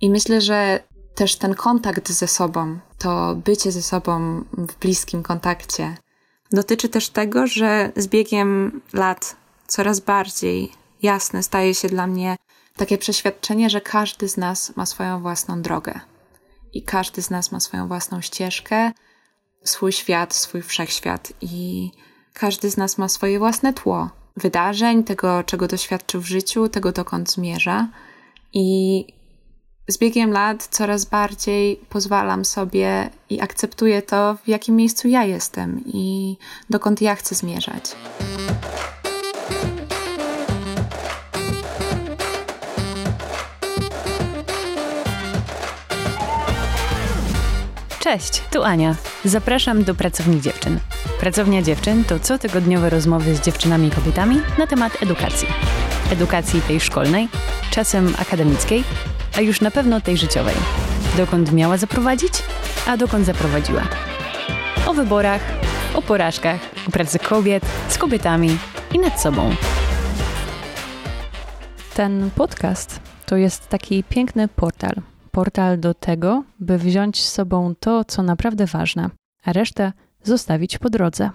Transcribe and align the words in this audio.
I 0.00 0.10
myślę, 0.10 0.40
że 0.40 0.80
też 1.14 1.36
ten 1.36 1.54
kontakt 1.54 2.10
ze 2.10 2.28
sobą, 2.28 2.78
to 2.98 3.34
bycie 3.34 3.72
ze 3.72 3.82
sobą 3.82 4.44
w 4.52 4.78
bliskim 4.78 5.22
kontakcie, 5.22 5.96
dotyczy 6.52 6.88
też 6.88 7.08
tego, 7.08 7.46
że 7.46 7.92
z 7.96 8.06
biegiem 8.06 8.80
lat 8.92 9.36
coraz 9.66 10.00
bardziej 10.00 10.72
jasne 11.02 11.42
staje 11.42 11.74
się 11.74 11.88
dla 11.88 12.06
mnie 12.06 12.36
takie 12.76 12.98
przeświadczenie, 12.98 13.70
że 13.70 13.80
każdy 13.80 14.28
z 14.28 14.36
nas 14.36 14.76
ma 14.76 14.86
swoją 14.86 15.20
własną 15.22 15.62
drogę 15.62 16.00
i 16.72 16.82
każdy 16.82 17.22
z 17.22 17.30
nas 17.30 17.52
ma 17.52 17.60
swoją 17.60 17.88
własną 17.88 18.20
ścieżkę, 18.20 18.92
swój 19.64 19.92
świat, 19.92 20.34
swój 20.34 20.62
wszechświat 20.62 21.32
i 21.40 21.90
każdy 22.32 22.70
z 22.70 22.76
nas 22.76 22.98
ma 22.98 23.08
swoje 23.08 23.38
własne 23.38 23.72
tło 23.72 24.10
wydarzeń, 24.36 25.04
tego, 25.04 25.44
czego 25.44 25.68
doświadczył 25.68 26.20
w 26.20 26.26
życiu, 26.26 26.68
tego, 26.68 26.92
dokąd 26.92 27.32
zmierza. 27.32 27.88
I 28.52 29.06
z 29.88 29.98
biegiem 29.98 30.32
lat 30.32 30.68
coraz 30.70 31.04
bardziej 31.04 31.76
pozwalam 31.88 32.44
sobie 32.44 33.10
i 33.30 33.40
akceptuję 33.40 34.02
to, 34.02 34.36
w 34.44 34.48
jakim 34.48 34.76
miejscu 34.76 35.08
ja 35.08 35.24
jestem 35.24 35.80
i 35.86 36.36
dokąd 36.70 37.02
ja 37.02 37.14
chcę 37.14 37.34
zmierzać. 37.34 37.84
Cześć, 48.00 48.42
tu 48.52 48.62
Ania. 48.62 48.94
Zapraszam 49.24 49.84
do 49.84 49.94
Pracowni 49.94 50.40
Dziewczyn. 50.40 50.80
Pracownia 51.20 51.62
Dziewczyn 51.62 52.04
to 52.04 52.20
cotygodniowe 52.20 52.90
rozmowy 52.90 53.34
z 53.34 53.40
dziewczynami 53.40 53.88
i 53.88 53.90
kobietami 53.90 54.40
na 54.58 54.66
temat 54.66 55.02
edukacji. 55.02 55.48
Edukacji 56.12 56.60
tej 56.60 56.80
szkolnej, 56.80 57.28
czasem 57.70 58.14
akademickiej, 58.18 58.84
a 59.36 59.40
już 59.40 59.60
na 59.60 59.70
pewno 59.70 60.00
tej 60.00 60.16
życiowej. 60.16 60.54
Dokąd 61.16 61.52
miała 61.52 61.76
zaprowadzić, 61.76 62.32
a 62.86 62.96
dokąd 62.96 63.26
zaprowadziła. 63.26 63.82
O 64.86 64.94
wyborach, 64.94 65.40
o 65.94 66.02
porażkach, 66.02 66.60
o 66.88 66.90
pracy 66.90 67.18
kobiet, 67.18 67.66
z 67.88 67.98
kobietami 67.98 68.58
i 68.94 68.98
nad 68.98 69.20
sobą. 69.20 69.50
Ten 71.94 72.30
podcast 72.34 73.00
to 73.26 73.36
jest 73.36 73.68
taki 73.68 74.04
piękny 74.04 74.48
portal– 74.48 75.02
portal 75.36 75.80
do 75.80 75.94
tego, 75.94 76.44
by 76.60 76.78
wziąć 76.78 77.24
z 77.24 77.32
sobą 77.32 77.74
to, 77.80 78.04
co 78.04 78.22
naprawdę 78.22 78.66
ważne, 78.66 79.10
a 79.44 79.52
resztę 79.52 79.92
zostawić 80.22 80.78
po 80.78 80.90
drodze. 80.90 81.30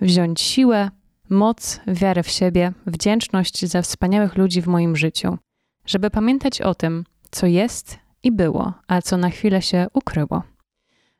Wziąć 0.00 0.40
siłę, 0.40 0.90
moc, 1.32 1.80
wiarę 1.86 2.22
w 2.22 2.28
siebie, 2.28 2.72
wdzięczność 2.86 3.66
za 3.66 3.82
wspaniałych 3.82 4.36
ludzi 4.36 4.62
w 4.62 4.66
moim 4.66 4.96
życiu, 4.96 5.38
żeby 5.86 6.10
pamiętać 6.10 6.60
o 6.60 6.74
tym, 6.74 7.04
co 7.30 7.46
jest 7.46 7.98
i 8.22 8.32
było, 8.32 8.72
a 8.86 9.02
co 9.02 9.16
na 9.16 9.30
chwilę 9.30 9.62
się 9.62 9.86
ukryło. 9.94 10.42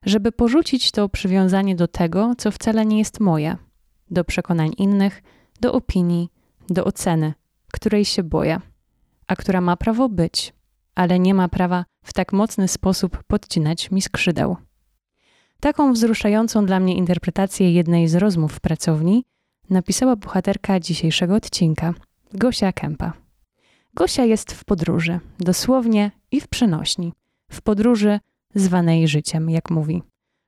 Żeby 0.06 0.32
porzucić 0.32 0.90
to 0.90 1.08
przywiązanie 1.08 1.76
do 1.76 1.88
tego, 1.88 2.34
co 2.38 2.50
wcale 2.50 2.86
nie 2.86 2.98
jest 2.98 3.20
moje, 3.20 3.56
do 4.10 4.24
przekonań 4.24 4.72
innych, 4.78 5.22
do 5.60 5.72
opinii, 5.72 6.28
do 6.70 6.84
oceny, 6.84 7.34
której 7.72 8.04
się 8.04 8.22
boję, 8.22 8.60
a 9.26 9.36
która 9.36 9.60
ma 9.60 9.76
prawo 9.76 10.08
być, 10.08 10.52
ale 10.94 11.18
nie 11.18 11.34
ma 11.34 11.48
prawa 11.48 11.84
w 12.04 12.12
tak 12.12 12.32
mocny 12.32 12.68
sposób 12.68 13.22
podcinać 13.26 13.90
mi 13.90 14.02
skrzydeł. 14.02 14.56
Taką 15.60 15.92
wzruszającą 15.92 16.66
dla 16.66 16.80
mnie 16.80 16.96
interpretację 16.96 17.72
jednej 17.72 18.08
z 18.08 18.14
rozmów 18.14 18.52
w 18.52 18.60
pracowni 18.60 19.24
napisała 19.72 20.16
bohaterka 20.16 20.80
dzisiejszego 20.80 21.34
odcinka, 21.34 21.94
Gosia 22.34 22.72
Kępa. 22.72 23.12
Gosia 23.94 24.24
jest 24.24 24.52
w 24.52 24.64
podróży, 24.64 25.20
dosłownie 25.38 26.10
i 26.30 26.40
w 26.40 26.48
przenośni. 26.48 27.12
W 27.50 27.62
podróży 27.62 28.20
zwanej 28.54 29.08
życiem, 29.08 29.50
jak 29.50 29.70
mówi. 29.70 30.02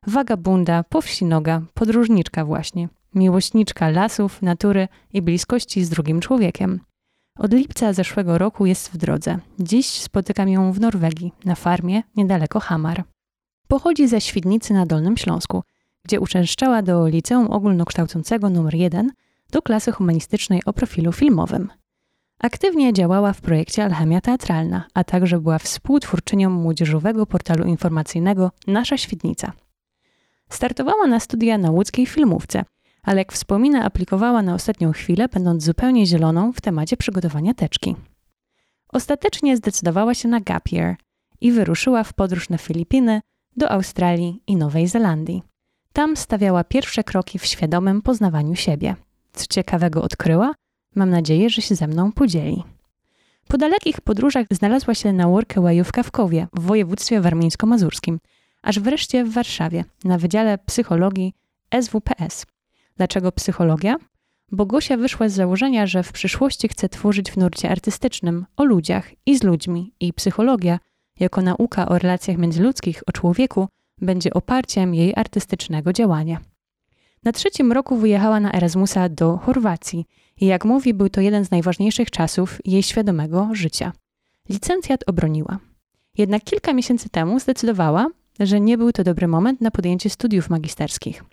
Wagabunda, 0.07 0.83
powsinoga, 0.83 1.63
podróżniczka 1.75 2.45
właśnie. 2.45 2.89
Miłośniczka 3.15 3.89
lasów, 3.89 4.43
natury 4.43 4.89
i 5.13 5.23
bliskości 5.23 5.85
z 5.85 5.91
drugim 5.91 6.21
człowiekiem. 6.21 6.81
Od 7.39 7.53
lipca 7.53 7.93
zeszłego 7.93 8.39
roku 8.39 8.67
jest 8.67 8.91
w 8.91 8.97
drodze. 8.97 9.39
Dziś 9.59 9.87
spotykam 9.87 10.49
ją 10.49 10.73
w 10.73 10.81
Norwegii, 10.81 11.33
na 11.45 11.55
farmie 11.55 12.03
niedaleko 12.17 12.61
Hamar. 12.61 13.05
Pochodzi 13.69 14.09
ze 14.09 14.21
Świdnicy 14.21 14.75
na 14.75 14.87
Dolnym 14.87 15.17
Śląsku, 15.17 15.63
gdzie 16.05 16.21
uczęszczała 16.21 16.83
do 16.83 17.07
Liceum 17.07 17.47
Ogólnokształcącego 17.47 18.47
nr 18.47 18.75
1 18.75 19.11
do 19.51 19.63
klasy 19.63 19.93
humanistycznej 19.93 20.63
o 20.65 20.73
profilu 20.73 21.13
filmowym. 21.13 21.71
Aktywnie 22.39 22.93
działała 22.93 23.33
w 23.33 23.41
projekcie 23.41 23.85
Alchemia 23.85 24.21
Teatralna, 24.21 24.85
a 24.95 25.05
także 25.05 25.41
była 25.41 25.59
współtwórczynią 25.59 26.51
młodzieżowego 26.51 27.27
portalu 27.27 27.65
informacyjnego 27.65 28.51
Nasza 28.67 28.97
Świdnica. 28.97 29.53
Startowała 30.49 31.07
na 31.07 31.21
studia 31.21 31.59
na 31.59 31.71
łódzkiej 31.71 32.07
filmówce, 32.07 32.65
ale 33.03 33.19
jak 33.19 33.33
wspomina, 33.33 33.85
aplikowała 33.85 34.43
na 34.43 34.55
ostatnią 34.55 34.93
chwilę, 34.93 35.29
będąc 35.29 35.65
zupełnie 35.65 36.07
zieloną 36.07 36.53
w 36.53 36.61
temacie 36.61 36.97
przygotowania 36.97 37.55
teczki. 37.55 37.97
Ostatecznie 38.89 39.57
zdecydowała 39.57 40.15
się 40.15 40.29
na 40.29 40.41
gap 40.41 40.73
year 40.73 40.97
i 41.41 41.53
wyruszyła 41.53 42.05
w 42.05 42.13
podróż 42.13 42.49
na 42.49 42.59
Filipiny, 42.59 43.21
do 43.57 43.71
Australii 43.71 44.43
i 44.47 44.57
Nowej 44.57 44.89
Zelandii. 44.89 45.43
Tam 45.95 46.17
stawiała 46.17 46.65
pierwsze 46.65 47.05
kroki 47.05 47.39
w 47.39 47.47
świadomym 47.47 48.03
poznawaniu 48.03 48.57
siebie. 48.57 48.97
Co 49.33 49.47
ciekawego 49.47 50.03
odkryła, 50.03 50.55
mam 50.95 51.11
nadzieję, 51.11 51.51
że 51.51 51.63
się 51.63 51.75
ze 51.75 51.87
mną 51.87 52.13
podzieli. 52.13 52.63
Po 53.49 53.59
dalekich 53.59 54.01
podróżach 54.01 54.47
znalazła 54.51 54.95
się 54.95 55.13
na 55.13 55.29
workawayu 55.29 55.85
w 55.85 55.93
Kawkowie, 55.93 56.47
w 56.53 56.61
województwie 56.61 57.21
warmińsko-mazurskim, 57.21 58.19
aż 58.63 58.81
wreszcie 58.81 59.25
w 59.25 59.33
Warszawie, 59.33 59.85
na 60.05 60.19
Wydziale 60.19 60.59
Psychologii 60.59 61.35
SWPS. 61.83 62.47
Dlaczego 62.97 63.33
psychologia? 63.33 63.97
Bo 64.53 64.67
Gosia 64.67 64.97
wyszła 64.97 65.29
z 65.29 65.33
założenia, 65.33 65.87
że 65.87 66.03
w 66.03 66.13
przyszłości 66.13 66.69
chce 66.69 66.89
tworzyć 66.89 67.31
w 67.31 67.37
nurcie 67.37 67.71
artystycznym 67.71 68.47
o 68.57 68.65
ludziach 68.65 69.11
i 69.27 69.39
z 69.39 69.43
ludźmi 69.43 69.93
i 70.01 70.13
psychologia, 70.13 70.79
jako 71.21 71.43
nauka 71.43 71.89
o 71.89 71.99
relacjach 71.99 72.39
międzyludzkich, 72.39 73.03
o 73.07 73.13
człowieku, 73.13 73.69
będzie 74.01 74.35
oparciem 74.35 74.95
jej 74.95 75.13
artystycznego 75.17 75.93
działania. 75.93 76.41
Na 77.25 77.33
trzecim 77.33 77.73
roku 77.73 77.97
wyjechała 77.97 78.41
na 78.41 78.53
Erasmusa 78.53 79.09
do 79.09 79.37
Chorwacji 79.37 80.07
i 80.41 80.47
jak 80.47 80.65
mówi, 80.65 80.95
był 80.95 81.09
to 81.09 81.21
jeden 81.21 81.45
z 81.45 81.51
najważniejszych 81.51 82.11
czasów 82.11 82.59
jej 82.65 82.83
świadomego 82.83 83.49
życia. 83.53 83.93
Licencjat 84.49 85.05
obroniła. 85.07 85.59
Jednak 86.19 86.45
kilka 86.45 86.73
miesięcy 86.73 87.09
temu 87.09 87.41
zdecydowała, 87.41 88.07
że 88.41 88.61
nie 88.61 88.79
był 88.79 88.93
to 88.93 89.05
dobry 89.05 89.29
moment 89.29 89.61
na 89.61 89.71
podjęcie 89.71 90.11
studiów 90.11 90.51
magisterskich. 90.51 91.25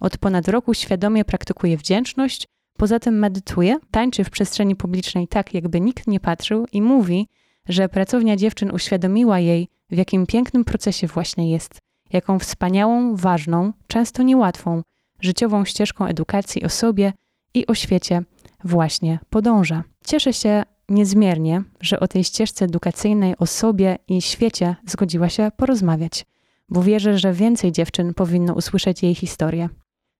Od 0.00 0.18
ponad 0.18 0.48
roku 0.48 0.74
świadomie 0.74 1.24
praktykuje 1.24 1.76
wdzięczność, 1.76 2.48
poza 2.76 2.98
tym 2.98 3.18
medytuje, 3.18 3.78
tańczy 3.90 4.24
w 4.24 4.30
przestrzeni 4.30 4.76
publicznej 4.76 5.28
tak, 5.28 5.54
jakby 5.54 5.80
nikt 5.80 6.06
nie 6.06 6.20
patrzył 6.20 6.66
i 6.72 6.82
mówi, 6.82 7.28
że 7.68 7.88
pracownia 7.88 8.36
dziewczyn 8.36 8.70
uświadomiła 8.70 9.38
jej, 9.38 9.68
w 9.90 9.96
jakim 9.96 10.26
pięknym 10.26 10.64
procesie 10.64 11.06
właśnie 11.06 11.50
jest, 11.50 11.78
jaką 12.12 12.38
wspaniałą, 12.38 13.16
ważną, 13.16 13.72
często 13.86 14.22
niełatwą, 14.22 14.82
życiową 15.20 15.64
ścieżką 15.64 16.06
edukacji 16.06 16.64
o 16.64 16.68
sobie 16.68 17.12
i 17.54 17.66
o 17.66 17.74
świecie 17.74 18.22
właśnie 18.64 19.18
podąża. 19.30 19.84
Cieszę 20.06 20.32
się 20.32 20.62
niezmiernie, 20.88 21.62
że 21.80 22.00
o 22.00 22.08
tej 22.08 22.24
ścieżce 22.24 22.64
edukacyjnej 22.64 23.34
o 23.38 23.46
sobie 23.46 23.98
i 24.08 24.22
świecie 24.22 24.76
zgodziła 24.86 25.28
się 25.28 25.50
porozmawiać, 25.56 26.26
bo 26.68 26.82
wierzę, 26.82 27.18
że 27.18 27.32
więcej 27.32 27.72
dziewczyn 27.72 28.14
powinno 28.14 28.54
usłyszeć 28.54 29.02
jej 29.02 29.14
historię. 29.14 29.68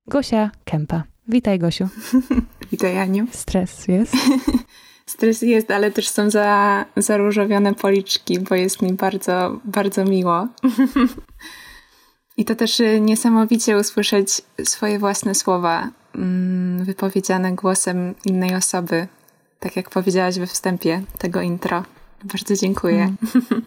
Gosia 0.07 0.51
Kępa. 0.65 1.03
Witaj, 1.29 1.59
Gosiu. 1.59 1.89
Witaj, 2.73 2.99
Aniu. 2.99 3.27
Stres 3.31 3.89
jest? 3.89 4.15
Stres 5.07 5.43
jest, 5.43 5.71
ale 5.71 5.91
też 5.91 6.09
są 6.09 6.31
za, 6.31 6.85
zaróżowione 6.97 7.75
policzki, 7.75 8.41
bo 8.41 8.55
jest 8.55 8.83
mi 8.83 8.93
bardzo, 8.93 9.61
bardzo 9.65 10.05
miło. 10.05 10.49
I 12.43 12.45
to 12.45 12.55
też 12.55 12.81
y, 12.81 13.01
niesamowicie 13.01 13.79
usłyszeć 13.79 14.43
swoje 14.65 14.99
własne 14.99 15.35
słowa 15.35 15.91
mm, 16.15 16.85
wypowiedziane 16.85 17.55
głosem 17.55 18.15
innej 18.25 18.55
osoby, 18.55 19.07
tak 19.61 19.77
jak 19.77 19.91
powiedziałaś 19.91 20.39
we 20.39 20.47
wstępie 20.47 21.03
tego 21.19 21.41
intro. 21.41 21.85
Bardzo 22.25 22.57
dziękuję. 22.57 23.15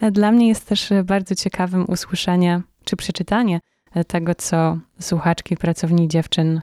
Mm. 0.02 0.12
Dla 0.12 0.32
mnie 0.32 0.48
jest 0.48 0.66
też 0.66 0.92
bardzo 1.04 1.34
ciekawym 1.34 1.84
usłyszenie 1.88 2.62
czy 2.84 2.96
przeczytanie 2.96 3.60
tego, 4.06 4.34
co 4.34 4.78
słuchaczki, 5.00 5.56
pracowni 5.56 6.08
dziewczyn 6.08 6.60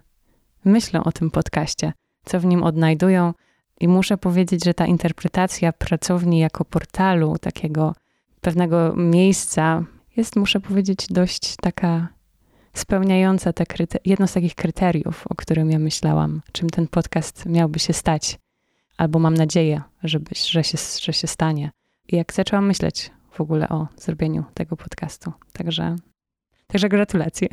myślą 0.65 1.04
o 1.04 1.12
tym 1.12 1.31
podcaście, 1.31 1.94
co 2.25 2.39
w 2.39 2.45
nim 2.45 2.63
odnajdują. 2.63 3.33
I 3.80 3.88
muszę 3.88 4.18
powiedzieć, 4.18 4.65
że 4.65 4.74
ta 4.74 4.86
interpretacja 4.86 5.74
pracowni 5.74 6.39
jako 6.39 6.65
portalu, 6.65 7.38
takiego 7.38 7.95
pewnego 8.42 8.94
miejsca, 8.95 9.83
jest, 10.18 10.36
muszę 10.36 10.60
powiedzieć, 10.60 11.07
dość 11.10 11.56
taka 11.56 12.07
spełniająca 12.74 13.54
te 13.54 13.65
jedno 14.06 14.27
z 14.27 14.33
takich 14.33 14.56
kryteriów, 14.56 15.27
o 15.30 15.36
którym 15.36 15.71
ja 15.71 15.80
myślałam, 15.80 16.42
czym 16.51 16.69
ten 16.69 16.88
podcast 16.88 17.45
miałby 17.45 17.80
się 17.80 17.94
stać, 17.94 18.39
albo 18.98 19.19
mam 19.19 19.33
nadzieję, 19.33 19.81
żeby, 20.04 20.31
że, 20.36 20.63
się, 20.63 20.77
że 21.01 21.13
się 21.13 21.27
stanie. 21.27 21.71
I 22.07 22.15
jak 22.15 22.33
zaczęłam 22.33 22.65
myśleć 22.65 23.12
w 23.31 23.42
ogóle 23.42 23.69
o 23.69 23.88
zrobieniu 23.98 24.44
tego 24.54 24.77
podcastu. 24.77 25.31
Także, 25.54 25.95
także 26.68 26.89
gratulacje. 26.89 27.48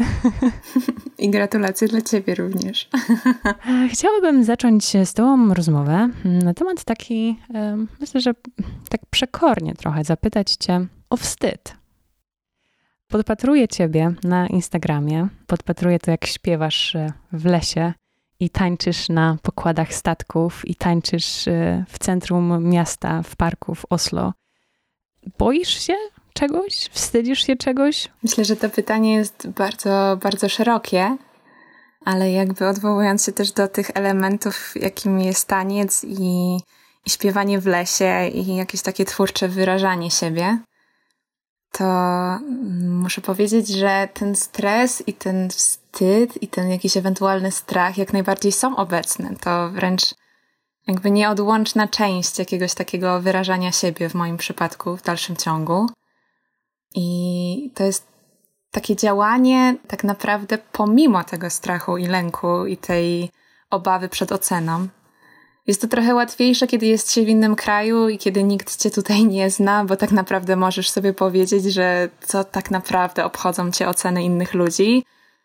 I 1.18 1.30
gratulacje 1.30 1.88
dla 1.88 2.00
Ciebie 2.00 2.34
również. 2.34 2.88
Chciałabym 3.92 4.44
zacząć 4.44 4.84
z 5.04 5.14
Tobą 5.14 5.54
rozmowę 5.54 6.08
na 6.24 6.54
temat 6.54 6.84
taki, 6.84 7.36
myślę, 8.00 8.20
że 8.20 8.34
tak 8.88 9.00
przekornie 9.10 9.74
trochę 9.74 10.04
zapytać 10.04 10.52
Cię 10.52 10.86
o 11.10 11.16
wstyd. 11.16 11.79
Podpatruję 13.10 13.68
Ciebie 13.68 14.14
na 14.24 14.46
Instagramie, 14.46 15.28
podpatruję 15.46 15.98
to, 15.98 16.10
jak 16.10 16.26
śpiewasz 16.26 16.94
e, 16.94 17.12
w 17.32 17.44
lesie 17.44 17.92
i 18.40 18.50
tańczysz 18.50 19.08
na 19.08 19.36
pokładach 19.42 19.94
statków 19.94 20.68
i 20.68 20.74
tańczysz 20.74 21.48
e, 21.48 21.84
w 21.88 21.98
centrum 21.98 22.64
miasta, 22.64 23.22
w 23.22 23.36
parku 23.36 23.74
w 23.74 23.86
Oslo. 23.90 24.32
Boisz 25.38 25.86
się 25.86 25.94
czegoś? 26.32 26.88
Wstydzisz 26.92 27.46
się 27.46 27.56
czegoś? 27.56 28.08
Myślę, 28.22 28.44
że 28.44 28.56
to 28.56 28.70
pytanie 28.70 29.14
jest 29.14 29.48
bardzo, 29.48 30.18
bardzo 30.22 30.48
szerokie, 30.48 31.16
ale 32.04 32.32
jakby 32.32 32.68
odwołując 32.68 33.24
się 33.24 33.32
też 33.32 33.52
do 33.52 33.68
tych 33.68 33.90
elementów, 33.94 34.72
jakimi 34.76 35.26
jest 35.26 35.48
taniec 35.48 36.04
i, 36.04 36.56
i 37.06 37.10
śpiewanie 37.10 37.60
w 37.60 37.66
lesie 37.66 38.28
i 38.34 38.56
jakieś 38.56 38.82
takie 38.82 39.04
twórcze 39.04 39.48
wyrażanie 39.48 40.10
siebie, 40.10 40.58
to 41.72 41.84
muszę 42.88 43.20
powiedzieć, 43.20 43.68
że 43.68 44.08
ten 44.14 44.36
stres 44.36 45.02
i 45.06 45.12
ten 45.12 45.50
wstyd 45.50 46.42
i 46.42 46.48
ten 46.48 46.70
jakiś 46.70 46.96
ewentualny 46.96 47.50
strach 47.50 47.98
jak 47.98 48.12
najbardziej 48.12 48.52
są 48.52 48.76
obecne. 48.76 49.34
To 49.40 49.70
wręcz 49.70 50.14
jakby 50.86 51.10
nieodłączna 51.10 51.88
część 51.88 52.38
jakiegoś 52.38 52.74
takiego 52.74 53.20
wyrażania 53.20 53.72
siebie 53.72 54.08
w 54.08 54.14
moim 54.14 54.36
przypadku 54.36 54.96
w 54.96 55.02
dalszym 55.02 55.36
ciągu. 55.36 55.86
I 56.94 57.70
to 57.74 57.84
jest 57.84 58.06
takie 58.70 58.96
działanie 58.96 59.76
tak 59.88 60.04
naprawdę 60.04 60.58
pomimo 60.72 61.24
tego 61.24 61.50
strachu 61.50 61.96
i 61.96 62.06
lęku 62.06 62.66
i 62.66 62.76
tej 62.76 63.30
obawy 63.70 64.08
przed 64.08 64.32
oceną. 64.32 64.88
Jest 65.70 65.80
to 65.80 65.88
trochę 65.88 66.14
łatwiejsze, 66.14 66.66
kiedy 66.66 66.86
jest 66.86 67.12
się 67.12 67.24
w 67.24 67.28
innym 67.28 67.56
kraju 67.56 68.08
i 68.08 68.18
kiedy 68.18 68.42
nikt 68.42 68.76
cię 68.76 68.90
tutaj 68.90 69.26
nie 69.26 69.50
zna, 69.50 69.84
bo 69.84 69.96
tak 69.96 70.12
naprawdę 70.12 70.56
możesz 70.56 70.90
sobie 70.90 71.14
powiedzieć, 71.14 71.64
że 71.64 72.08
co 72.20 72.44
tak 72.44 72.70
naprawdę 72.70 73.24
obchodzą 73.24 73.70
cię 73.70 73.88
oceny 73.88 74.22
innych 74.22 74.54
ludzi, 74.54 75.04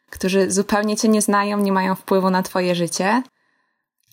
którzy 0.09 0.51
zupełnie 0.51 0.97
cię 0.97 1.07
nie 1.07 1.21
znają, 1.21 1.57
nie 1.59 1.71
mają 1.71 1.95
wpływu 1.95 2.29
na 2.29 2.43
twoje 2.43 2.75
życie. 2.75 3.23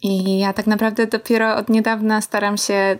I 0.02 0.38
ja 0.38 0.52
tak 0.52 0.66
naprawdę 0.66 1.06
dopiero 1.06 1.56
od 1.56 1.68
niedawna 1.68 2.20
staram 2.20 2.56
się 2.56 2.98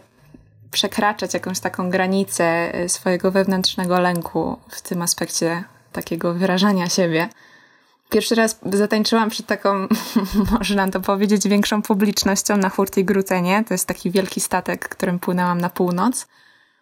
przekraczać 0.71 1.35
jakąś 1.35 1.61
taką 1.61 1.91
granicę 1.91 2.79
y, 2.85 2.89
swojego 2.89 3.31
wewnętrznego 3.31 4.01
lęku 4.01 4.59
w 4.69 4.83
tym 4.83 5.03
aspekcie 5.03 5.65
takiego 5.93 6.35
wyrażania 6.35 6.89
siebie. 6.89 7.29
Pierwszy 8.13 8.35
raz 8.35 8.59
zatańczyłam 8.73 9.31
przed 9.31 9.47
taką, 9.47 9.89
można 10.59 10.89
to 10.89 11.01
powiedzieć, 11.01 11.49
większą 11.49 11.83
publicznością 11.83 12.57
na 12.57 12.69
Hurti 12.69 13.05
Grutenie. 13.05 13.65
To 13.69 13.75
jest 13.75 13.89
taki 13.89 14.11
wielki 14.11 14.41
statek, 14.41 14.89
którym 14.89 15.19
płynęłam 15.19 15.61
na 15.61 15.71
północ. 15.71 16.27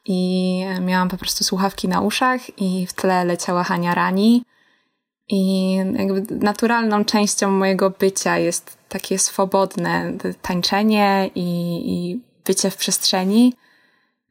I 0.05 0.65
miałam 0.81 1.09
po 1.09 1.17
prostu 1.17 1.44
słuchawki 1.44 1.88
na 1.88 2.00
uszach 2.00 2.61
i 2.61 2.87
w 2.87 2.93
tle 2.93 3.25
leciała 3.25 3.65
Hania 3.65 3.94
Rani. 3.94 4.44
I 5.29 5.75
jakby 5.75 6.37
naturalną 6.37 7.05
częścią 7.05 7.50
mojego 7.50 7.91
bycia 7.91 8.38
jest 8.38 8.79
takie 8.88 9.19
swobodne 9.19 10.12
tańczenie 10.43 11.31
i, 11.35 11.49
i 11.93 12.21
bycie 12.44 12.71
w 12.71 12.76
przestrzeni. 12.76 13.55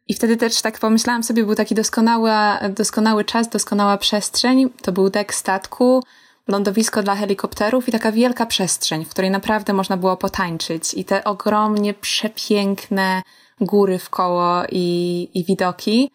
I 0.08 0.14
wtedy 0.14 0.38
też 0.38 0.62
tak 0.62 0.80
pomyślałam 0.80 1.24
sobie, 1.24 1.46
był 1.46 1.56
taki 1.56 1.76
doskonały, 1.76 2.32
doskonały 2.70 3.26
czas, 3.26 3.50
doskonała 3.50 3.98
przestrzeń. 3.98 4.70
To 4.82 4.92
był 4.92 5.10
dek 5.10 5.34
statku, 5.34 6.04
lądowisko 6.50 7.04
dla 7.04 7.16
helikopterów 7.16 7.90
i 7.90 7.92
taka 7.92 8.12
wielka 8.12 8.46
przestrzeń, 8.46 9.06
w 9.06 9.10
której 9.10 9.32
naprawdę 9.32 9.74
można 9.74 9.98
było 9.98 10.18
potańczyć. 10.18 10.94
I 10.94 11.06
te 11.06 11.24
ogromnie 11.24 11.94
przepiękne 11.94 13.22
góry 13.62 14.00
w 14.00 14.10
koło 14.10 14.64
i, 14.72 15.30
i 15.34 15.44
widoki. 15.44 16.12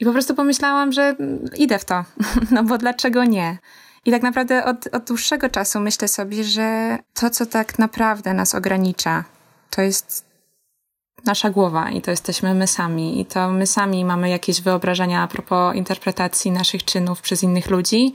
I 0.00 0.04
po 0.04 0.12
prostu 0.12 0.34
pomyślałam, 0.34 0.92
że 0.92 1.16
idę 1.56 1.78
w 1.78 1.84
to. 1.84 2.04
No 2.50 2.64
bo 2.64 2.78
dlaczego 2.78 3.24
nie? 3.24 3.58
I 4.04 4.10
tak 4.10 4.22
naprawdę 4.22 4.64
od, 4.64 4.86
od 4.94 5.04
dłuższego 5.04 5.48
czasu 5.48 5.80
myślę 5.80 6.08
sobie, 6.08 6.44
że 6.44 6.98
to, 7.14 7.30
co 7.30 7.46
tak 7.46 7.78
naprawdę 7.78 8.34
nas 8.34 8.54
ogranicza, 8.54 9.24
to 9.70 9.82
jest 9.82 10.24
nasza 11.24 11.50
głowa 11.50 11.90
i 11.90 12.02
to 12.02 12.10
jesteśmy 12.10 12.54
my 12.54 12.66
sami. 12.66 13.20
I 13.20 13.26
to 13.26 13.50
my 13.50 13.66
sami 13.66 14.04
mamy 14.04 14.30
jakieś 14.30 14.60
wyobrażenia 14.60 15.22
a 15.22 15.28
propos 15.28 15.74
interpretacji 15.74 16.50
naszych 16.50 16.84
czynów 16.84 17.20
przez 17.20 17.42
innych 17.42 17.70
ludzi. 17.70 18.14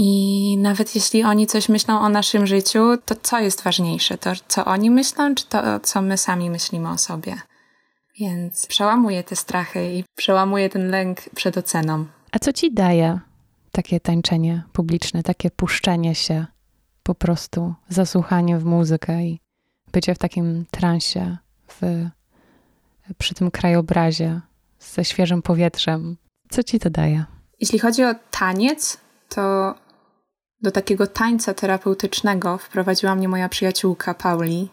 I 0.00 0.58
nawet 0.58 0.94
jeśli 0.94 1.24
oni 1.24 1.46
coś 1.46 1.68
myślą 1.68 2.00
o 2.00 2.08
naszym 2.08 2.46
życiu, 2.46 2.80
to 3.04 3.14
co 3.22 3.38
jest 3.38 3.62
ważniejsze? 3.62 4.18
To, 4.18 4.30
co 4.48 4.64
oni 4.64 4.90
myślą, 4.90 5.34
czy 5.34 5.46
to, 5.46 5.80
co 5.80 6.02
my 6.02 6.16
sami 6.16 6.50
myślimy 6.50 6.90
o 6.90 6.98
sobie? 6.98 7.36
Więc 8.20 8.66
przełamuję 8.66 9.24
te 9.24 9.36
strachy 9.36 9.92
i 9.94 10.04
przełamuję 10.16 10.68
ten 10.68 10.90
lęk 10.90 11.20
przed 11.34 11.56
oceną. 11.56 12.06
A 12.32 12.38
co 12.38 12.52
ci 12.52 12.74
daje 12.74 13.20
takie 13.72 14.00
tańczenie 14.00 14.62
publiczne, 14.72 15.22
takie 15.22 15.50
puszczenie 15.50 16.14
się, 16.14 16.46
po 17.02 17.14
prostu 17.14 17.74
zasłuchanie 17.88 18.58
w 18.58 18.64
muzykę 18.64 19.22
i 19.22 19.40
bycie 19.92 20.14
w 20.14 20.18
takim 20.18 20.64
transie, 20.70 21.36
w, 21.68 22.06
przy 23.18 23.34
tym 23.34 23.50
krajobrazie, 23.50 24.40
ze 24.80 25.04
świeżym 25.04 25.42
powietrzem? 25.42 26.16
Co 26.50 26.62
ci 26.62 26.78
to 26.78 26.90
daje? 26.90 27.24
Jeśli 27.60 27.78
chodzi 27.78 28.04
o 28.04 28.14
taniec, 28.30 28.98
to 29.28 29.74
do 30.62 30.70
takiego 30.70 31.06
tańca 31.06 31.54
terapeutycznego 31.54 32.58
wprowadziła 32.58 33.14
mnie 33.14 33.28
moja 33.28 33.48
przyjaciółka 33.48 34.14
Pauli, 34.14 34.68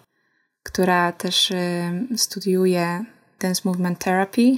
która 0.64 1.12
też 1.12 1.52
y, 1.52 2.18
studiuje 2.18 3.06
Dance 3.40 3.62
Movement 3.66 4.00
Therapy. 4.00 4.58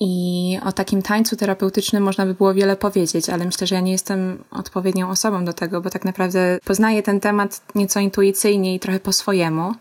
I 0.00 0.58
o 0.64 0.72
takim 0.72 1.02
tańcu 1.02 1.36
terapeutycznym 1.36 2.02
można 2.02 2.26
by 2.26 2.34
było 2.34 2.54
wiele 2.54 2.76
powiedzieć, 2.76 3.28
ale 3.28 3.44
myślę, 3.44 3.66
że 3.66 3.74
ja 3.74 3.80
nie 3.80 3.92
jestem 3.92 4.44
odpowiednią 4.50 5.10
osobą 5.10 5.44
do 5.44 5.52
tego, 5.52 5.80
bo 5.80 5.90
tak 5.90 6.04
naprawdę 6.04 6.58
poznaję 6.64 7.02
ten 7.02 7.20
temat 7.20 7.62
nieco 7.74 8.00
intuicyjnie 8.00 8.74
i 8.74 8.80
trochę 8.80 9.00
po 9.00 9.12
swojemu. 9.12 9.74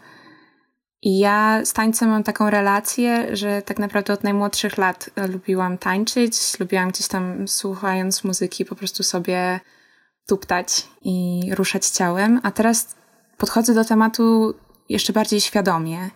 I 1.02 1.20
ja 1.20 1.66
z 1.66 1.74
tańcem 1.74 2.10
mam 2.10 2.24
taką 2.24 2.50
relację, 2.50 3.36
że 3.36 3.62
tak 3.62 3.80
naprawdę 3.80 4.14
od 4.14 4.24
najmłodszych 4.24 4.78
lat 4.78 5.10
lubiłam 5.30 5.78
tańczyć, 5.78 6.60
lubiłam 6.60 6.90
gdzieś 6.90 7.08
tam 7.08 7.48
słuchając 7.48 8.24
muzyki 8.24 8.66
po 8.66 8.76
prostu 8.76 9.04
sobie 9.04 9.60
tuptać 10.28 10.88
i 11.02 11.42
ruszać 11.56 11.88
ciałem, 11.88 12.40
a 12.44 12.52
teraz 12.52 12.96
podchodzę 13.38 13.74
do 13.74 13.86
tematu 13.86 14.54
jeszcze 14.90 15.14
bardziej 15.14 15.42
świadomie. 15.42 16.10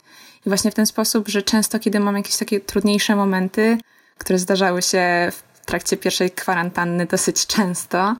I 0.46 0.50
właśnie 0.50 0.72
w 0.72 0.76
ten 0.76 0.86
sposób, 0.86 1.28
że 1.28 1.42
często, 1.42 1.80
kiedy 1.80 2.00
mam 2.00 2.16
jakieś 2.16 2.38
takie 2.38 2.60
trudniejsze 2.60 3.16
momenty, 3.16 3.78
które 4.18 4.40
zdarzały 4.40 4.82
się 4.82 5.32
w 5.32 5.66
trakcie 5.66 5.98
pierwszej 5.98 6.32
kwarantanny 6.32 7.06
dosyć 7.06 7.48
często, 7.48 8.16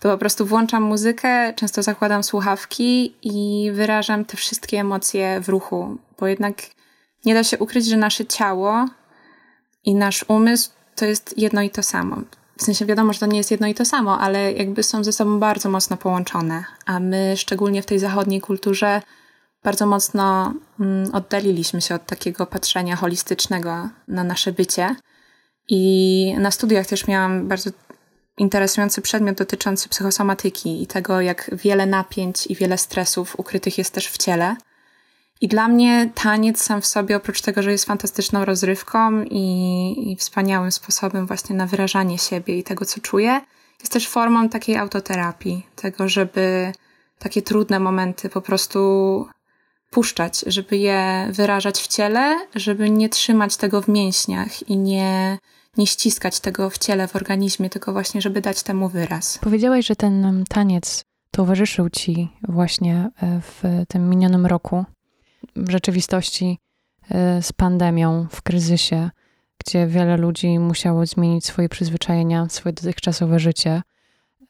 to 0.00 0.12
po 0.12 0.18
prostu 0.18 0.46
włączam 0.46 0.82
muzykę, 0.82 1.54
często 1.54 1.82
zakładam 1.82 2.22
słuchawki 2.22 3.14
i 3.22 3.70
wyrażam 3.72 4.24
te 4.24 4.36
wszystkie 4.36 4.80
emocje 4.80 5.40
w 5.40 5.48
ruchu, 5.48 5.98
bo 6.20 6.26
jednak 6.26 6.62
nie 7.24 7.34
da 7.34 7.44
się 7.44 7.58
ukryć, 7.58 7.86
że 7.86 7.96
nasze 7.96 8.26
ciało 8.26 8.86
i 9.84 9.94
nasz 9.94 10.24
umysł 10.28 10.70
to 10.94 11.04
jest 11.04 11.38
jedno 11.38 11.62
i 11.62 11.70
to 11.70 11.82
samo. 11.82 12.16
W 12.58 12.62
sensie 12.62 12.86
wiadomo, 12.86 13.12
że 13.12 13.20
to 13.20 13.26
nie 13.26 13.38
jest 13.38 13.50
jedno 13.50 13.66
i 13.66 13.74
to 13.74 13.84
samo, 13.84 14.18
ale 14.18 14.52
jakby 14.52 14.82
są 14.82 15.04
ze 15.04 15.12
sobą 15.12 15.38
bardzo 15.38 15.70
mocno 15.70 15.96
połączone, 15.96 16.64
a 16.86 17.00
my 17.00 17.34
szczególnie 17.36 17.82
w 17.82 17.86
tej 17.86 17.98
zachodniej 17.98 18.40
kulturze 18.40 19.02
bardzo 19.64 19.86
mocno 19.86 20.54
mm, 20.80 21.14
oddaliliśmy 21.14 21.80
się 21.80 21.94
od 21.94 22.06
takiego 22.06 22.46
patrzenia 22.46 22.96
holistycznego 22.96 23.88
na 24.08 24.24
nasze 24.24 24.52
bycie. 24.52 24.96
I 25.68 26.34
na 26.38 26.50
studiach 26.50 26.86
też 26.86 27.06
miałam 27.06 27.48
bardzo 27.48 27.70
interesujący 28.38 29.02
przedmiot 29.02 29.36
dotyczący 29.36 29.88
psychosomatyki 29.88 30.82
i 30.82 30.86
tego, 30.86 31.20
jak 31.20 31.50
wiele 31.52 31.86
napięć 31.86 32.46
i 32.46 32.54
wiele 32.54 32.78
stresów 32.78 33.38
ukrytych 33.38 33.78
jest 33.78 33.94
też 33.94 34.08
w 34.08 34.18
ciele. 34.18 34.56
I 35.40 35.48
dla 35.48 35.68
mnie 35.68 36.10
taniec 36.14 36.62
sam 36.62 36.80
w 36.80 36.86
sobie, 36.86 37.16
oprócz 37.16 37.40
tego, 37.40 37.62
że 37.62 37.72
jest 37.72 37.84
fantastyczną 37.84 38.44
rozrywką 38.44 39.22
i, 39.22 40.12
i 40.12 40.16
wspaniałym 40.16 40.72
sposobem 40.72 41.26
właśnie 41.26 41.56
na 41.56 41.66
wyrażanie 41.66 42.18
siebie 42.18 42.58
i 42.58 42.62
tego, 42.62 42.84
co 42.84 43.00
czuję, 43.00 43.40
jest 43.80 43.92
też 43.92 44.08
formą 44.08 44.48
takiej 44.48 44.76
autoterapii, 44.76 45.66
tego, 45.76 46.08
żeby 46.08 46.72
takie 47.18 47.42
trudne 47.42 47.80
momenty 47.80 48.28
po 48.28 48.40
prostu 48.40 49.26
puszczać, 49.90 50.44
żeby 50.46 50.76
je 50.76 51.28
wyrażać 51.32 51.80
w 51.80 51.86
ciele, 51.86 52.46
żeby 52.54 52.90
nie 52.90 53.08
trzymać 53.08 53.56
tego 53.56 53.82
w 53.82 53.88
mięśniach 53.88 54.68
i 54.68 54.76
nie, 54.76 55.38
nie 55.76 55.86
ściskać 55.86 56.40
tego 56.40 56.70
w 56.70 56.78
ciele, 56.78 57.08
w 57.08 57.16
organizmie, 57.16 57.70
tylko 57.70 57.92
właśnie, 57.92 58.22
żeby 58.22 58.40
dać 58.40 58.62
temu 58.62 58.88
wyraz. 58.88 59.38
Powiedziałaś, 59.38 59.86
że 59.86 59.96
ten 59.96 60.44
taniec 60.48 61.04
towarzyszył 61.30 61.90
ci 61.90 62.28
właśnie 62.48 63.10
e, 63.22 63.40
w 63.40 63.84
tym 63.88 64.10
minionym 64.10 64.46
roku 64.46 64.84
rzeczywistości 65.68 66.58
e, 67.10 67.42
z 67.42 67.52
pandemią, 67.52 68.26
w 68.30 68.42
kryzysie, 68.42 69.10
gdzie 69.66 69.86
wiele 69.86 70.16
ludzi 70.16 70.58
musiało 70.58 71.06
zmienić 71.06 71.44
swoje 71.44 71.68
przyzwyczajenia, 71.68 72.48
swoje 72.48 72.72
dotychczasowe 72.72 73.38
życie. 73.38 73.82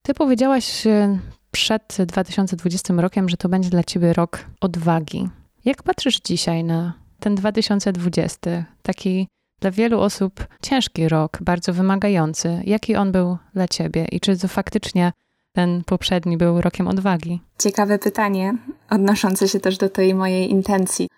Ty 0.03 0.15
powiedziałaś 0.15 0.87
e, 0.87 1.19
przed 1.51 1.97
2020 2.07 2.95
rokiem, 2.95 3.29
że 3.29 3.37
to 3.37 3.49
będzie 3.49 3.71
dla 3.71 3.85
ciebie 3.85 4.13
rok 4.13 4.45
odwagi. 4.61 5.29
Jak 5.65 5.83
patrzysz 5.83 6.21
dzisiaj 6.21 6.65
na 6.65 6.93
ten 7.21 7.35
2020, 7.35 8.65
taki 8.83 9.29
dla 9.61 9.71
wielu 9.71 10.01
osób 10.01 10.47
ciężki 10.63 11.09
rok, 11.09 11.39
bardzo 11.41 11.73
wymagający? 11.73 12.63
Jaki 12.65 12.97
on 12.97 13.13
był 13.13 13.39
dla 13.55 13.69
ciebie 13.69 14.07
i 14.13 14.21
czy 14.21 14.39
to 14.39 14.49
faktycznie 14.49 15.13
ten 15.57 15.85
poprzedni 15.85 16.37
był 16.37 16.61
rokiem 16.61 16.89
odwagi? 16.89 17.41
Ciekawe 17.59 17.99
pytanie, 17.99 18.57
odnoszące 18.91 19.49
się 19.49 19.61
też 19.61 19.79
do 19.79 19.89
tej 19.89 20.15
mojej 20.15 20.51
intencji 20.51 21.09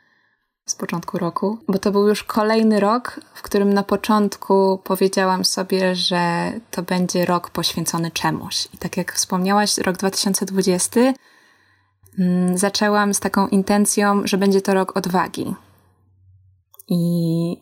z 0.67 0.75
początku 0.75 1.19
roku, 1.19 1.59
bo 1.69 1.79
to 1.79 1.91
był 1.91 2.09
już 2.09 2.25
kolejny 2.25 2.81
rok, 2.81 3.21
w 3.35 3.43
którym 3.43 3.73
na 3.73 3.83
początku 3.83 4.81
powiedziałam 4.85 5.45
sobie, 5.45 5.95
że 5.95 6.53
to 6.71 6.83
będzie 6.83 7.25
rok 7.25 7.51
poświęcony 7.51 8.11
czemuś. 8.11 8.69
I 8.75 8.79
tak 8.79 8.97
jak 8.97 9.13
wspomniałaś, 9.13 9.79
rok 9.79 9.97
2020 9.97 11.01
mm, 12.19 12.59
zaczęłam 12.59 13.15
z 13.15 13.21
taką 13.21 13.49
intencją, 13.49 14.23
że 14.25 14.39
będzie 14.39 14.61
to 14.61 14.75
rok 14.75 14.97
odwagi. 14.97 15.55
I 16.89 17.01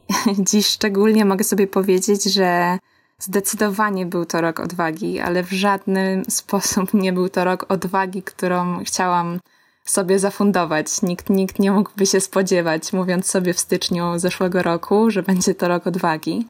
dziś 0.48 0.66
szczególnie 0.66 1.24
mogę 1.24 1.44
sobie 1.44 1.66
powiedzieć, 1.66 2.24
że 2.24 2.78
zdecydowanie 3.18 4.06
był 4.06 4.24
to 4.24 4.40
rok 4.40 4.60
odwagi, 4.60 5.20
ale 5.20 5.42
w 5.42 5.52
żadnym 5.52 6.24
sposób 6.40 6.94
nie 6.94 7.12
był 7.12 7.28
to 7.28 7.44
rok 7.44 7.66
odwagi, 7.68 8.22
którą 8.22 8.84
chciałam 8.84 9.40
sobie 9.84 10.18
zafundować. 10.18 11.02
Nikt, 11.02 11.30
nikt 11.30 11.58
nie 11.58 11.72
mógłby 11.72 12.06
się 12.06 12.20
spodziewać, 12.20 12.92
mówiąc 12.92 13.26
sobie 13.26 13.54
w 13.54 13.60
styczniu 13.60 14.18
zeszłego 14.18 14.62
roku, 14.62 15.10
że 15.10 15.22
będzie 15.22 15.54
to 15.54 15.68
rok 15.68 15.86
odwagi. 15.86 16.46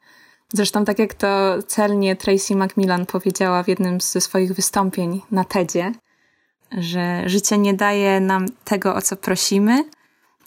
Zresztą 0.53 0.85
tak 0.85 0.99
jak 0.99 1.13
to 1.13 1.27
celnie 1.67 2.15
Tracy 2.15 2.55
Macmillan 2.55 3.05
powiedziała 3.05 3.63
w 3.63 3.67
jednym 3.67 4.01
ze 4.01 4.21
swoich 4.21 4.53
wystąpień 4.53 5.21
na 5.31 5.43
TEDzie, 5.43 5.91
że 6.77 7.23
życie 7.25 7.57
nie 7.57 7.73
daje 7.73 8.19
nam 8.19 8.45
tego, 8.63 8.95
o 8.95 9.01
co 9.01 9.15
prosimy, 9.15 9.83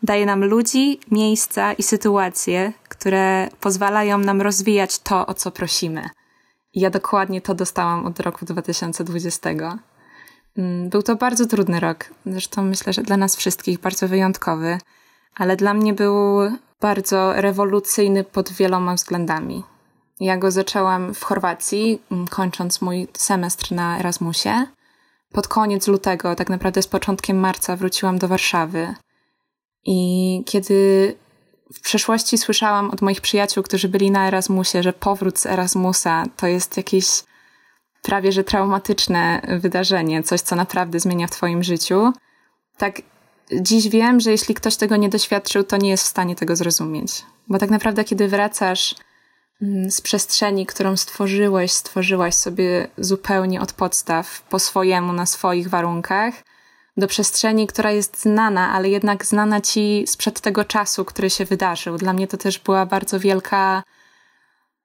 daje 0.02 0.26
nam 0.26 0.44
ludzi, 0.44 1.00
miejsca 1.10 1.72
i 1.72 1.82
sytuacje, 1.82 2.72
które 3.00 3.48
pozwalają 3.60 4.18
nam 4.18 4.42
rozwijać 4.42 4.98
to, 4.98 5.26
o 5.26 5.34
co 5.34 5.50
prosimy. 5.50 6.08
Ja 6.74 6.90
dokładnie 6.90 7.40
to 7.40 7.54
dostałam 7.54 8.06
od 8.06 8.20
roku 8.20 8.44
2020. 8.44 9.50
Mm, 10.58 10.88
był 10.88 11.02
to 11.02 11.16
bardzo 11.16 11.46
trudny 11.46 11.80
rok. 11.80 12.04
Zresztą 12.26 12.62
myślę, 12.62 12.92
że 12.92 13.02
dla 13.02 13.16
nas 13.16 13.36
wszystkich 13.36 13.80
bardzo 13.80 14.08
wyjątkowy, 14.08 14.78
ale 15.34 15.56
dla 15.56 15.74
mnie 15.74 15.94
był 15.94 16.38
bardzo 16.80 17.32
rewolucyjny 17.32 18.24
pod 18.24 18.52
wieloma 18.52 18.94
względami. 18.94 19.64
Ja 20.20 20.36
go 20.36 20.50
zaczęłam 20.50 21.14
w 21.14 21.22
Chorwacji, 21.22 22.02
mm, 22.10 22.28
kończąc 22.28 22.80
mój 22.80 23.08
semestr 23.12 23.72
na 23.72 23.98
Erasmusie. 23.98 24.66
Pod 25.32 25.48
koniec 25.48 25.88
lutego, 25.88 26.34
tak 26.34 26.50
naprawdę 26.50 26.82
z 26.82 26.88
początkiem 26.88 27.38
marca, 27.38 27.76
wróciłam 27.76 28.18
do 28.18 28.28
Warszawy. 28.28 28.94
I 29.84 30.42
kiedy 30.46 31.16
w 31.74 31.80
przeszłości 31.80 32.38
słyszałam 32.38 32.90
od 32.90 33.02
moich 33.02 33.20
przyjaciół, 33.20 33.62
którzy 33.62 33.88
byli 33.88 34.10
na 34.10 34.28
Erasmusie, 34.28 34.82
że 34.82 34.92
powrót 34.92 35.38
z 35.38 35.46
Erasmusa 35.46 36.24
to 36.36 36.46
jest 36.46 36.76
jakieś 36.76 37.06
prawie 38.02 38.32
że 38.32 38.44
traumatyczne 38.44 39.42
wydarzenie, 39.60 40.22
coś, 40.22 40.40
co 40.40 40.56
naprawdę 40.56 41.00
zmienia 41.00 41.26
w 41.26 41.30
Twoim 41.30 41.62
życiu. 41.62 42.12
Tak, 42.76 43.02
dziś 43.60 43.88
wiem, 43.88 44.20
że 44.20 44.30
jeśli 44.30 44.54
ktoś 44.54 44.76
tego 44.76 44.96
nie 44.96 45.08
doświadczył, 45.08 45.64
to 45.64 45.76
nie 45.76 45.90
jest 45.90 46.04
w 46.04 46.08
stanie 46.08 46.36
tego 46.36 46.56
zrozumieć. 46.56 47.24
Bo 47.48 47.58
tak 47.58 47.70
naprawdę, 47.70 48.04
kiedy 48.04 48.28
wracasz 48.28 48.94
mm, 49.62 49.90
z 49.90 50.00
przestrzeni, 50.00 50.66
którą 50.66 50.96
stworzyłeś, 50.96 51.72
stworzyłaś 51.72 52.34
sobie 52.34 52.88
zupełnie 52.98 53.60
od 53.60 53.72
podstaw, 53.72 54.42
po 54.42 54.58
swojemu, 54.58 55.12
na 55.12 55.26
swoich 55.26 55.68
warunkach, 55.68 56.34
do 56.96 57.06
przestrzeni, 57.06 57.66
która 57.66 57.90
jest 57.90 58.22
znana, 58.22 58.72
ale 58.72 58.88
jednak 58.88 59.26
znana 59.26 59.60
ci 59.60 60.04
sprzed 60.06 60.40
tego 60.40 60.64
czasu, 60.64 61.04
który 61.04 61.30
się 61.30 61.44
wydarzył. 61.44 61.96
Dla 61.96 62.12
mnie 62.12 62.26
to 62.26 62.36
też 62.36 62.58
była 62.58 62.86
bardzo 62.86 63.20
wielka 63.20 63.82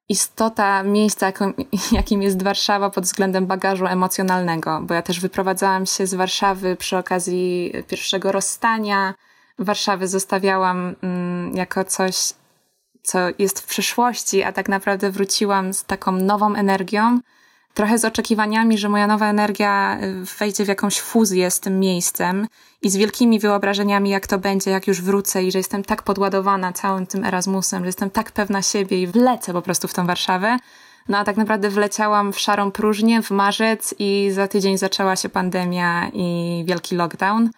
istota 0.09 0.83
miejsca, 0.83 1.31
jakim 1.91 2.21
jest 2.21 2.43
Warszawa 2.43 2.89
pod 2.89 3.03
względem 3.03 3.47
bagażu 3.47 3.85
emocjonalnego, 3.85 4.81
bo 4.81 4.93
ja 4.93 5.01
też 5.01 5.19
wyprowadzałam 5.19 5.85
się 5.85 6.07
z 6.07 6.13
Warszawy 6.13 6.75
przy 6.75 6.97
okazji 6.97 7.73
pierwszego 7.87 8.31
rozstania. 8.31 9.13
Warszawy 9.59 10.07
zostawiałam 10.07 10.95
mm, 11.01 11.55
jako 11.55 11.83
coś, 11.83 12.33
co 13.03 13.19
jest 13.39 13.59
w 13.59 13.65
przyszłości, 13.65 14.43
a 14.43 14.51
tak 14.51 14.69
naprawdę 14.69 15.11
wróciłam 15.11 15.73
z 15.73 15.83
taką 15.83 16.11
nową 16.11 16.55
energią, 16.55 17.19
trochę 17.75 17.97
z 17.97 18.05
oczekiwaniami, 18.05 18.77
że 18.77 18.89
moja 18.89 19.07
nowa 19.07 19.29
energia 19.29 19.99
y, 20.03 20.25
wejdzie 20.39 20.65
w 20.65 20.67
jakąś 20.67 21.01
fuzję 21.01 21.51
z 21.51 21.59
tym 21.59 21.79
miejscem 21.79 22.47
i 22.81 22.89
z 22.89 22.95
wielkimi 22.95 23.39
wyobrażeniami, 23.39 24.09
jak 24.09 24.27
to 24.27 24.37
będzie, 24.37 24.71
jak 24.71 24.87
już 24.87 25.01
wrócę 25.01 25.43
i 25.43 25.51
że 25.51 25.59
jestem 25.59 25.83
tak 25.83 26.03
podładowana 26.03 26.73
całym 26.73 27.07
tym 27.07 27.23
Erasmusem, 27.25 27.83
że 27.83 27.85
jestem 27.85 28.09
tak 28.09 28.31
pewna 28.31 28.61
siebie 28.61 29.01
i 29.01 29.07
wlecę 29.07 29.53
po 29.53 29.61
prostu 29.61 29.87
w 29.87 29.93
tą 29.93 30.07
Warszawę. 30.07 30.57
No 31.09 31.17
a 31.17 31.23
tak 31.23 31.37
naprawdę 31.37 31.69
wleciałam 31.69 32.33
w 32.33 32.39
szarą 32.39 32.71
próżnię 32.71 33.21
w 33.21 33.31
marzec 33.31 33.95
i 33.99 34.29
za 34.31 34.47
tydzień 34.47 34.77
zaczęła 34.77 35.15
się 35.15 35.29
pandemia 35.29 36.09
i 36.13 36.63
wielki 36.67 36.95
lockdown. 36.95 37.49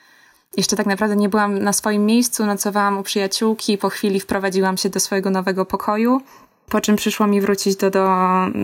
Jeszcze 0.57 0.75
tak 0.75 0.85
naprawdę 0.85 1.15
nie 1.15 1.29
byłam 1.29 1.59
na 1.59 1.73
swoim 1.73 2.05
miejscu, 2.05 2.45
nocowałam 2.45 2.97
u 2.97 3.03
przyjaciółki, 3.03 3.77
po 3.77 3.89
chwili 3.89 4.19
wprowadziłam 4.19 4.77
się 4.77 4.89
do 4.89 4.99
swojego 4.99 5.29
nowego 5.29 5.65
pokoju 5.65 6.21
po 6.69 6.81
czym 6.81 6.95
przyszło 6.95 7.27
mi 7.27 7.41
wrócić 7.41 7.75
do, 7.75 7.89
do 7.89 8.07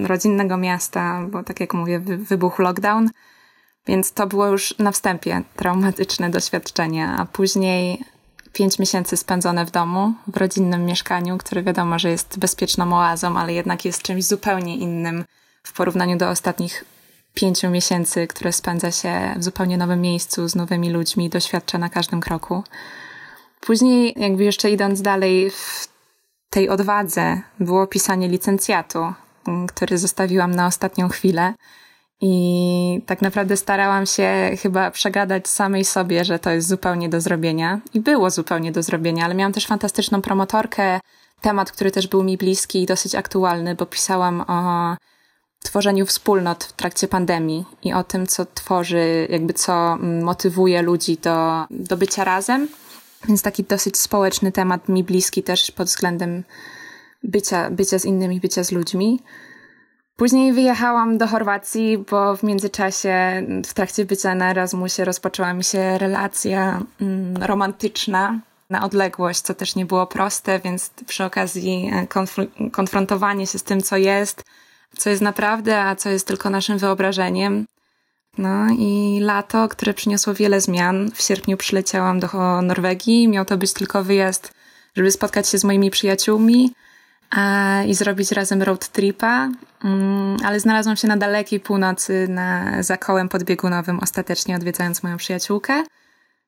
rodzinnego 0.07 0.57
miasta, 0.57 1.27
bo 1.31 1.43
tak 1.43 1.59
jak 1.59 1.73
mówię, 1.73 1.99
wybuchł 1.99 2.61
lockdown, 2.61 3.09
więc 3.87 4.13
to 4.13 4.27
było 4.27 4.47
już 4.47 4.75
na 4.79 4.91
wstępie 4.91 5.41
traumatyczne 5.55 6.29
doświadczenie, 6.29 7.07
a 7.07 7.25
później 7.25 8.03
pięć 8.53 8.79
miesięcy 8.79 9.17
spędzone 9.17 9.65
w 9.65 9.71
domu, 9.71 10.13
w 10.27 10.37
rodzinnym 10.37 10.85
mieszkaniu, 10.85 11.37
które 11.37 11.63
wiadomo, 11.63 11.99
że 11.99 12.09
jest 12.09 12.39
bezpieczną 12.39 12.97
oazą, 12.97 13.37
ale 13.37 13.53
jednak 13.53 13.85
jest 13.85 14.01
czymś 14.01 14.23
zupełnie 14.23 14.77
innym 14.77 15.25
w 15.63 15.73
porównaniu 15.73 16.17
do 16.17 16.29
ostatnich 16.29 16.85
pięciu 17.33 17.69
miesięcy, 17.69 18.27
które 18.27 18.51
spędza 18.51 18.91
się 18.91 19.35
w 19.37 19.43
zupełnie 19.43 19.77
nowym 19.77 20.01
miejscu, 20.01 20.47
z 20.47 20.55
nowymi 20.55 20.89
ludźmi, 20.89 21.29
doświadcza 21.29 21.77
na 21.77 21.89
każdym 21.89 22.21
kroku. 22.21 22.63
Później, 23.61 24.13
jakby 24.17 24.43
jeszcze 24.43 24.71
idąc 24.71 25.01
dalej 25.01 25.49
w 25.49 25.92
tej 26.53 26.69
odwadze 26.69 27.41
było 27.59 27.87
pisanie 27.87 28.27
licencjatu, 28.27 29.13
który 29.67 29.97
zostawiłam 29.97 30.51
na 30.51 30.67
ostatnią 30.67 31.09
chwilę. 31.09 31.53
I 32.21 33.01
tak 33.05 33.21
naprawdę 33.21 33.57
starałam 33.57 34.05
się 34.05 34.51
chyba 34.61 34.91
przegadać 34.91 35.47
samej 35.47 35.85
sobie, 35.85 36.25
że 36.25 36.39
to 36.39 36.51
jest 36.51 36.67
zupełnie 36.67 37.09
do 37.09 37.21
zrobienia. 37.21 37.79
I 37.93 37.99
było 37.99 38.29
zupełnie 38.29 38.71
do 38.71 38.83
zrobienia, 38.83 39.25
ale 39.25 39.35
miałam 39.35 39.53
też 39.53 39.67
fantastyczną 39.67 40.21
promotorkę, 40.21 40.99
temat, 41.41 41.71
który 41.71 41.91
też 41.91 42.07
był 42.07 42.23
mi 42.23 42.37
bliski 42.37 42.83
i 42.83 42.85
dosyć 42.85 43.15
aktualny, 43.15 43.75
bo 43.75 43.85
pisałam 43.85 44.41
o 44.47 44.95
tworzeniu 45.63 46.05
wspólnot 46.05 46.63
w 46.63 46.73
trakcie 46.73 47.07
pandemii 47.07 47.65
i 47.83 47.93
o 47.93 48.03
tym, 48.03 48.27
co 48.27 48.45
tworzy, 48.45 49.27
jakby 49.29 49.53
co 49.53 49.97
motywuje 50.23 50.81
ludzi 50.81 51.17
do, 51.17 51.65
do 51.69 51.97
bycia 51.97 52.23
razem 52.23 52.67
więc 53.27 53.41
taki 53.41 53.63
dosyć 53.63 53.97
społeczny 53.97 54.51
temat, 54.51 54.89
mi 54.89 55.03
bliski 55.03 55.43
też 55.43 55.71
pod 55.71 55.87
względem 55.87 56.43
bycia, 57.23 57.69
bycia 57.69 57.99
z 57.99 58.05
innymi, 58.05 58.39
bycia 58.39 58.63
z 58.63 58.71
ludźmi. 58.71 59.19
Później 60.15 60.53
wyjechałam 60.53 61.17
do 61.17 61.27
Chorwacji, 61.27 61.97
bo 61.97 62.35
w 62.35 62.43
międzyczasie, 62.43 63.43
w 63.65 63.73
trakcie 63.73 64.05
bycia 64.05 64.35
na 64.35 64.51
Erasmusie, 64.51 65.05
rozpoczęła 65.05 65.53
mi 65.53 65.63
się 65.63 65.97
relacja 65.97 66.81
mm, 67.01 67.43
romantyczna 67.43 68.39
na 68.69 68.85
odległość, 68.85 69.41
co 69.41 69.53
też 69.53 69.75
nie 69.75 69.85
było 69.85 70.07
proste, 70.07 70.59
więc 70.59 70.89
przy 71.07 71.23
okazji 71.23 71.91
e, 71.93 72.05
konfr- 72.05 72.71
konfrontowanie 72.71 73.47
się 73.47 73.59
z 73.59 73.63
tym, 73.63 73.81
co 73.81 73.97
jest, 73.97 74.43
co 74.97 75.09
jest 75.09 75.21
naprawdę, 75.21 75.81
a 75.83 75.95
co 75.95 76.09
jest 76.09 76.27
tylko 76.27 76.49
naszym 76.49 76.77
wyobrażeniem, 76.77 77.65
no 78.37 78.67
i 78.77 79.19
lato, 79.21 79.67
które 79.67 79.93
przyniosło 79.93 80.33
wiele 80.33 80.61
zmian. 80.61 81.11
W 81.11 81.21
sierpniu 81.21 81.57
przyleciałam 81.57 82.19
do 82.19 82.61
Norwegii. 82.61 83.27
Miał 83.27 83.45
to 83.45 83.57
być 83.57 83.73
tylko 83.73 84.03
wyjazd, 84.03 84.53
żeby 84.95 85.11
spotkać 85.11 85.49
się 85.49 85.57
z 85.57 85.63
moimi 85.63 85.91
przyjaciółmi 85.91 86.73
a, 87.29 87.83
i 87.87 87.93
zrobić 87.93 88.31
razem 88.31 88.61
road 88.61 88.87
tripa. 88.87 89.49
Mm, 89.83 90.37
ale 90.45 90.59
znalazłam 90.59 90.95
się 90.95 91.07
na 91.07 91.17
dalekiej 91.17 91.59
północy 91.59 92.27
na 92.29 92.83
zakołem 92.83 93.29
podbiegunowym, 93.29 93.99
ostatecznie 93.99 94.55
odwiedzając 94.55 95.03
moją 95.03 95.17
przyjaciółkę. 95.17 95.83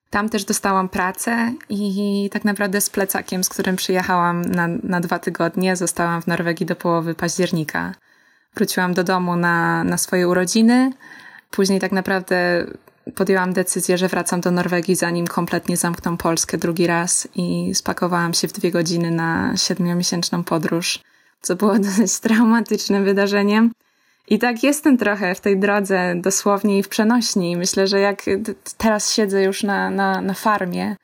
Tam 0.10 0.30
też 0.30 0.46
dostałam 0.46 0.89
pracę 0.89 1.54
i 1.70 2.30
tak 2.34 2.46
naprawdę 2.46 2.82
z 2.82 2.89
plecakiem, 2.89 3.44
z 3.44 3.50
którym 3.50 3.75
przyjechałam 3.75 4.42
na, 4.42 4.68
na 4.84 5.00
dwa 5.00 5.20
tygodnie, 5.20 5.75
zostałam 5.75 6.22
w 6.22 6.27
Norwegii 6.27 6.65
do 6.65 6.75
połowy 6.75 7.15
października. 7.15 7.94
Wróciłam 8.56 8.94
do 8.94 9.04
domu 9.04 9.36
na, 9.36 9.84
na 9.84 9.98
swoje 9.98 10.27
urodziny 10.27 10.92
Później 11.55 11.79
tak 11.79 11.91
naprawdę 11.91 12.65
podjęłam 13.15 13.53
decyzję, 13.53 13.97
że 13.97 14.07
wracam 14.07 14.41
do 14.41 14.51
Norwegii, 14.51 14.95
zanim 14.95 15.27
kompletnie 15.27 15.77
zamkną 15.77 16.17
Polskę 16.17 16.57
drugi 16.57 16.88
raz 16.88 17.27
i 17.35 17.75
spakowałam 17.75 18.33
się 18.33 18.47
w 18.47 18.53
dwie 18.53 18.71
godziny 18.71 19.12
na 19.12 19.57
siedmiomiesięczną 19.57 20.43
podróż 20.43 21.00
co 21.45 21.55
było 21.55 21.79
dosyć 21.89 22.19
traumatycznym 22.19 23.05
wydarzeniem. 23.05 23.71
I 24.27 24.39
tak 24.39 24.63
jestem 24.63 24.97
trochę 24.97 25.35
w 25.35 25.41
tej 25.41 25.59
drodze, 25.59 26.15
dosłownie 26.15 26.79
i 26.79 26.83
w 26.83 26.89
przenośni. 26.89 27.57
Myślę, 27.57 27.88
że 27.88 28.00
jak 28.00 28.24
teraz 28.77 29.13
siedzę 29.13 29.43
już 29.43 29.63
na, 29.63 29.89
na, 29.89 30.21
na 30.21 30.33
farmie, 30.33 30.95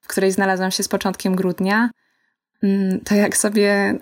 w 0.00 0.08
której 0.08 0.32
znalazłam 0.32 0.70
się 0.70 0.82
z 0.82 0.88
początkiem 0.88 1.36
grudnia, 1.36 1.90
mm, 2.62 3.00
to 3.00 3.14
jak 3.14 3.36
sobie 3.36 3.98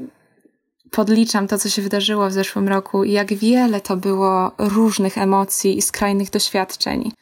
podliczam 0.97 1.49
to, 1.49 1.59
co 1.59 1.69
się 1.69 1.83
wydarzyło 1.83 2.29
w 2.29 2.33
zeszłym 2.33 2.69
roku 2.69 3.05
i 3.05 3.13
jak 3.13 3.35
wiele 3.35 3.81
to 3.81 3.97
było 3.97 4.53
różnych 4.59 5.19
emocji 5.19 5.79
i 5.79 5.83
skrajnych 5.83 6.31
doświadczeń. 6.31 7.13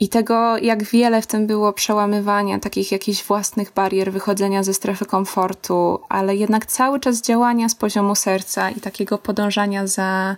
I 0.00 0.08
tego, 0.08 0.58
jak 0.58 0.84
wiele 0.84 1.22
w 1.22 1.26
tym 1.26 1.46
było 1.46 1.72
przełamywania 1.72 2.58
takich 2.58 2.92
jakichś 2.92 3.24
własnych 3.24 3.72
barier, 3.72 4.12
wychodzenia 4.12 4.62
ze 4.62 4.74
strefy 4.74 5.06
komfortu, 5.06 6.00
ale 6.08 6.36
jednak 6.36 6.66
cały 6.66 7.00
czas 7.00 7.22
działania 7.22 7.68
z 7.68 7.74
poziomu 7.74 8.14
serca 8.14 8.70
i 8.70 8.80
takiego 8.80 9.18
podążania 9.18 9.86
za, 9.86 10.36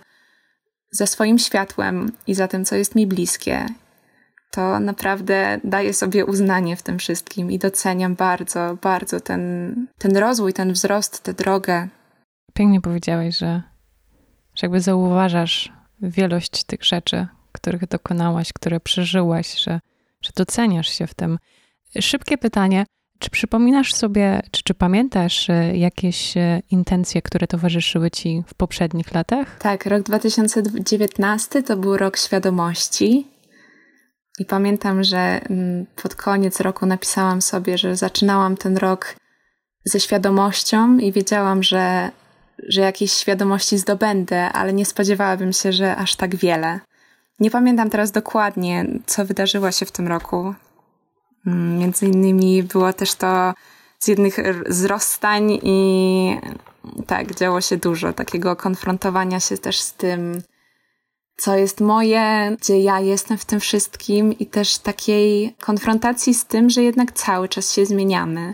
za 0.91 1.05
swoim 1.05 1.39
światłem 1.39 2.11
i 2.27 2.33
za 2.33 2.47
tym, 2.47 2.65
co 2.65 2.75
jest 2.75 2.95
mi 2.95 3.07
bliskie. 3.07 3.65
To 4.51 4.79
naprawdę 4.79 5.59
daje 5.63 5.93
sobie 5.93 6.25
uznanie 6.25 6.75
w 6.75 6.83
tym 6.83 6.99
wszystkim 6.99 7.51
i 7.51 7.59
doceniam 7.59 8.15
bardzo, 8.15 8.77
bardzo 8.81 9.19
ten, 9.19 9.75
ten 9.97 10.17
rozwój, 10.17 10.53
ten 10.53 10.73
wzrost, 10.73 11.23
tę 11.23 11.33
drogę. 11.33 11.87
Pięknie 12.53 12.81
powiedziałeś, 12.81 13.37
że, 13.37 13.61
że 14.55 14.67
jakby 14.67 14.81
zauważasz 14.81 15.73
wielość 16.01 16.63
tych 16.63 16.83
rzeczy, 16.83 17.27
których 17.51 17.87
dokonałaś, 17.87 18.53
które 18.53 18.79
przeżyłaś, 18.79 19.63
że, 19.63 19.79
że 20.21 20.31
doceniasz 20.35 20.89
się 20.89 21.07
w 21.07 21.13
tym. 21.13 21.39
Szybkie 21.99 22.37
pytanie. 22.37 22.85
Czy 23.19 23.29
przypominasz 23.29 23.93
sobie, 23.93 24.41
czy, 24.51 24.63
czy 24.63 24.73
pamiętasz 24.73 25.49
e, 25.49 25.77
jakieś 25.77 26.37
e, 26.37 26.61
intencje, 26.71 27.21
które 27.21 27.47
towarzyszyły 27.47 28.11
ci 28.11 28.43
w 28.47 28.53
poprzednich 28.53 29.13
latach? 29.13 29.57
Tak, 29.57 29.85
rok 29.85 30.03
2019 30.03 31.63
to 31.63 31.77
był 31.77 31.97
rok 31.97 32.17
świadomości. 32.17 33.27
I 34.39 34.45
pamiętam, 34.45 35.03
że 35.03 35.17
mm, 35.17 35.85
pod 36.03 36.15
koniec 36.15 36.59
roku 36.59 36.85
napisałam 36.85 37.41
sobie, 37.41 37.77
że 37.77 37.95
zaczynałam 37.95 38.57
ten 38.57 38.77
rok 38.77 39.15
ze 39.85 39.99
świadomością 39.99 40.97
i 40.97 41.11
wiedziałam, 41.11 41.63
że, 41.63 42.11
że 42.67 42.81
jakieś 42.81 43.11
świadomości 43.11 43.77
zdobędę, 43.77 44.49
ale 44.49 44.73
nie 44.73 44.85
spodziewałabym 44.85 45.53
się, 45.53 45.71
że 45.71 45.95
aż 45.95 46.15
tak 46.15 46.35
wiele. 46.35 46.79
Nie 47.39 47.51
pamiętam 47.51 47.89
teraz 47.89 48.11
dokładnie, 48.11 48.85
co 49.05 49.25
wydarzyło 49.25 49.71
się 49.71 49.85
w 49.85 49.91
tym 49.91 50.07
roku. 50.07 50.53
Mm, 51.47 51.77
między 51.77 52.05
innymi 52.05 52.63
było 52.63 52.93
też 52.93 53.15
to 53.15 53.53
z 53.99 54.07
jednych 54.07 54.35
z 54.67 54.85
rozstań 54.85 55.59
i 55.63 56.37
tak, 57.07 57.35
działo 57.35 57.61
się 57.61 57.77
dużo 57.77 58.13
takiego 58.13 58.55
konfrontowania 58.55 59.39
się 59.39 59.57
też 59.57 59.79
z 59.79 59.93
tym, 59.93 60.41
co 61.37 61.55
jest 61.55 61.81
moje, 61.81 62.55
gdzie 62.61 62.79
ja 62.79 62.99
jestem 62.99 63.37
w 63.37 63.45
tym 63.45 63.59
wszystkim 63.59 64.33
i 64.39 64.45
też 64.45 64.77
takiej 64.77 65.55
konfrontacji 65.59 66.33
z 66.33 66.45
tym, 66.45 66.69
że 66.69 66.83
jednak 66.83 67.11
cały 67.11 67.49
czas 67.49 67.73
się 67.73 67.85
zmieniamy 67.85 68.53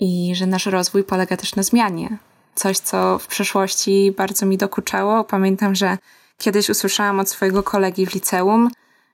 i 0.00 0.32
że 0.34 0.46
nasz 0.46 0.66
rozwój 0.66 1.04
polega 1.04 1.36
też 1.36 1.56
na 1.56 1.62
zmianie. 1.62 2.18
Coś, 2.56 2.78
co 2.78 3.18
w 3.18 3.26
przeszłości 3.26 4.12
bardzo 4.16 4.46
mi 4.46 4.58
dokuczało. 4.58 5.24
Pamiętam, 5.24 5.74
że 5.74 5.96
Kiedyś 6.38 6.70
usłyszałam 6.70 7.20
od 7.20 7.28
swojego 7.30 7.62
kolegi 7.62 8.06
w 8.06 8.14
liceum, 8.14 8.70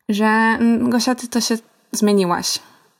że 0.08 0.26
mm, 0.26 0.90
Gosia, 0.90 1.14
ty 1.14 1.28
to 1.28 1.40
się 1.40 1.58
zmieniłaś. 1.92 2.58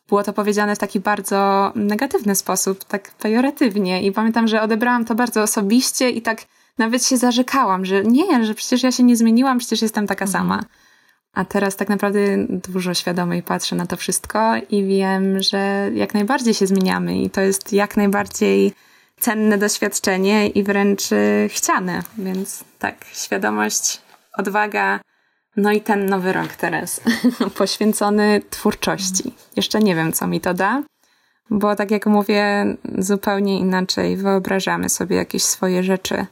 Było 0.09 0.23
to 0.23 0.33
powiedziane 0.33 0.77
w 0.77 0.79
taki 0.79 1.01
bardzo 1.01 1.73
negatywny 1.75 2.35
sposób, 2.35 2.85
tak 2.85 3.11
pejoratywnie. 3.11 4.03
I 4.03 4.13
pamiętam, 4.13 4.49
że 4.49 4.63
odebrałam 4.63 5.05
to 5.05 5.15
bardzo 5.15 5.43
osobiście 5.43 6.11
i 6.11 6.23
tak 6.23 6.43
nawet 6.79 7.05
się 7.07 7.17
zarzekałam, 7.17 7.85
że 7.85 8.05
nie, 8.05 8.45
że 8.45 8.55
przecież 8.55 8.83
ja 8.83 8.93
się 8.93 9.03
nie 9.03 9.17
zmieniłam, 9.17 9.59
przecież 9.59 9.83
jestem 9.83 10.07
taka 10.07 10.25
mhm. 10.25 10.43
sama. 10.43 10.65
A 11.35 11.45
teraz 11.45 11.77
tak 11.77 11.89
naprawdę 11.89 12.21
dużo 12.49 12.95
świadomej 12.95 13.43
patrzę 13.43 13.77
na 13.77 13.87
to 13.87 13.97
wszystko 13.97 14.53
i 14.71 14.85
wiem, 14.85 15.43
że 15.43 15.91
jak 15.95 16.15
najbardziej 16.15 16.55
się 16.55 16.67
zmieniamy 16.67 17.19
i 17.19 17.31
to 17.31 17.41
jest 17.41 17.73
jak 17.73 17.97
najbardziej 17.97 18.75
cenne 19.23 19.59
doświadczenie 19.59 20.49
i 20.49 20.63
wręcz 20.63 21.13
y, 21.13 21.49
chciane. 21.53 22.03
Więc 22.19 22.65
tak, 22.79 23.05
świadomość 23.13 24.01
odwaga, 24.39 25.01
no 25.57 25.73
i 25.73 25.81
ten 25.81 26.07
nowy 26.07 26.33
rok 26.33 26.57
teraz, 26.57 27.01
poświęcony 27.59 28.41
twórczości. 28.51 29.35
Jeszcze 29.57 29.81
nie 29.81 29.95
wiem, 29.95 30.13
co 30.13 30.27
mi 30.27 30.41
to 30.41 30.55
da, 30.55 30.83
bo 31.51 31.77
tak 31.77 31.91
jak 31.91 32.07
mówię, 32.07 32.67
zupełnie 32.99 33.59
inaczej 33.59 34.17
wyobrażamy 34.17 34.89
sobie 34.89 35.17
jakieś 35.17 35.43
swoje 35.43 35.83
rzeczy, 35.83 36.27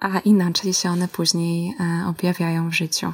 a 0.00 0.18
inaczej 0.18 0.72
się 0.72 0.90
one 0.90 1.08
później 1.08 1.74
e, 1.80 2.08
objawiają 2.08 2.68
w 2.68 2.74
życiu. 2.74 3.12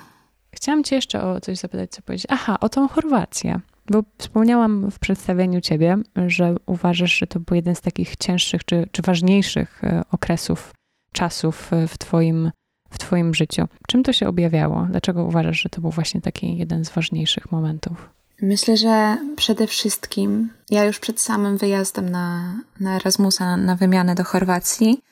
Chciałam 0.54 0.84
Cię 0.84 0.96
jeszcze 0.96 1.22
o 1.22 1.40
coś 1.40 1.58
zapytać, 1.58 1.90
co 1.90 2.02
powiedzieć. 2.02 2.26
Aha, 2.30 2.56
o 2.60 2.68
tą 2.68 2.88
Chorwację. 2.88 3.60
Bo 3.90 4.02
wspomniałam 4.18 4.90
w 4.90 4.98
przedstawieniu 4.98 5.60
Ciebie, 5.60 5.96
że 6.26 6.56
uważasz, 6.66 7.18
że 7.18 7.26
to 7.26 7.40
był 7.40 7.56
jeden 7.56 7.74
z 7.74 7.80
takich 7.80 8.16
cięższych 8.16 8.64
czy, 8.64 8.88
czy 8.92 9.02
ważniejszych 9.02 9.84
e, 9.84 10.02
okresów, 10.10 10.74
czasów 11.12 11.72
e, 11.72 11.88
w 11.88 11.98
Twoim 11.98 12.50
w 12.90 12.98
Twoim 12.98 13.34
życiu. 13.34 13.68
Czym 13.88 14.02
to 14.02 14.12
się 14.12 14.28
objawiało? 14.28 14.86
Dlaczego 14.90 15.24
uważasz, 15.24 15.62
że 15.62 15.68
to 15.68 15.80
był 15.80 15.90
właśnie 15.90 16.20
taki 16.20 16.56
jeden 16.56 16.84
z 16.84 16.90
ważniejszych 16.90 17.52
momentów? 17.52 18.10
Myślę, 18.42 18.76
że 18.76 19.18
przede 19.36 19.66
wszystkim 19.66 20.50
ja 20.70 20.84
już 20.84 20.98
przed 20.98 21.20
samym 21.20 21.56
wyjazdem 21.56 22.08
na, 22.08 22.54
na 22.80 22.96
Erasmusa, 22.96 23.56
na 23.56 23.76
wymianę 23.76 24.14
do 24.14 24.24
Chorwacji, 24.24 25.02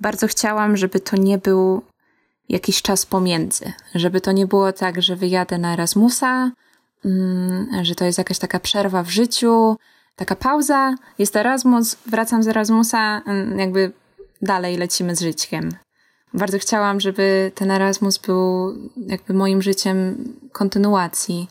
bardzo 0.00 0.26
chciałam, 0.26 0.76
żeby 0.76 1.00
to 1.00 1.16
nie 1.16 1.38
był 1.38 1.82
jakiś 2.48 2.82
czas 2.82 3.06
pomiędzy. 3.06 3.72
Żeby 3.94 4.20
to 4.20 4.32
nie 4.32 4.46
było 4.46 4.72
tak, 4.72 5.02
że 5.02 5.16
wyjadę 5.16 5.58
na 5.58 5.72
Erasmusa, 5.72 6.50
że 7.82 7.94
to 7.94 8.04
jest 8.04 8.18
jakaś 8.18 8.38
taka 8.38 8.60
przerwa 8.60 9.02
w 9.02 9.10
życiu, 9.10 9.76
taka 10.16 10.36
pauza, 10.36 10.94
jest 11.18 11.36
Erasmus, 11.36 11.96
wracam 12.06 12.42
z 12.42 12.48
Erasmusa, 12.48 13.22
mm, 13.26 13.58
jakby 13.58 13.92
dalej 14.42 14.76
lecimy 14.76 15.16
z 15.16 15.20
życiem 15.20 15.70
bardzo 16.34 16.58
chciałam, 16.58 17.00
żeby 17.00 17.52
ten 17.54 17.70
Erasmus 17.70 18.18
był 18.18 18.74
jakby 18.96 19.34
moim 19.34 19.62
życiem 19.62 20.24
kontynuacji. 20.52 21.48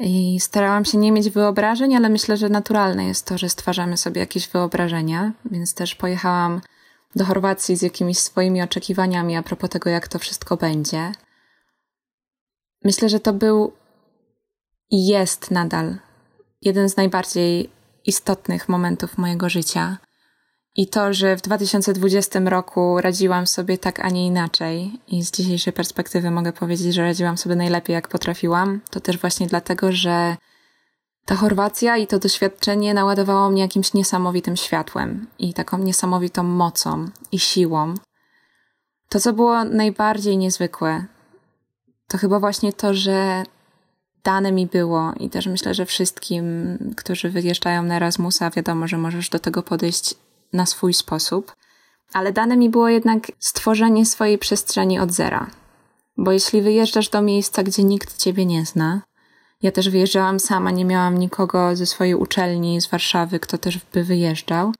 I 0.00 0.40
starałam 0.40 0.84
się 0.84 0.98
nie 0.98 1.12
mieć 1.12 1.30
wyobrażeń, 1.30 1.96
ale 1.96 2.08
myślę, 2.08 2.36
że 2.36 2.48
naturalne 2.48 3.06
jest 3.06 3.26
to, 3.26 3.38
że 3.38 3.48
stwarzamy 3.48 3.96
sobie 3.96 4.20
jakieś 4.20 4.48
wyobrażenia, 4.48 5.32
więc 5.44 5.74
też 5.74 5.94
pojechałam 5.94 6.60
do 7.16 7.24
Chorwacji 7.24 7.76
z 7.76 7.82
jakimiś 7.82 8.18
swoimi 8.18 8.62
oczekiwaniami 8.62 9.36
a 9.36 9.42
propos 9.42 9.70
tego, 9.70 9.90
jak 9.90 10.08
to 10.08 10.18
wszystko 10.18 10.56
będzie. 10.56 11.12
Myślę, 12.84 13.08
że 13.08 13.20
to 13.20 13.32
był 13.32 13.72
i 14.90 15.06
jest 15.06 15.50
nadal 15.50 15.98
jeden 16.62 16.88
z 16.88 16.96
najbardziej 16.96 17.70
istotnych 18.04 18.68
momentów 18.68 19.18
mojego 19.18 19.48
życia. 19.48 19.98
I 20.74 20.86
to, 20.86 21.14
że 21.14 21.36
w 21.36 21.42
2020 21.42 22.40
roku 22.40 23.00
radziłam 23.00 23.46
sobie 23.46 23.78
tak, 23.78 24.00
a 24.00 24.08
nie 24.08 24.26
inaczej, 24.26 25.00
i 25.08 25.24
z 25.24 25.30
dzisiejszej 25.30 25.72
perspektywy 25.72 26.30
mogę 26.30 26.52
powiedzieć, 26.52 26.94
że 26.94 27.02
radziłam 27.02 27.38
sobie 27.38 27.56
najlepiej, 27.56 27.94
jak 27.94 28.08
potrafiłam, 28.08 28.80
to 28.90 29.00
też 29.00 29.18
właśnie 29.18 29.46
dlatego, 29.46 29.92
że 29.92 30.36
ta 31.24 31.36
Chorwacja 31.36 31.96
i 31.96 32.06
to 32.06 32.18
doświadczenie 32.18 32.94
naładowało 32.94 33.50
mnie 33.50 33.62
jakimś 33.62 33.94
niesamowitym 33.94 34.56
światłem 34.56 35.26
i 35.38 35.54
taką 35.54 35.78
niesamowitą 35.78 36.42
mocą 36.42 37.08
i 37.32 37.38
siłą. 37.38 37.94
To, 39.08 39.20
co 39.20 39.32
było 39.32 39.64
najbardziej 39.64 40.38
niezwykłe, 40.38 41.04
to 42.08 42.18
chyba 42.18 42.40
właśnie 42.40 42.72
to, 42.72 42.94
że 42.94 43.42
dane 44.26 44.52
mi 44.52 44.66
było 44.66 45.12
i 45.20 45.30
też 45.30 45.46
myślę, 45.46 45.74
że 45.74 45.86
wszystkim, 45.86 46.44
którzy 46.96 47.30
wyjeżdżają 47.30 47.82
na 47.82 47.96
Erasmusa, 47.96 48.50
wiadomo, 48.50 48.88
że 48.88 48.98
możesz 48.98 49.28
do 49.28 49.38
tego 49.38 49.62
podejść 49.62 50.14
na 50.52 50.66
swój 50.66 50.94
sposób, 50.94 51.54
ale 52.12 52.32
dane 52.32 52.56
mi 52.56 52.70
było 52.70 52.88
jednak 52.88 53.32
stworzenie 53.38 54.06
swojej 54.06 54.38
przestrzeni 54.38 54.98
od 54.98 55.12
zera. 55.12 55.46
Bo 56.16 56.32
jeśli 56.32 56.62
wyjeżdżasz 56.62 57.08
do 57.08 57.22
miejsca, 57.22 57.62
gdzie 57.62 57.84
nikt 57.84 58.16
ciebie 58.16 58.46
nie 58.46 58.66
zna, 58.66 59.02
ja 59.62 59.72
też 59.72 59.90
wyjeżdżałam 59.90 60.40
sama, 60.40 60.70
nie 60.70 60.84
miałam 60.84 61.18
nikogo 61.18 61.76
ze 61.76 61.86
swojej 61.86 62.14
uczelni 62.14 62.80
z 62.80 62.86
Warszawy, 62.86 63.40
kto 63.40 63.58
też 63.58 63.78
by 63.92 64.04
wyjeżdżał, 64.04 64.72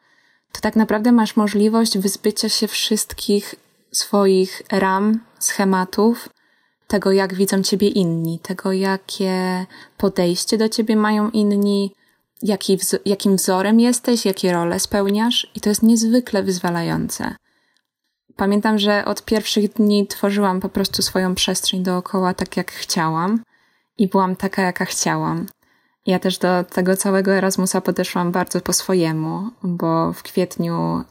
to 0.53 0.61
tak 0.61 0.77
naprawdę 0.77 1.13
masz 1.13 1.37
możliwość 1.37 1.99
wyzbycia 1.99 2.49
się 2.49 2.69
wszystkich 2.69 3.55
swoich 3.93 4.63
ram, 4.73 5.21
schematów, 5.39 6.29
tego 6.87 7.12
jak 7.12 7.35
widzą 7.35 7.62
ciebie 7.62 7.88
inni, 7.88 8.38
tego 8.38 8.72
jakie 8.72 9.66
podejście 9.96 10.59
do 10.59 10.68
ciebie 10.68 10.96
mają 10.96 11.31
inni, 11.31 11.92
jaki 12.42 12.79
jakim 13.05 13.37
wzorem 13.37 13.81
jesteś, 13.81 14.25
jakie 14.25 14.53
role 14.53 14.81
spełniasz, 14.81 15.51
i 15.55 15.61
to 15.61 15.68
jest 15.68 15.83
niezwykle 15.83 16.42
wyzwalające. 16.42 17.35
Pamiętam, 18.37 18.79
że 18.79 19.05
od 19.05 19.25
pierwszych 19.25 19.72
dni 19.72 20.07
tworzyłam 20.07 20.61
po 20.61 20.68
prostu 20.68 21.03
swoją 21.03 21.35
przestrzeń 21.35 21.83
dookoła 21.83 22.35
tak, 22.35 22.57
jak 22.57 22.72
chciałam, 22.72 23.42
i 23.99 24.09
byłam 24.09 24.37
taka, 24.37 24.62
jaka 24.62 24.85
chciałam. 24.85 25.46
Ja 26.07 26.18
też 26.18 26.38
do 26.38 26.64
tego 26.64 26.96
całego 26.96 27.33
Erasmusa 27.33 27.81
podeszłam 27.81 28.33
bardzo 28.33 28.61
po 28.61 28.72
swojemu, 28.72 29.51
bo 29.62 30.12
w 30.12 30.22
kwietniu 30.22 31.05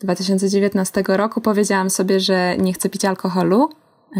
2019 0.00 1.02
roku 1.06 1.40
powiedziałam 1.40 1.90
sobie, 1.90 2.20
że 2.20 2.56
nie 2.58 2.72
chcę 2.72 2.88
pić 2.88 3.04
alkoholu, 3.04 3.70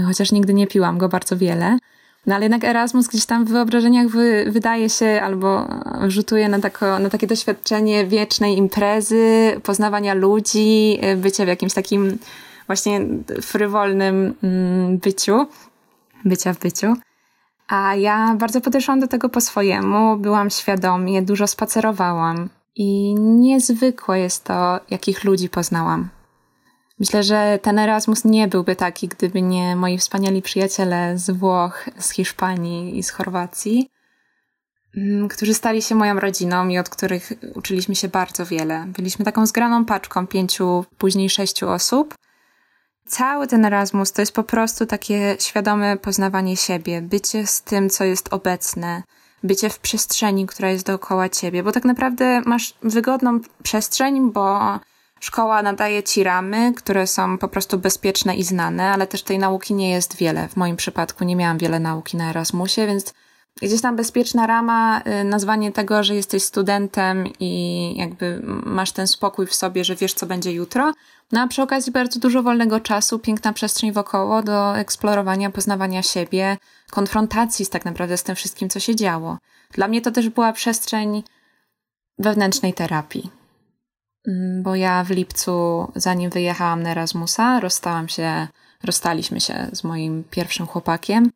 chociaż 0.07 0.33
nigdy 0.33 0.55
nie 0.55 0.67
piłam 0.67 0.99
go 0.99 1.09
bardzo 1.09 1.37
wiele. 1.37 1.79
No 2.27 2.35
ale 2.35 2.45
jednak 2.45 2.65
Erasmus 2.65 3.09
gdzieś 3.09 3.27
tam 3.27 3.45
w 3.45 3.49
wyobrażeniach 3.49 4.09
wy, 4.09 4.45
wydaje 4.51 4.91
się 4.91 5.21
albo 5.23 5.69
rzutuje 6.09 6.49
na, 6.49 6.61
tako, 6.61 6.99
na 6.99 7.11
takie 7.11 7.27
doświadczenie 7.27 8.07
wiecznej 8.07 8.57
imprezy, 8.57 9.53
poznawania 9.63 10.15
ludzi, 10.15 11.01
bycia 11.17 11.45
w 11.45 11.49
jakimś 11.49 11.75
takim 11.75 12.19
właśnie 12.67 13.01
frywolnym 13.43 14.35
mm, 14.43 14.99
byciu, 14.99 15.47
bycia 16.25 16.55
w 16.55 16.59
byciu. 16.59 16.95
A 17.69 17.95
ja 17.95 18.37
bardzo 18.39 18.61
podeszłam 18.61 19.01
do 19.01 19.09
tego 19.09 19.29
po 19.29 19.41
swojemu, 19.41 20.17
byłam 20.17 20.51
świadomie, 20.51 21.23
dużo 21.23 21.47
spacerowałam 21.47 22.49
i 22.77 23.15
niezwykłe 23.15 24.21
jest 24.21 24.45
to, 24.45 24.81
jakich 24.91 25.25
ludzi 25.25 25.49
poznałam. 25.49 26.09
Myślę, 27.01 27.23
że 27.23 27.59
ten 27.63 27.79
Erasmus 27.79 28.25
nie 28.25 28.49
byłby 28.49 28.77
taki, 28.77 29.09
gdyby 29.09 29.43
nie 29.43 29.77
moi 29.77 29.99
wspaniali 29.99 30.43
przyjaciele 30.43 31.19
z 31.19 31.31
Włoch, 31.31 31.89
z 31.99 32.11
Hiszpanii 32.11 32.99
i 32.99 33.03
z 33.03 33.11
Chorwacji, 33.11 33.91
mm, 34.97 35.29
którzy 35.29 35.55
stali 35.55 35.83
się 35.83 35.95
moją 35.95 36.21
rodziną 36.21 36.69
i 36.69 36.79
od 36.79 36.89
których 36.89 37.33
uczyliśmy 37.55 37.95
się 37.95 38.09
bardzo 38.09 38.47
wiele. 38.47 38.85
Byliśmy 38.89 39.25
taką 39.25 39.47
zgraną 39.47 39.85
paczką 39.85 40.27
pięciu, 40.27 40.85
później 40.99 41.31
sześciu 41.31 41.69
osób. 41.69 42.15
Cały 43.07 43.47
ten 43.47 43.65
Erasmus 43.65 44.13
to 44.13 44.23
jest 44.23 44.35
po 44.35 44.45
prostu 44.45 44.87
takie 44.87 45.37
świadome 45.39 45.97
poznawanie 45.97 46.57
siebie, 46.57 47.03
bycie 47.03 47.47
z 47.47 47.63
tym, 47.63 47.91
co 47.91 48.05
jest 48.05 48.33
obecne, 48.33 49.03
bycie 49.43 49.71
w 49.71 49.79
przestrzeni, 49.79 50.47
która 50.47 50.71
jest 50.71 50.87
dookoła 50.87 51.29
ciebie, 51.29 51.63
bo 51.63 51.73
tak 51.73 51.85
naprawdę 51.85 52.43
masz 52.47 52.75
wygodną 52.83 53.41
przestrzeń, 53.63 54.33
bo 54.33 54.81
Szkoła 55.21 55.63
nadaje 55.63 56.03
ci 56.03 56.25
ramy, 56.25 56.73
które 56.77 57.07
są 57.07 57.39
po 57.39 57.49
prostu 57.49 57.79
bezpieczne 57.79 58.37
i 58.37 58.43
znane, 58.45 58.93
ale 58.93 59.07
też 59.07 59.23
tej 59.23 59.39
nauki 59.39 59.75
nie 59.75 59.91
jest 59.91 60.17
wiele. 60.17 60.49
W 60.49 60.57
moim 60.57 60.77
przypadku 60.77 61.25
nie 61.25 61.37
miałam 61.37 61.59
wiele 61.59 61.81
nauki 61.81 62.17
na 62.17 62.31
Erasmusie, 62.31 62.87
więc 62.87 63.15
gdzieś 63.63 63.81
tam 63.81 63.97
bezpieczna 63.97 64.47
rama, 64.47 65.03
y, 65.21 65.25
nazwanie 65.25 65.73
tego, 65.73 66.03
że 66.03 66.15
jesteś 66.15 66.43
studentem 66.43 67.25
i 67.41 67.95
jakby 67.97 68.41
masz 68.67 68.93
ten 68.93 69.07
spokój 69.07 69.47
w 69.47 69.55
sobie, 69.55 69.85
że 69.85 69.97
wiesz, 69.97 70.15
co 70.15 70.27
będzie 70.27 70.53
jutro. 70.53 70.93
No 71.33 71.41
a 71.41 71.49
przy 71.49 71.63
okazji 71.63 71.93
bardzo 71.93 72.21
dużo 72.21 72.43
wolnego 72.43 72.81
czasu, 72.81 73.19
piękna 73.19 73.53
przestrzeń 73.53 73.93
wokoło 73.93 74.43
do 74.43 74.77
eksplorowania, 74.79 75.51
poznawania 75.51 76.03
siebie, 76.03 76.57
konfrontacji 76.91 77.65
z 77.65 77.71
tak 77.71 77.85
naprawdę 77.85 78.17
z 78.17 78.23
tym 78.23 78.37
wszystkim, 78.37 78.69
co 78.69 78.81
się 78.81 78.97
działo. 78.97 79.39
Dla 79.73 79.89
mnie 79.89 80.01
to 80.01 80.11
też 80.11 80.29
była 80.29 80.53
przestrzeń 80.53 81.23
wewnętrznej 82.19 82.75
terapii 82.75 83.40
bo 84.63 84.75
ja 84.75 85.05
w 85.05 85.11
lipcu, 85.11 85.89
zanim 85.97 86.31
wyjechałam 86.31 86.83
na 86.83 86.91
Erasmusa, 86.91 87.61
rozstałam 87.61 88.09
się, 88.09 88.49
rozstaliśmy 88.85 89.41
się 89.41 89.69
z 89.73 89.85
moim 89.85 90.25
pierwszym 90.31 90.67
chłopakiem. 90.67 91.31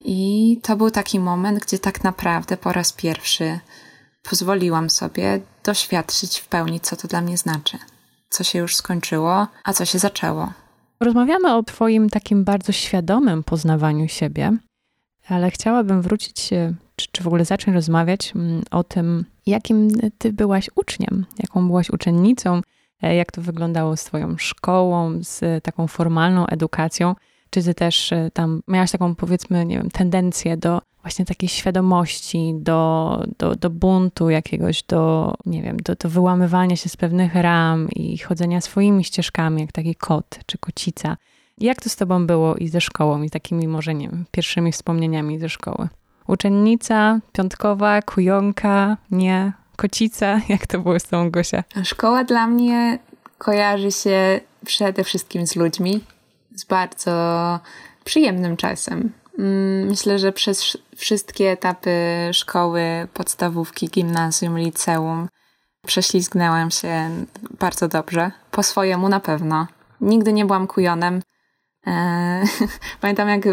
I 0.00 0.60
to 0.62 0.76
był 0.76 0.90
taki 0.90 1.20
moment, 1.20 1.58
gdzie 1.58 1.78
tak 1.78 2.04
naprawdę 2.04 2.56
po 2.56 2.72
raz 2.72 2.92
pierwszy 2.92 3.58
pozwoliłam 4.22 4.90
sobie 4.90 5.40
doświadczyć 5.64 6.38
w 6.38 6.48
pełni, 6.48 6.80
co 6.80 6.96
to 6.96 7.08
dla 7.08 7.20
mnie 7.20 7.36
znaczy. 7.36 7.78
Co 8.28 8.44
się 8.44 8.58
już 8.58 8.76
skończyło, 8.76 9.46
a 9.64 9.72
co 9.72 9.84
się 9.84 9.98
zaczęło. 9.98 10.52
Rozmawiamy 11.00 11.54
o 11.54 11.62
Twoim 11.62 12.10
takim 12.10 12.44
bardzo 12.44 12.72
świadomym 12.72 13.44
poznawaniu 13.44 14.08
siebie, 14.08 14.56
ale 15.28 15.50
chciałabym 15.50 16.02
wrócić, 16.02 16.50
czy, 16.96 17.06
czy 17.12 17.22
w 17.22 17.26
ogóle 17.26 17.44
zacząć 17.44 17.74
rozmawiać 17.74 18.32
mm, 18.34 18.62
o 18.70 18.84
tym, 18.84 19.24
jakim 19.46 19.88
ty 20.18 20.32
byłaś 20.32 20.70
uczniem, 20.74 21.26
jaką 21.38 21.66
byłaś 21.66 21.90
uczennicą, 21.90 22.60
e, 23.02 23.14
jak 23.14 23.32
to 23.32 23.42
wyglądało 23.42 23.96
z 23.96 24.04
twoją 24.04 24.36
szkołą, 24.38 25.18
z 25.22 25.64
taką 25.64 25.86
formalną 25.86 26.46
edukacją. 26.46 27.14
Czy 27.50 27.62
ty 27.62 27.74
też 27.74 28.12
e, 28.12 28.30
tam 28.32 28.62
miałaś 28.68 28.90
taką, 28.90 29.14
powiedzmy, 29.14 29.66
nie 29.66 29.76
wiem, 29.76 29.90
tendencję 29.90 30.56
do 30.56 30.80
właśnie 31.02 31.24
takiej 31.24 31.48
świadomości, 31.48 32.54
do, 32.58 33.22
do, 33.38 33.54
do 33.54 33.70
buntu 33.70 34.30
jakiegoś, 34.30 34.82
do, 34.82 35.34
nie 35.46 35.62
wiem, 35.62 35.76
do, 35.76 35.94
do 35.94 36.08
wyłamywania 36.08 36.76
się 36.76 36.88
z 36.88 36.96
pewnych 36.96 37.34
ram 37.34 37.88
i 37.90 38.18
chodzenia 38.18 38.60
swoimi 38.60 39.04
ścieżkami, 39.04 39.60
jak 39.60 39.72
taki 39.72 39.94
kot 39.94 40.38
czy 40.46 40.58
kocica. 40.58 41.16
Jak 41.58 41.82
to 41.82 41.88
z 41.88 41.96
tobą 41.96 42.26
było 42.26 42.56
i 42.56 42.68
ze 42.68 42.80
szkołą, 42.80 43.22
i 43.22 43.30
takimi 43.30 43.68
może, 43.68 43.94
nie 43.94 44.08
wiem, 44.08 44.24
pierwszymi 44.30 44.72
wspomnieniami 44.72 45.38
ze 45.38 45.48
szkoły? 45.48 45.88
Uczennica, 46.26 47.18
piątkowa, 47.32 48.02
kujonka, 48.02 48.96
nie, 49.10 49.52
kocica. 49.76 50.40
Jak 50.48 50.66
to 50.66 50.78
było 50.78 51.00
z 51.00 51.04
tą 51.04 51.30
Gosia? 51.30 51.64
Szkoła 51.84 52.24
dla 52.24 52.46
mnie 52.46 52.98
kojarzy 53.38 53.92
się 53.92 54.40
przede 54.64 55.04
wszystkim 55.04 55.46
z 55.46 55.56
ludźmi, 55.56 56.04
z 56.54 56.64
bardzo 56.64 57.60
przyjemnym 58.04 58.56
czasem. 58.56 59.12
Mm, 59.38 59.88
myślę, 59.88 60.18
że 60.18 60.32
przez 60.32 60.76
wszystkie 60.96 61.50
etapy 61.50 61.90
szkoły, 62.32 63.08
podstawówki, 63.14 63.88
gimnazjum, 63.88 64.58
liceum 64.58 65.28
prześlizgnęłam 65.86 66.70
się 66.70 67.10
bardzo 67.58 67.88
dobrze. 67.88 68.30
Po 68.50 68.62
swojemu 68.62 69.08
na 69.08 69.20
pewno. 69.20 69.66
Nigdy 70.00 70.32
nie 70.32 70.44
byłam 70.44 70.66
kujonem. 70.66 71.22
Eee, 71.86 72.46
pamiętam, 73.00 73.28
jak 73.28 73.44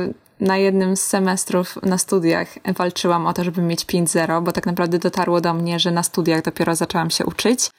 na 0.43 0.58
jednym 0.58 0.97
z 0.97 1.01
semestrów 1.01 1.79
na 1.84 1.97
studiach 1.97 2.47
walczyłam 2.77 3.27
o 3.27 3.34
to, 3.34 3.43
żeby 3.43 3.62
mieć 3.62 3.86
5-0, 3.86 4.43
bo 4.43 4.51
tak 4.51 4.65
naprawdę 4.65 4.99
dotarło 4.99 5.41
do 5.41 5.53
mnie, 5.53 5.79
że 5.79 5.91
na 5.91 6.03
studiach 6.03 6.41
dopiero 6.41 6.75
zaczęłam 6.75 7.10
się 7.10 7.25
uczyć. 7.25 7.69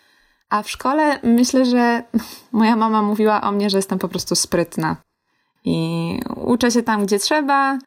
A 0.51 0.63
w 0.63 0.71
szkole 0.71 1.19
myślę, 1.23 1.65
że 1.65 2.03
moja 2.53 2.77
mama 2.77 3.03
mówiła 3.03 3.41
o 3.43 3.53
mnie, 3.53 3.71
że 3.71 3.79
jestem 3.79 3.99
po 3.99 4.09
prostu 4.09 4.35
sprytna. 4.35 4.97
I 5.65 6.21
uczę 6.37 6.71
się 6.71 6.83
tam, 6.83 7.07
gdzie 7.07 7.19
trzeba, 7.19 7.79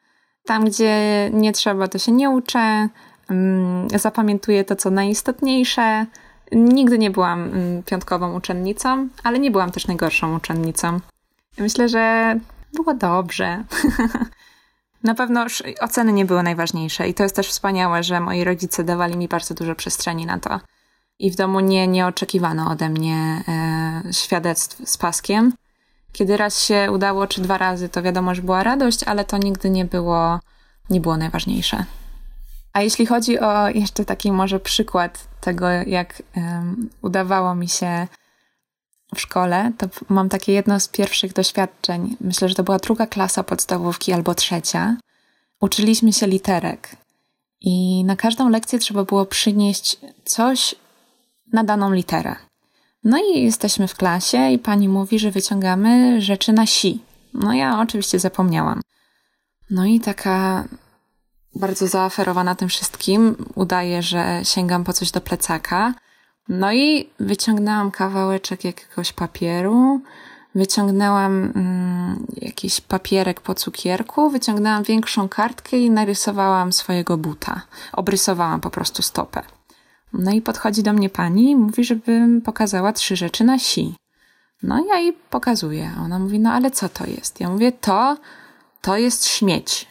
tam, 0.46 0.66
gdzie 0.66 0.94
nie 1.34 1.54
trzeba, 1.54 1.88
to 1.88 1.98
się 1.98 2.12
nie 2.12 2.30
uczę. 2.30 2.90
Mm, 3.30 3.88
zapamiętuję 3.90 4.64
to, 4.64 4.76
co 4.76 4.90
najistotniejsze. 4.90 6.06
Nigdy 6.52 6.98
nie 6.98 7.12
byłam 7.12 7.44
mm, 7.44 7.84
piątkową 7.84 8.36
uczennicą, 8.36 9.08
ale 9.24 9.40
nie 9.40 9.52
byłam 9.52 9.72
też 9.72 9.88
najgorszą 9.88 10.36
uczennicą. 10.36 11.00
Myślę, 11.58 11.90
że 11.90 12.36
było 12.74 12.94
dobrze. 12.94 13.64
Na 15.04 15.16
pewno 15.16 15.46
oceny 15.82 16.14
nie 16.14 16.26
były 16.26 16.44
najważniejsze 16.44 17.08
i 17.08 17.14
to 17.14 17.24
jest 17.24 17.36
też 17.36 17.48
wspaniałe, 17.48 18.04
że 18.04 18.20
moi 18.20 18.44
rodzice 18.44 18.84
dawali 18.84 19.18
mi 19.18 19.28
bardzo 19.28 19.54
dużo 19.54 19.76
przestrzeni 19.76 20.26
na 20.26 20.40
to. 20.40 20.60
I 21.20 21.32
w 21.32 21.36
domu 21.36 21.60
nie, 21.60 21.88
nie 21.88 22.08
oczekiwano 22.08 22.72
ode 22.72 22.90
mnie 22.90 23.44
e, 23.48 24.14
świadectw 24.14 24.90
z 24.90 24.98
paskiem. 24.98 25.54
Kiedy 26.12 26.38
raz 26.38 26.64
się 26.64 26.92
udało, 26.92 27.28
czy 27.28 27.42
dwa 27.42 27.58
razy, 27.58 27.90
to 27.90 28.02
wiadomo, 28.02 28.36
że 28.36 28.42
była 28.42 28.64
radość, 28.64 29.04
ale 29.04 29.26
to 29.26 29.38
nigdy 29.38 29.70
nie 29.70 29.86
było, 29.86 30.40
nie 30.90 31.02
było 31.02 31.18
najważniejsze. 31.18 31.86
A 32.74 32.82
jeśli 32.82 33.06
chodzi 33.06 33.40
o 33.40 33.70
jeszcze 33.70 34.06
taki 34.06 34.32
może 34.32 34.60
przykład 34.60 35.28
tego, 35.42 35.68
jak 35.70 36.24
udawało 37.02 37.56
mi 37.56 37.70
się 37.70 38.08
w 39.16 39.22
szkole, 39.22 39.72
to 39.78 39.88
mam 40.10 40.30
takie 40.30 40.54
jedno 40.54 40.80
z 40.80 40.88
pierwszych 40.88 41.34
doświadczeń. 41.34 42.18
Myślę, 42.22 42.50
że 42.50 42.56
to 42.56 42.64
była 42.64 42.78
druga 42.78 43.08
klasa 43.08 43.44
podstawówki 43.44 44.14
albo 44.14 44.36
trzecia. 44.36 44.98
Uczyliśmy 45.62 46.14
się 46.14 46.28
literek 46.28 46.96
i 47.62 48.04
na 48.04 48.16
każdą 48.16 48.50
lekcję 48.50 48.80
trzeba 48.80 49.04
było 49.04 49.26
przynieść 49.26 49.98
coś 50.26 50.76
na 51.54 51.64
daną 51.64 51.94
literę. 51.94 52.36
No 53.04 53.18
i 53.18 53.44
jesteśmy 53.44 53.88
w 53.88 53.96
klasie 53.96 54.52
i 54.52 54.60
pani 54.60 54.90
mówi, 54.90 55.20
że 55.20 55.32
wyciągamy 55.32 56.22
rzeczy 56.22 56.54
na 56.54 56.66
si. 56.66 57.02
No 57.34 57.54
ja 57.54 57.80
oczywiście 57.80 58.20
zapomniałam. 58.20 58.82
No 59.70 59.86
i 59.86 60.00
taka 60.00 60.68
bardzo 61.56 61.88
zaaferowana 61.88 62.56
tym 62.56 62.70
wszystkim 62.70 63.36
udaje, 63.56 64.02
że 64.02 64.42
sięgam 64.44 64.84
po 64.84 64.94
coś 64.94 65.12
do 65.12 65.22
plecaka 65.22 65.94
no 66.50 66.74
i 66.74 67.10
wyciągnęłam 67.20 67.92
kawałeczek 67.92 68.64
jakiegoś 68.64 69.14
papieru, 69.14 70.02
wyciągnęłam 70.56 71.52
mm, 71.56 72.26
jakiś 72.36 72.82
papierek 72.82 73.42
po 73.42 73.56
cukierku, 73.56 74.30
wyciągnęłam 74.30 74.84
większą 74.84 75.30
kartkę 75.30 75.78
i 75.78 75.92
narysowałam 75.92 76.74
swojego 76.74 77.18
buta. 77.18 77.62
Obrysowałam 77.94 78.62
po 78.62 78.70
prostu 78.70 79.02
stopę. 79.02 79.44
No 80.14 80.32
i 80.32 80.42
podchodzi 80.42 80.84
do 80.84 80.94
mnie 80.94 81.10
pani 81.10 81.52
i 81.52 81.56
mówi, 81.56 81.84
żebym 81.84 82.42
pokazała 82.42 82.94
trzy 82.94 83.16
rzeczy 83.16 83.44
na 83.44 83.60
si. 83.60 83.96
No 84.64 84.86
ja 84.90 84.98
jej 84.98 85.14
pokazuję. 85.14 85.92
Ona 86.06 86.20
mówi, 86.20 86.40
no 86.40 86.52
ale 86.52 86.72
co 86.72 86.90
to 86.90 87.06
jest? 87.06 87.40
Ja 87.40 87.50
mówię, 87.50 87.72
to, 87.72 88.18
to 88.82 88.98
jest 88.98 89.26
śmieć. 89.26 89.88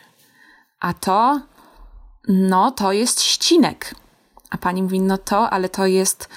A 0.81 0.95
to, 0.95 1.41
no 2.29 2.71
to 2.71 2.93
jest 2.93 3.23
ścinek. 3.23 3.95
A 4.51 4.59
pani 4.59 4.83
mówi, 4.83 5.01
no 5.01 5.19
to, 5.19 5.51
ale 5.51 5.69
to 5.69 5.87
jest, 5.87 6.29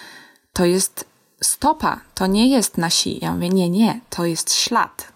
to 0.54 0.66
jest 0.66 1.06
stopa, 1.42 2.00
to 2.14 2.28
nie 2.28 2.50
jest 2.50 2.78
nasi. 2.78 3.20
Ja 3.22 3.34
mówię, 3.34 3.50
nie, 3.50 3.70
nie, 3.70 4.00
to 4.10 4.26
jest 4.26 4.54
ślad. 4.54 5.14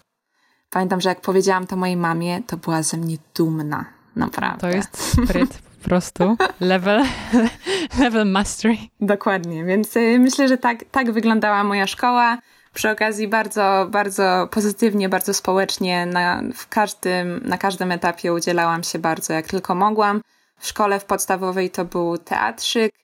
Pamiętam, 0.70 1.00
że 1.00 1.08
jak 1.08 1.20
powiedziałam 1.20 1.66
to 1.66 1.76
mojej 1.76 1.96
mamie, 1.96 2.42
to 2.46 2.56
była 2.56 2.82
ze 2.82 2.96
mnie 2.96 3.16
dumna. 3.34 3.84
Naprawdę. 4.16 4.60
To 4.60 4.76
jest 4.76 5.12
spryt 5.12 5.58
po 5.82 5.88
prostu. 5.88 6.36
Level, 6.60 7.04
level 8.00 8.26
mastery. 8.26 8.76
Dokładnie, 9.00 9.64
więc 9.64 9.96
y, 9.96 10.18
myślę, 10.18 10.48
że 10.48 10.58
tak, 10.58 10.84
tak 10.90 11.12
wyglądała 11.12 11.64
moja 11.64 11.86
szkoła. 11.86 12.38
przy 12.74 12.90
okazji 12.90 13.28
bardzo, 13.28 13.86
bardzo 13.90 14.48
pozytywnie, 14.50 15.08
bardzo 15.08 15.34
społecznie 15.34 16.06
na, 16.06 16.42
w 16.54 16.68
każdym, 16.68 17.40
na 17.44 17.58
każdym 17.58 17.92
etapie 17.92 18.32
udzielałam 18.32 18.82
się 18.82 18.98
bardzo 18.98 19.32
jak 19.32 19.46
tylko 19.46 19.74
mogłam. 19.74 20.20
W 20.58 20.66
szkole 20.66 21.00
w 21.00 21.04
podstawowej 21.04 21.70
to 21.70 21.84
był 21.84 22.18
teatrzyk, 22.18 22.94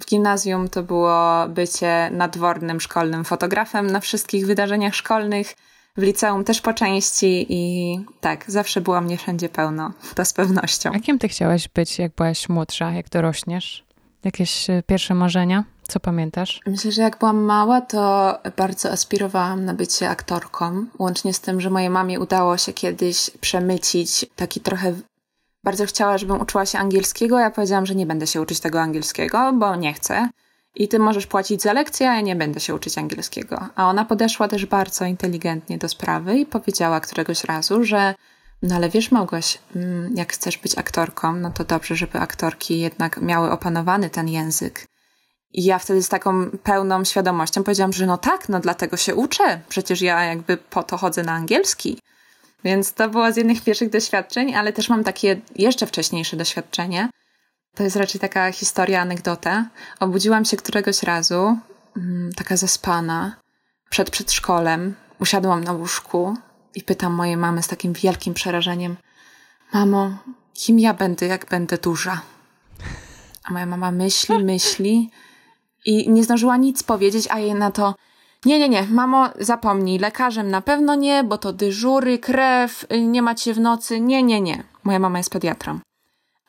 w 0.00 0.06
gimnazjum 0.06 0.68
to 0.68 0.82
było 0.82 1.48
bycie 1.48 2.10
nadwornym 2.12 2.80
szkolnym 2.80 3.24
fotografem 3.24 3.86
na 3.86 4.00
wszystkich 4.00 4.46
wydarzeniach 4.46 4.94
szkolnych. 4.94 5.54
W 5.96 6.02
liceum 6.02 6.44
też 6.44 6.60
po 6.60 6.72
części 6.72 7.46
i 7.48 8.00
tak, 8.20 8.44
zawsze 8.50 8.80
było 8.80 9.00
mnie 9.00 9.18
wszędzie 9.18 9.48
pełno, 9.48 9.92
to 10.14 10.24
z 10.24 10.32
pewnością. 10.32 10.90
A 10.94 10.98
kim 10.98 11.18
ty 11.18 11.28
chciałaś 11.28 11.68
być, 11.68 11.98
jak 11.98 12.14
byłaś 12.14 12.48
młodsza, 12.48 12.90
jak 12.90 13.08
dorośniesz? 13.08 13.84
Jakieś 14.24 14.70
e, 14.70 14.82
pierwsze 14.86 15.14
marzenia? 15.14 15.64
Co 15.88 16.00
pamiętasz? 16.00 16.60
Myślę, 16.66 16.92
że 16.92 17.02
jak 17.02 17.18
byłam 17.18 17.44
mała, 17.44 17.80
to 17.80 18.34
bardzo 18.56 18.90
aspirowałam 18.90 19.64
na 19.64 19.74
bycie 19.74 20.08
aktorką. 20.08 20.86
Łącznie 20.98 21.34
z 21.34 21.40
tym, 21.40 21.60
że 21.60 21.70
mojej 21.70 21.90
mamie 21.90 22.20
udało 22.20 22.56
się 22.56 22.72
kiedyś 22.72 23.30
przemycić 23.40 24.26
taki 24.36 24.60
trochę. 24.60 24.94
Bardzo 25.66 25.86
chciała, 25.86 26.18
żebym 26.18 26.40
uczyła 26.40 26.66
się 26.66 26.78
angielskiego. 26.78 27.38
Ja 27.38 27.50
powiedziałam, 27.50 27.86
że 27.86 27.94
nie 27.94 28.06
będę 28.06 28.26
się 28.26 28.40
uczyć 28.40 28.60
tego 28.60 28.80
angielskiego, 28.80 29.52
bo 29.54 29.76
nie 29.76 29.94
chcę. 29.94 30.28
I 30.74 30.88
ty 30.88 30.98
możesz 30.98 31.26
płacić 31.26 31.62
za 31.62 31.72
lekcję, 31.72 32.10
a 32.10 32.14
ja 32.14 32.20
nie 32.20 32.36
będę 32.36 32.60
się 32.60 32.74
uczyć 32.74 32.98
angielskiego. 32.98 33.68
A 33.74 33.88
ona 33.88 34.04
podeszła 34.04 34.48
też 34.48 34.66
bardzo 34.66 35.04
inteligentnie 35.04 35.78
do 35.78 35.88
sprawy 35.88 36.38
i 36.38 36.46
powiedziała 36.46 37.00
któregoś 37.00 37.44
razu, 37.44 37.84
że 37.84 38.14
no 38.62 38.74
ale 38.74 38.88
wiesz, 38.88 39.10
Małgoś, 39.10 39.58
mm, 39.76 40.16
jak 40.16 40.32
chcesz 40.32 40.58
być 40.58 40.78
aktorką, 40.78 41.32
no 41.32 41.50
to 41.50 41.64
dobrze, 41.64 41.96
żeby 41.96 42.18
aktorki 42.18 42.80
jednak 42.80 43.22
miały 43.22 43.50
opanowany 43.50 44.10
ten 44.10 44.28
język. 44.28 44.86
I 45.52 45.64
ja 45.64 45.78
wtedy 45.78 46.02
z 46.02 46.08
taką 46.08 46.50
pełną 46.62 47.04
świadomością 47.04 47.62
powiedziałam, 47.62 47.92
że 47.92 48.06
no 48.06 48.18
tak, 48.18 48.48
no 48.48 48.60
dlatego 48.60 48.96
się 48.96 49.14
uczę. 49.14 49.60
Przecież 49.68 50.00
ja 50.00 50.24
jakby 50.24 50.56
po 50.56 50.82
to 50.82 50.96
chodzę 50.96 51.22
na 51.22 51.32
angielski. 51.32 51.98
Więc 52.66 52.92
to 52.92 53.08
było 53.08 53.32
z 53.32 53.36
jednych 53.36 53.64
pierwszych 53.64 53.90
doświadczeń, 53.90 54.54
ale 54.54 54.72
też 54.72 54.88
mam 54.88 55.04
takie 55.04 55.40
jeszcze 55.56 55.86
wcześniejsze 55.86 56.36
doświadczenie. 56.36 57.08
To 57.74 57.82
jest 57.82 57.96
raczej 57.96 58.20
taka 58.20 58.52
historia, 58.52 59.00
anegdota. 59.00 59.66
Obudziłam 60.00 60.44
się 60.44 60.56
któregoś 60.56 61.02
razu, 61.02 61.58
mm, 61.96 62.32
taka 62.32 62.56
zaspana, 62.56 63.36
przed 63.90 64.10
przedszkolem. 64.10 64.94
Usiadłam 65.20 65.64
na 65.64 65.72
łóżku 65.72 66.36
i 66.74 66.82
pytam 66.82 67.12
mojej 67.12 67.36
mamy 67.36 67.62
z 67.62 67.68
takim 67.68 67.92
wielkim 67.92 68.34
przerażeniem: 68.34 68.96
Mamo, 69.72 70.18
kim 70.54 70.78
ja 70.78 70.94
będę, 70.94 71.26
jak 71.26 71.46
będę 71.46 71.78
duża? 71.78 72.20
A 73.44 73.52
moja 73.52 73.66
mama 73.66 73.90
myśli, 73.90 74.44
myśli 74.44 75.10
i 75.84 76.10
nie 76.10 76.24
zdążyła 76.24 76.56
nic 76.56 76.82
powiedzieć, 76.82 77.28
a 77.30 77.38
jej 77.38 77.54
na 77.54 77.70
to 77.70 77.94
nie, 78.46 78.58
nie, 78.58 78.68
nie, 78.68 78.82
mamo, 78.82 79.28
zapomnij, 79.40 79.98
lekarzem 79.98 80.50
na 80.50 80.60
pewno 80.60 80.94
nie, 80.94 81.24
bo 81.24 81.38
to 81.38 81.52
dyżury, 81.52 82.18
krew, 82.18 82.86
nie 83.02 83.22
macie 83.22 83.54
w 83.54 83.60
nocy, 83.60 84.00
nie, 84.00 84.22
nie, 84.22 84.40
nie. 84.40 84.62
Moja 84.84 84.98
mama 84.98 85.18
jest 85.18 85.30
pediatrą. 85.30 85.80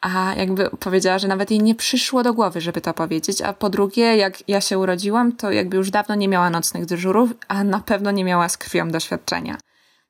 A 0.02 0.34
jakby 0.36 0.70
powiedziała, 0.70 1.20
że 1.20 1.28
nawet 1.28 1.52
jej 1.52 1.62
nie 1.62 1.76
przyszło 1.76 2.24
do 2.24 2.34
głowy, 2.34 2.62
żeby 2.62 2.82
to 2.82 2.94
powiedzieć. 2.94 3.42
A 3.42 3.54
po 3.54 3.70
drugie, 3.70 4.18
jak 4.18 4.50
ja 4.50 4.62
się 4.62 4.80
urodziłam, 4.80 5.32
to 5.32 5.52
jakby 5.52 5.78
już 5.78 5.92
dawno 5.92 6.16
nie 6.16 6.28
miała 6.28 6.50
nocnych 6.50 6.86
dyżurów, 6.86 7.30
a 7.48 7.64
na 7.64 7.80
pewno 7.80 8.12
nie 8.12 8.24
miała 8.24 8.50
z 8.50 8.58
krwią 8.58 8.92
doświadczenia. 8.92 9.58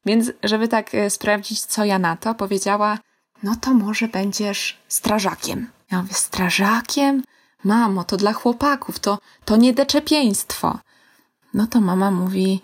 Więc, 0.06 0.32
żeby 0.43 0.67
tak 0.67 0.95
e, 0.95 1.10
sprawdzić, 1.10 1.62
co 1.62 1.86
ja 1.86 2.00
na 2.00 2.15
to, 2.15 2.36
powiedziała: 2.36 2.97
No 3.43 3.56
to 3.62 3.73
może 3.73 4.08
będziesz 4.08 4.78
strażakiem. 4.88 5.67
Ja 5.91 6.02
mówię: 6.02 6.13
Strażakiem? 6.13 7.23
Mamo, 7.63 8.04
to 8.04 8.17
dla 8.17 8.34
chłopaków, 8.34 9.00
to, 9.00 9.19
to 9.45 9.58
nie 9.58 9.73
deczepieństwo. 9.73 10.80
No 11.58 11.67
to 11.67 11.82
mama 11.82 12.12
mówi: 12.12 12.62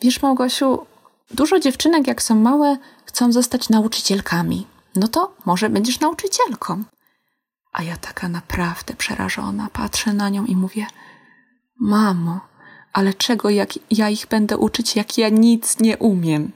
Wiesz, 0.00 0.22
Małgosiu, 0.22 0.86
dużo 1.30 1.60
dziewczynek, 1.60 2.06
jak 2.06 2.22
są 2.22 2.34
małe, 2.34 2.76
chcą 3.04 3.32
zostać 3.32 3.68
nauczycielkami. 3.68 4.66
No 4.96 5.08
to 5.08 5.36
może 5.44 5.70
będziesz 5.70 6.00
nauczycielką. 6.00 6.84
A 7.72 7.82
ja 7.82 7.96
taka 7.96 8.28
naprawdę 8.28 8.94
przerażona 8.94 9.68
patrzę 9.72 10.12
na 10.12 10.28
nią 10.28 10.44
i 10.44 10.56
mówię: 10.56 10.86
Mamo, 11.80 12.40
ale 12.92 13.14
czego 13.14 13.50
jak 13.50 13.70
ja 13.90 14.08
ich 14.10 14.26
będę 14.26 14.58
uczyć, 14.58 14.96
jak 14.96 15.18
ja 15.18 15.28
nic 15.28 15.80
nie 15.80 15.96
umiem? 15.98 16.52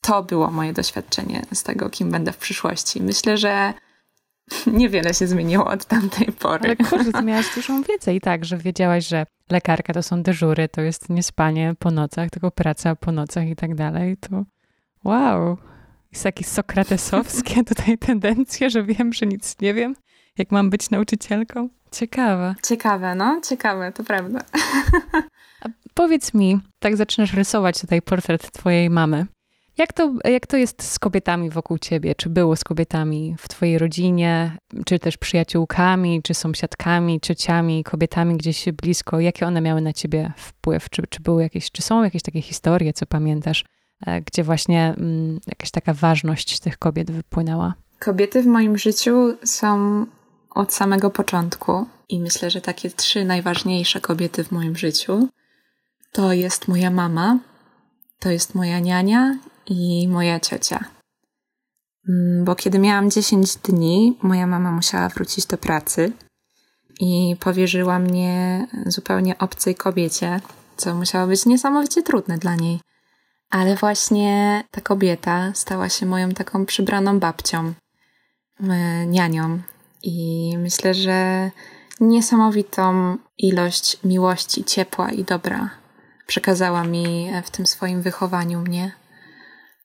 To 0.00 0.22
było 0.22 0.50
moje 0.50 0.72
doświadczenie 0.72 1.46
z 1.54 1.62
tego, 1.62 1.90
kim 1.90 2.10
będę 2.10 2.32
w 2.32 2.36
przyszłości. 2.36 3.02
Myślę, 3.02 3.36
że 3.36 3.74
niewiele 4.78 5.14
się 5.14 5.26
zmieniło 5.26 5.64
od 5.64 5.84
tamtej 5.84 6.26
pory. 6.26 6.76
Ale 6.92 7.12
ty 7.12 7.22
miałaś 7.24 7.54
dużą 7.54 7.82
wiedzę 7.82 8.14
i 8.14 8.20
tak, 8.20 8.44
że 8.44 8.56
wiedziałaś, 8.58 9.06
że 9.06 9.26
lekarka 9.50 9.92
to 9.92 10.02
są 10.02 10.22
dyżury, 10.22 10.68
to 10.68 10.80
jest 10.80 11.08
nie 11.08 11.22
spanie 11.22 11.74
po 11.78 11.90
nocach, 11.90 12.30
tylko 12.30 12.50
praca 12.50 12.96
po 12.96 13.12
nocach 13.12 13.48
i 13.48 13.56
tak 13.56 13.74
dalej. 13.74 14.16
To 14.16 14.44
wow, 15.04 15.56
jest 16.12 16.24
jakieś 16.24 16.46
sokratesowskie 16.46 17.64
tutaj 17.74 17.98
tendencje, 17.98 18.70
że 18.70 18.82
wiem, 18.82 19.12
że 19.12 19.26
nic 19.26 19.60
nie 19.60 19.74
wiem, 19.74 19.96
jak 20.38 20.50
mam 20.50 20.70
być 20.70 20.90
nauczycielką. 20.90 21.68
Ciekawe. 21.92 22.54
Ciekawe, 22.62 23.14
no, 23.14 23.40
ciekawe, 23.48 23.92
to 23.92 24.04
prawda. 24.04 24.40
A 25.60 25.68
powiedz 25.94 26.34
mi, 26.34 26.60
tak 26.78 26.96
zaczynasz 26.96 27.34
rysować 27.34 27.80
tutaj 27.80 28.02
portret 28.02 28.52
twojej 28.52 28.90
mamy. 28.90 29.26
Jak 29.80 29.92
to, 29.92 30.14
jak 30.24 30.46
to 30.46 30.56
jest 30.56 30.82
z 30.82 30.98
kobietami 30.98 31.50
wokół 31.50 31.78
ciebie? 31.78 32.14
Czy 32.14 32.28
było 32.28 32.56
z 32.56 32.64
kobietami 32.64 33.34
w 33.38 33.48
twojej 33.48 33.78
rodzinie, 33.78 34.58
czy 34.86 34.98
też 34.98 35.16
przyjaciółkami, 35.16 36.22
czy 36.22 36.34
sąsiadkami, 36.34 37.20
ciociami, 37.20 37.84
kobietami 37.84 38.36
gdzieś 38.36 38.64
blisko? 38.82 39.20
Jakie 39.20 39.46
one 39.46 39.60
miały 39.60 39.80
na 39.80 39.92
ciebie 39.92 40.32
wpływ? 40.36 40.90
Czy, 40.90 41.02
czy 41.10 41.20
były 41.20 41.42
jakieś, 41.42 41.70
czy 41.70 41.82
są 41.82 42.04
jakieś 42.04 42.22
takie 42.22 42.42
historie, 42.42 42.92
co 42.92 43.06
pamiętasz, 43.06 43.64
e, 44.06 44.20
gdzie 44.20 44.44
właśnie 44.44 44.94
mm, 44.98 45.40
jakaś 45.46 45.70
taka 45.70 45.94
ważność 45.94 46.60
tych 46.60 46.78
kobiet 46.78 47.10
wypłynęła? 47.10 47.74
Kobiety 47.98 48.42
w 48.42 48.46
moim 48.46 48.78
życiu 48.78 49.36
są 49.44 50.06
od 50.50 50.74
samego 50.74 51.10
początku 51.10 51.86
i 52.08 52.20
myślę, 52.20 52.50
że 52.50 52.60
takie 52.60 52.90
trzy 52.90 53.24
najważniejsze 53.24 54.00
kobiety 54.00 54.44
w 54.44 54.52
moim 54.52 54.76
życiu 54.76 55.28
to 56.12 56.32
jest 56.32 56.68
moja 56.68 56.90
mama, 56.90 57.38
to 58.18 58.30
jest 58.30 58.54
moja 58.54 58.78
niania 58.78 59.38
i 59.70 60.08
moja 60.08 60.40
ciocia. 60.40 60.84
Mm, 62.08 62.44
bo 62.44 62.54
kiedy 62.54 62.78
miałam 62.78 63.10
10 63.10 63.56
dni, 63.56 64.18
moja 64.22 64.46
mama 64.46 64.72
musiała 64.72 65.08
wrócić 65.08 65.46
do 65.46 65.58
pracy 65.58 66.12
i 67.00 67.36
powierzyła 67.40 67.98
mnie 67.98 68.66
zupełnie 68.86 69.38
obcej 69.38 69.74
kobiecie, 69.74 70.40
co 70.76 70.94
musiało 70.94 71.26
być 71.26 71.46
niesamowicie 71.46 72.02
trudne 72.02 72.38
dla 72.38 72.54
niej. 72.54 72.80
Ale 73.50 73.76
właśnie 73.76 74.64
ta 74.70 74.80
kobieta 74.80 75.52
stała 75.54 75.88
się 75.88 76.06
moją 76.06 76.30
taką 76.30 76.66
przybraną 76.66 77.18
babcią, 77.18 77.72
e, 78.60 79.06
nianią. 79.06 79.58
I 80.02 80.54
myślę, 80.58 80.94
że 80.94 81.50
niesamowitą 82.00 83.16
ilość 83.38 83.98
miłości, 84.04 84.64
ciepła 84.64 85.10
i 85.10 85.24
dobra 85.24 85.70
przekazała 86.26 86.84
mi 86.84 87.30
w 87.44 87.50
tym 87.50 87.66
swoim 87.66 88.02
wychowaniu 88.02 88.60
mnie 88.60 88.99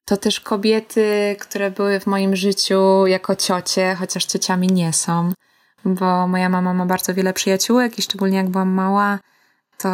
to 0.06 0.18
też 0.18 0.40
kobiety, 0.40 1.36
które 1.40 1.72
były 1.72 2.00
w 2.00 2.08
moim 2.08 2.36
życiu 2.36 3.08
jako 3.08 3.36
ciocie, 3.36 3.96
chociaż 4.00 4.26
ciociami 4.26 4.68
nie 4.68 4.94
są, 4.94 5.32
bo 5.86 6.28
moja 6.28 6.50
mama 6.50 6.74
ma 6.74 6.86
bardzo 6.86 7.14
wiele 7.14 7.34
przyjaciółek 7.34 8.00
i 8.00 8.02
szczególnie 8.02 8.38
jak 8.38 8.50
byłam 8.50 8.70
mała, 8.70 9.20
to 9.78 9.90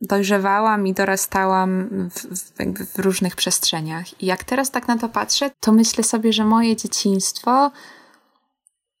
dojrzewałam 0.00 0.86
i 0.86 0.94
dorastałam 0.94 1.88
w, 2.10 2.20
w, 2.20 2.94
w 2.94 2.98
różnych 2.98 3.36
przestrzeniach. 3.36 4.22
I 4.22 4.26
jak 4.26 4.44
teraz 4.44 4.70
tak 4.70 4.88
na 4.88 4.98
to 4.98 5.08
patrzę, 5.08 5.50
to 5.60 5.72
myślę 5.72 6.04
sobie, 6.04 6.32
że 6.32 6.44
moje 6.44 6.76
dzieciństwo 6.76 7.70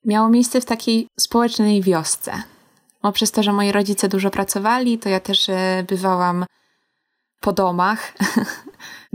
miało 0.04 0.28
miejsce 0.28 0.60
w 0.60 0.64
takiej 0.64 1.08
społecznej 1.18 1.82
wiosce. 1.82 2.42
Bo 3.02 3.12
przez 3.12 3.30
to, 3.30 3.42
że 3.42 3.52
moi 3.52 3.72
rodzice 3.72 4.08
dużo 4.08 4.30
pracowali, 4.30 4.98
to 4.98 5.08
ja 5.08 5.20
też 5.20 5.48
e, 5.48 5.84
bywałam 5.88 6.44
po 7.40 7.52
domach. 7.52 8.12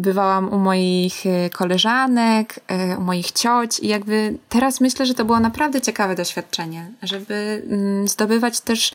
Bywałam 0.01 0.53
u 0.53 0.57
moich 0.57 1.25
e, 1.25 1.49
koleżanek, 1.49 2.59
e, 2.67 2.97
u 2.97 3.01
moich 3.01 3.31
cioć 3.31 3.79
i 3.79 3.87
jakby 3.87 4.37
teraz 4.49 4.81
myślę, 4.81 5.05
że 5.05 5.13
to 5.13 5.25
było 5.25 5.39
naprawdę 5.39 5.81
ciekawe 5.81 6.15
doświadczenie, 6.15 6.91
żeby 7.01 7.63
mm, 7.69 8.07
zdobywać 8.07 8.61
też 8.61 8.93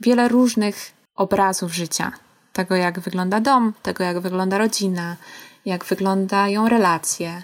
wiele 0.00 0.28
różnych 0.28 0.92
obrazów 1.16 1.74
życia. 1.74 2.12
Tego, 2.52 2.76
jak 2.76 3.00
wygląda 3.00 3.40
dom, 3.40 3.72
tego, 3.82 4.04
jak 4.04 4.20
wygląda 4.20 4.58
rodzina, 4.58 5.16
jak 5.64 5.84
wyglądają 5.84 6.68
relacje. 6.68 7.42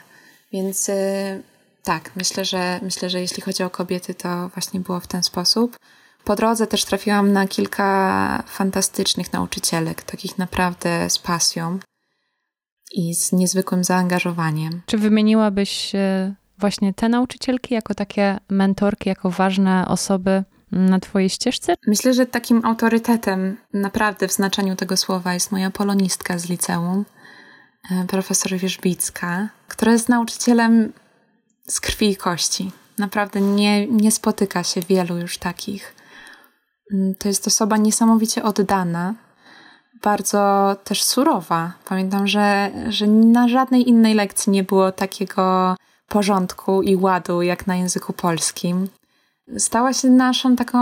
Więc 0.52 0.88
e, 0.88 0.94
tak, 1.82 2.10
myślę, 2.16 2.44
że 2.44 2.80
myślę, 2.82 3.10
że 3.10 3.20
jeśli 3.20 3.42
chodzi 3.42 3.62
o 3.62 3.70
kobiety, 3.70 4.14
to 4.14 4.48
właśnie 4.48 4.80
było 4.80 5.00
w 5.00 5.06
ten 5.06 5.22
sposób. 5.22 5.76
Po 6.24 6.36
drodze 6.36 6.66
też 6.66 6.84
trafiłam 6.84 7.32
na 7.32 7.48
kilka 7.48 8.42
fantastycznych 8.46 9.32
nauczycielek, 9.32 10.02
takich 10.02 10.38
naprawdę 10.38 11.10
z 11.10 11.18
pasją 11.18 11.78
i 12.92 13.14
z 13.14 13.32
niezwykłym 13.32 13.84
zaangażowaniem. 13.84 14.82
Czy 14.86 14.98
wymieniłabyś 14.98 15.92
właśnie 16.58 16.94
te 16.94 17.08
nauczycielki 17.08 17.74
jako 17.74 17.94
takie 17.94 18.38
mentorki, 18.50 19.08
jako 19.08 19.30
ważne 19.30 19.88
osoby 19.88 20.44
na 20.72 21.00
Twojej 21.00 21.30
ścieżce? 21.30 21.74
Myślę, 21.86 22.14
że 22.14 22.26
takim 22.26 22.64
autorytetem, 22.64 23.56
naprawdę 23.72 24.28
w 24.28 24.32
znaczeniu 24.32 24.76
tego 24.76 24.96
słowa, 24.96 25.34
jest 25.34 25.52
moja 25.52 25.70
polonistka 25.70 26.38
z 26.38 26.48
liceum, 26.48 27.04
e, 27.90 28.04
profesor 28.06 28.58
Wierzbicka, 28.58 29.48
która 29.68 29.92
jest 29.92 30.08
nauczycielem 30.08 30.92
z 31.68 31.80
krwi 31.80 32.10
i 32.10 32.16
kości. 32.16 32.72
Naprawdę 32.98 33.40
nie, 33.40 33.86
nie 33.86 34.10
spotyka 34.10 34.64
się 34.64 34.80
wielu 34.80 35.18
już 35.18 35.38
takich. 35.38 35.94
Mm, 36.92 37.14
to 37.14 37.28
jest 37.28 37.46
osoba 37.46 37.76
niesamowicie 37.76 38.42
oddana, 38.42 39.14
bardzo 40.04 40.76
też 40.84 41.02
surowa. 41.02 41.72
Pamiętam, 41.84 42.26
że, 42.26 42.70
że 42.88 43.06
na 43.06 43.48
żadnej 43.48 43.88
innej 43.88 44.14
lekcji 44.14 44.52
nie 44.52 44.64
było 44.64 44.92
takiego 44.92 45.76
porządku 46.08 46.82
i 46.82 46.96
ładu 46.96 47.42
jak 47.42 47.66
na 47.66 47.76
języku 47.76 48.12
polskim. 48.12 48.88
Stała 49.58 49.92
się 49.92 50.10
naszą 50.10 50.56
taką 50.56 50.78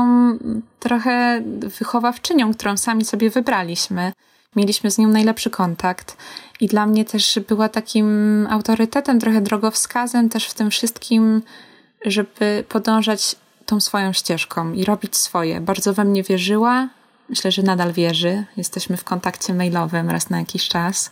trochę 0.80 1.42
wychowawczynią, 1.78 2.54
którą 2.54 2.76
sami 2.76 3.04
sobie 3.04 3.30
wybraliśmy. 3.30 4.12
Mieliśmy 4.56 4.90
z 4.90 4.98
nią 4.98 5.08
najlepszy 5.08 5.50
kontakt 5.50 6.16
i 6.60 6.66
dla 6.66 6.86
mnie 6.86 7.04
też 7.04 7.38
była 7.48 7.68
takim 7.68 8.06
autorytetem, 8.50 9.20
trochę 9.20 9.40
drogowskazem 9.40 10.28
też 10.28 10.48
w 10.48 10.54
tym 10.54 10.70
wszystkim, 10.70 11.42
żeby 12.06 12.64
podążać 12.68 13.36
tą 13.66 13.80
swoją 13.80 14.12
ścieżką 14.12 14.72
i 14.72 14.84
robić 14.84 15.16
swoje. 15.16 15.60
Bardzo 15.60 15.94
we 15.94 16.04
mnie 16.04 16.22
wierzyła, 16.22 16.88
myślę, 17.32 17.52
że 17.52 17.62
nadal 17.62 17.92
wierzy. 17.92 18.44
Jesteśmy 18.56 18.96
w 18.96 19.04
kontakcie 19.04 19.54
mailowym 19.54 20.10
raz 20.10 20.30
na 20.30 20.38
jakiś 20.38 20.68
czas. 20.68 21.10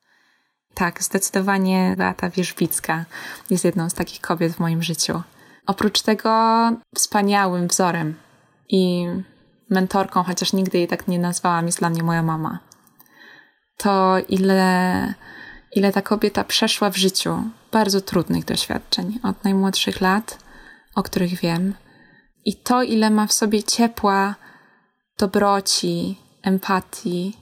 Tak, 0.75 1.03
zdecydowanie 1.03 1.95
Beata 1.99 2.31
Wierzbicka 2.31 3.05
jest 3.51 3.65
jedną 3.65 3.91
z 3.91 3.95
takich 3.95 4.21
kobiet 4.21 4.53
w 4.53 4.59
moim 4.59 4.83
życiu. 4.83 5.23
Oprócz 5.67 6.03
tego 6.03 6.31
wspaniałym 6.95 7.69
wzorem 7.69 8.15
i 8.69 9.07
mentorką, 9.71 10.23
chociaż 10.23 10.53
nigdy 10.53 10.79
jej 10.79 10.89
tak 10.89 11.09
nie 11.09 11.19
nazwałam, 11.19 11.67
jest 11.67 11.79
dla 11.79 11.91
mnie 11.91 12.03
moja 12.03 12.23
mama. 12.23 12.59
To 13.77 14.17
ile, 14.29 15.15
ile 15.73 15.93
ta 15.93 16.03
kobieta 16.03 16.45
przeszła 16.45 16.91
w 16.91 16.97
życiu 16.97 17.43
bardzo 17.73 18.01
trudnych 18.01 18.45
doświadczeń 18.45 19.19
od 19.23 19.45
najmłodszych 19.45 20.01
lat, 20.01 20.39
o 20.95 21.03
których 21.03 21.41
wiem, 21.41 21.75
i 22.45 22.57
to 22.57 22.83
ile 22.83 23.11
ma 23.11 23.27
w 23.27 23.33
sobie 23.33 23.63
ciepła, 23.63 24.35
dobroci, 25.21 26.17
empatii 26.43 27.37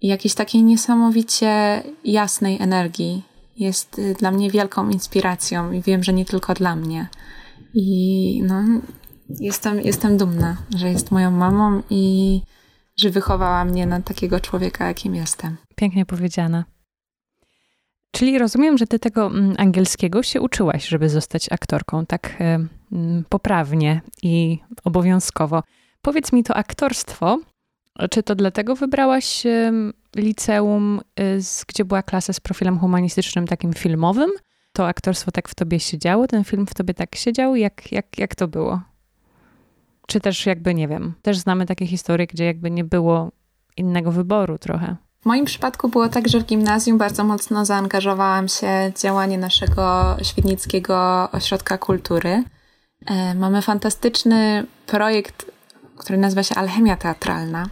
i 0.00 0.08
jakiejś 0.08 0.34
takiej 0.34 0.62
niesamowicie 0.62 1.82
jasnej 2.04 2.62
energii 2.62 3.22
jest 3.56 3.98
y, 3.98 4.14
dla 4.14 4.30
mnie 4.30 4.50
wielką 4.50 4.90
inspiracją 4.90 5.72
i 5.72 5.82
wiem, 5.82 6.02
że 6.02 6.12
nie 6.12 6.24
tylko 6.24 6.54
dla 6.54 6.76
mnie. 6.76 7.08
I 7.74 8.42
no, 8.46 8.62
jestem, 9.40 9.80
jestem 9.80 10.16
dumna, 10.16 10.56
że 10.76 10.88
jest 10.88 11.10
moją 11.10 11.30
mamą 11.30 11.82
i 11.90 12.40
że 12.96 13.10
wychowała 13.10 13.64
mnie 13.64 13.86
na 13.86 14.00
takiego 14.00 14.40
człowieka, 14.40 14.86
jakim 14.86 15.14
jestem. 15.14 15.56
Pięknie 15.76 16.06
powiedziane. 16.06 16.64
Czyli 18.10 18.38
rozumiem, 18.38 18.78
że 18.78 18.86
ty 18.86 18.98
tego 18.98 19.26
mm, 19.26 19.54
angielskiego 19.58 20.22
się 20.22 20.40
uczyłaś, 20.40 20.88
żeby 20.88 21.08
zostać 21.08 21.52
aktorką, 21.52 22.06
tak 22.06 22.42
poprawnie 23.28 24.00
i 24.22 24.58
obowiązkowo. 24.84 25.62
Powiedz 26.02 26.32
mi 26.32 26.44
to 26.44 26.54
aktorstwo, 26.54 27.38
czy 28.10 28.22
to 28.22 28.34
dlatego 28.34 28.76
wybrałaś 28.76 29.42
liceum, 30.16 31.00
y, 31.20 31.40
gdzie 31.68 31.84
była 31.84 32.02
klasa 32.02 32.32
z 32.32 32.40
profilem 32.40 32.78
humanistycznym, 32.78 33.46
takim 33.46 33.72
filmowym? 33.72 34.30
To 34.72 34.86
aktorstwo 34.86 35.30
tak 35.30 35.48
w 35.48 35.54
tobie 35.54 35.80
siedziało, 35.80 36.26
ten 36.26 36.44
film 36.44 36.66
w 36.66 36.74
tobie 36.74 36.94
tak 36.94 37.16
siedział? 37.16 37.56
Jak, 37.56 37.92
jak, 37.92 38.18
jak 38.18 38.34
to 38.34 38.48
było? 38.48 38.80
Czy 40.06 40.20
też 40.20 40.46
jakby, 40.46 40.74
nie 40.74 40.88
wiem, 40.88 41.14
też 41.22 41.38
znamy 41.38 41.66
takie 41.66 41.86
historie, 41.86 42.26
gdzie 42.26 42.44
jakby 42.44 42.70
nie 42.70 42.84
było 42.84 43.32
innego 43.76 44.12
wyboru 44.12 44.58
trochę. 44.58 44.96
W 45.20 45.26
moim 45.26 45.44
przypadku 45.44 45.88
było 45.88 46.08
tak, 46.08 46.28
że 46.28 46.40
w 46.40 46.44
gimnazjum 46.44 46.98
bardzo 46.98 47.24
mocno 47.24 47.64
zaangażowałam 47.64 48.48
się 48.48 48.92
w 48.94 49.00
działanie 49.00 49.38
naszego 49.38 50.16
Świdnickiego 50.22 51.28
Ośrodka 51.32 51.78
Kultury. 51.78 52.44
E, 53.06 53.34
mamy 53.34 53.62
fantastyczny 53.62 54.66
projekt, 54.86 55.46
który 56.02 56.18
nazywa 56.18 56.42
się 56.42 56.54
Alchemia 56.54 56.96
Teatralna. 56.96 57.68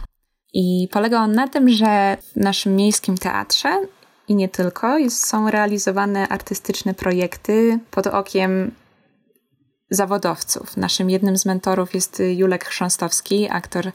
I 0.53 0.87
polega 0.91 1.19
on 1.19 1.31
na 1.31 1.47
tym, 1.47 1.69
że 1.69 2.17
w 2.33 2.35
naszym 2.35 2.75
miejskim 2.75 3.17
teatrze 3.17 3.81
i 4.27 4.35
nie 4.35 4.49
tylko 4.49 4.97
jest, 4.97 5.27
są 5.27 5.49
realizowane 5.49 6.27
artystyczne 6.27 6.93
projekty 6.93 7.79
pod 7.91 8.07
okiem 8.07 8.71
zawodowców. 9.89 10.77
Naszym 10.77 11.09
jednym 11.09 11.37
z 11.37 11.45
mentorów 11.45 11.93
jest 11.93 12.21
Julek 12.35 12.65
Chrząstowski, 12.65 13.49
aktor 13.49 13.91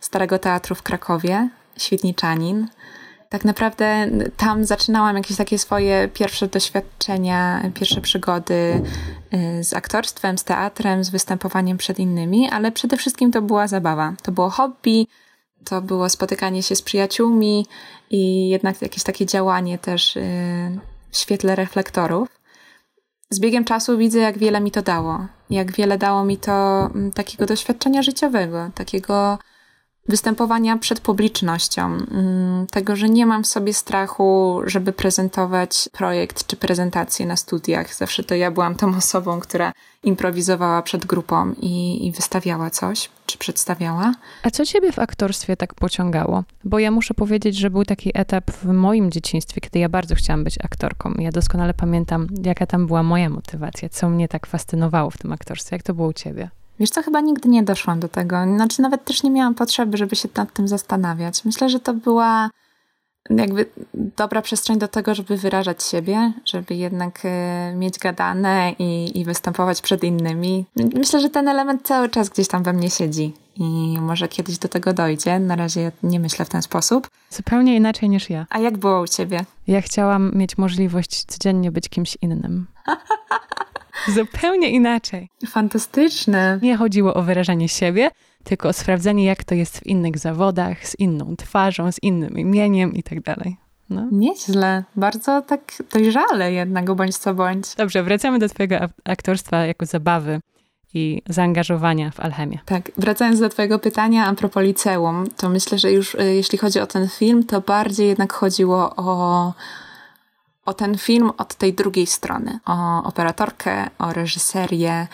Starego 0.00 0.38
Teatru 0.38 0.74
w 0.74 0.82
Krakowie, 0.82 1.48
świetniczanin. 1.76 2.68
Tak 3.28 3.44
naprawdę 3.44 4.10
tam 4.36 4.64
zaczynałam 4.64 5.16
jakieś 5.16 5.36
takie 5.36 5.58
swoje 5.58 6.08
pierwsze 6.08 6.48
doświadczenia, 6.48 7.70
pierwsze 7.74 8.00
przygody 8.00 8.82
y, 9.60 9.64
z 9.64 9.74
aktorstwem, 9.74 10.38
z 10.38 10.44
teatrem, 10.44 11.04
z 11.04 11.10
występowaniem 11.10 11.78
przed 11.78 11.98
innymi, 11.98 12.48
ale 12.50 12.72
przede 12.72 12.96
wszystkim 12.96 13.32
to 13.32 13.42
była 13.42 13.68
zabawa. 13.68 14.14
To 14.22 14.32
było 14.32 14.50
hobby, 14.50 15.06
to 15.64 15.82
było 15.82 16.08
spotykanie 16.08 16.62
się 16.62 16.76
z 16.76 16.82
przyjaciółmi 16.82 17.66
i 18.10 18.48
jednak 18.48 18.82
jakieś 18.82 19.02
takie 19.02 19.26
działanie 19.26 19.78
też 19.78 20.16
y, 20.16 20.78
w 21.10 21.16
świetle 21.16 21.56
reflektorów. 21.56 22.28
Z 23.30 23.40
biegiem 23.40 23.64
czasu 23.64 23.98
widzę, 23.98 24.18
jak 24.18 24.38
wiele 24.38 24.60
mi 24.60 24.70
to 24.70 24.82
dało. 24.82 25.26
Jak 25.50 25.72
wiele 25.72 25.98
dało 25.98 26.24
mi 26.24 26.36
to 26.38 26.86
mm, 26.86 27.12
takiego 27.12 27.46
doświadczenia 27.46 28.02
życiowego, 28.02 28.70
takiego 28.74 29.38
występowania 30.08 30.78
przed 30.78 31.00
publicznością, 31.00 31.84
mm, 31.84 32.66
tego, 32.66 32.96
że 32.96 33.08
nie 33.08 33.26
mam 33.26 33.44
w 33.44 33.46
sobie 33.46 33.74
strachu, 33.74 34.60
żeby 34.66 34.92
prezentować 34.92 35.88
projekt 35.92 36.46
czy 36.46 36.56
prezentację 36.56 37.26
na 37.26 37.36
studiach. 37.36 37.94
Zawsze 37.94 38.24
to 38.24 38.34
ja 38.34 38.50
byłam 38.50 38.74
tą 38.74 38.96
osobą, 38.96 39.40
która 39.40 39.72
improwizowała 40.04 40.82
przed 40.82 41.06
grupą 41.06 41.54
i, 41.60 42.06
i 42.06 42.12
wystawiała 42.12 42.70
coś, 42.70 43.10
czy 43.26 43.38
przedstawiała. 43.38 44.14
A 44.42 44.50
co 44.50 44.66
ciebie 44.66 44.92
w 44.92 44.98
aktorstwie 44.98 45.56
tak 45.56 45.74
pociągało? 45.74 46.44
Bo 46.64 46.78
ja 46.78 46.90
muszę 46.90 47.14
powiedzieć, 47.14 47.56
że 47.56 47.70
był 47.70 47.84
taki 47.84 48.10
etap 48.14 48.50
w 48.50 48.64
moim 48.64 49.10
dzieciństwie, 49.10 49.60
kiedy 49.60 49.78
ja 49.78 49.88
bardzo 49.88 50.14
chciałam 50.14 50.44
być 50.44 50.58
aktorką. 50.64 51.14
Ja 51.18 51.32
doskonale 51.32 51.74
pamiętam, 51.74 52.26
jaka 52.44 52.66
tam 52.66 52.86
była 52.86 53.02
moja 53.02 53.30
motywacja, 53.30 53.88
co 53.88 54.08
mnie 54.08 54.28
tak 54.28 54.46
fascynowało 54.46 55.10
w 55.10 55.18
tym 55.18 55.32
aktorstwie. 55.32 55.76
Jak 55.76 55.82
to 55.82 55.94
było 55.94 56.08
u 56.08 56.12
ciebie? 56.12 56.50
Wiesz 56.80 56.90
co, 56.90 57.02
chyba 57.02 57.20
nigdy 57.20 57.48
nie 57.48 57.62
doszłam 57.62 58.00
do 58.00 58.08
tego. 58.08 58.36
Znaczy 58.56 58.82
nawet 58.82 59.04
też 59.04 59.22
nie 59.22 59.30
miałam 59.30 59.54
potrzeby, 59.54 59.96
żeby 59.96 60.16
się 60.16 60.28
nad 60.36 60.52
tym 60.52 60.68
zastanawiać. 60.68 61.44
Myślę, 61.44 61.68
że 61.68 61.80
to 61.80 61.94
była 61.94 62.50
jakby 63.30 63.66
dobra 63.94 64.42
przestrzeń 64.42 64.78
do 64.78 64.88
tego, 64.88 65.14
żeby 65.14 65.36
wyrażać 65.36 65.82
siebie, 65.82 66.32
żeby 66.44 66.74
jednak 66.74 67.20
e, 67.24 67.74
mieć 67.76 67.98
gadane 67.98 68.72
i, 68.78 69.20
i 69.20 69.24
występować 69.24 69.80
przed 69.80 70.04
innymi. 70.04 70.64
Myślę, 70.94 71.20
że 71.20 71.30
ten 71.30 71.48
element 71.48 71.82
cały 71.82 72.08
czas 72.08 72.28
gdzieś 72.28 72.48
tam 72.48 72.62
we 72.62 72.72
mnie 72.72 72.90
siedzi 72.90 73.32
i 73.56 73.96
może 74.00 74.28
kiedyś 74.28 74.58
do 74.58 74.68
tego 74.68 74.92
dojdzie. 74.92 75.38
Na 75.38 75.56
razie 75.56 75.92
nie 76.02 76.20
myślę 76.20 76.44
w 76.44 76.48
ten 76.48 76.62
sposób. 76.62 77.10
Zupełnie 77.30 77.76
inaczej 77.76 78.08
niż 78.08 78.30
ja. 78.30 78.46
A 78.50 78.58
jak 78.58 78.76
było 78.76 79.00
u 79.00 79.06
ciebie? 79.06 79.44
Ja 79.66 79.80
chciałam 79.80 80.32
mieć 80.34 80.58
możliwość 80.58 81.24
codziennie 81.24 81.72
być 81.72 81.88
kimś 81.88 82.18
innym. 82.22 82.66
Zupełnie 84.14 84.70
inaczej. 84.70 85.28
Fantastyczne. 85.48 86.58
Nie 86.62 86.76
chodziło 86.76 87.14
o 87.14 87.22
wyrażanie 87.22 87.68
siebie, 87.68 88.10
tylko 88.44 88.68
o 88.68 88.72
sprawdzenie, 88.72 89.24
jak 89.24 89.44
to 89.44 89.54
jest 89.54 89.78
w 89.78 89.86
innych 89.86 90.18
zawodach, 90.18 90.86
z 90.86 90.98
inną 90.98 91.36
twarzą, 91.36 91.92
z 91.92 92.02
innym 92.02 92.38
imieniem 92.38 92.94
i 92.94 93.02
tak 93.02 93.20
dalej. 93.20 93.56
No. 93.90 94.08
Nieźle. 94.12 94.84
Bardzo 94.96 95.42
tak 95.42 95.82
dojrzale 95.92 96.52
jednak, 96.52 96.94
bądź 96.94 97.16
co 97.16 97.34
bądź. 97.34 97.74
Dobrze, 97.74 98.02
wracamy 98.02 98.38
do 98.38 98.48
twojego 98.48 98.78
aktorstwa 99.04 99.66
jako 99.66 99.86
zabawy 99.86 100.40
i 100.94 101.22
zaangażowania 101.28 102.10
w 102.10 102.20
alchemię. 102.20 102.58
Tak, 102.64 102.90
wracając 102.96 103.40
do 103.40 103.48
twojego 103.48 103.78
pytania 103.78 104.26
a 104.26 104.34
propos 104.34 104.62
liceum, 104.62 105.24
to 105.36 105.48
myślę, 105.48 105.78
że 105.78 105.92
już 105.92 106.14
y, 106.14 106.34
jeśli 106.34 106.58
chodzi 106.58 106.80
o 106.80 106.86
ten 106.86 107.08
film, 107.08 107.44
to 107.44 107.60
bardziej 107.60 108.08
jednak 108.08 108.32
chodziło 108.32 108.96
o 108.96 109.52
o 110.66 110.74
ten 110.74 110.98
film 110.98 111.30
od 111.38 111.54
tej 111.54 111.74
drugiej 111.74 112.06
strony, 112.06 112.58
o 112.66 113.02
operatorkę, 113.04 113.90
o 113.98 114.12
reżyserię, 114.12 115.06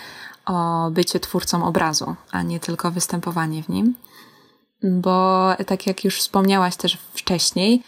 o 0.46 0.88
bycie 0.90 1.20
twórcą 1.20 1.64
obrazu, 1.64 2.14
a 2.30 2.42
nie 2.42 2.60
tylko 2.60 2.90
występowanie 2.90 3.62
w 3.62 3.68
nim. 3.68 3.94
Bo 4.82 5.48
tak 5.66 5.86
jak 5.86 6.04
już 6.04 6.18
wspomniałaś 6.18 6.76
też 6.76 6.98
wcześniej, 7.14 7.82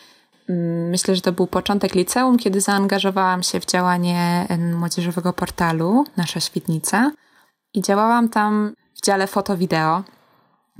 mm, 0.48 0.88
myślę, 0.88 1.16
że 1.16 1.20
to 1.20 1.32
był 1.32 1.46
początek 1.46 1.94
liceum, 1.94 2.38
kiedy 2.38 2.60
zaangażowałam 2.60 3.42
się 3.42 3.60
w 3.60 3.66
działanie 3.66 4.46
młodzieżowego 4.76 5.32
portalu 5.32 6.04
Nasza 6.16 6.40
Świetnica 6.40 7.10
i 7.74 7.82
działałam 7.82 8.28
tam 8.28 8.74
w 8.94 9.06
dziale 9.06 9.26
foto-wideo. 9.26 10.02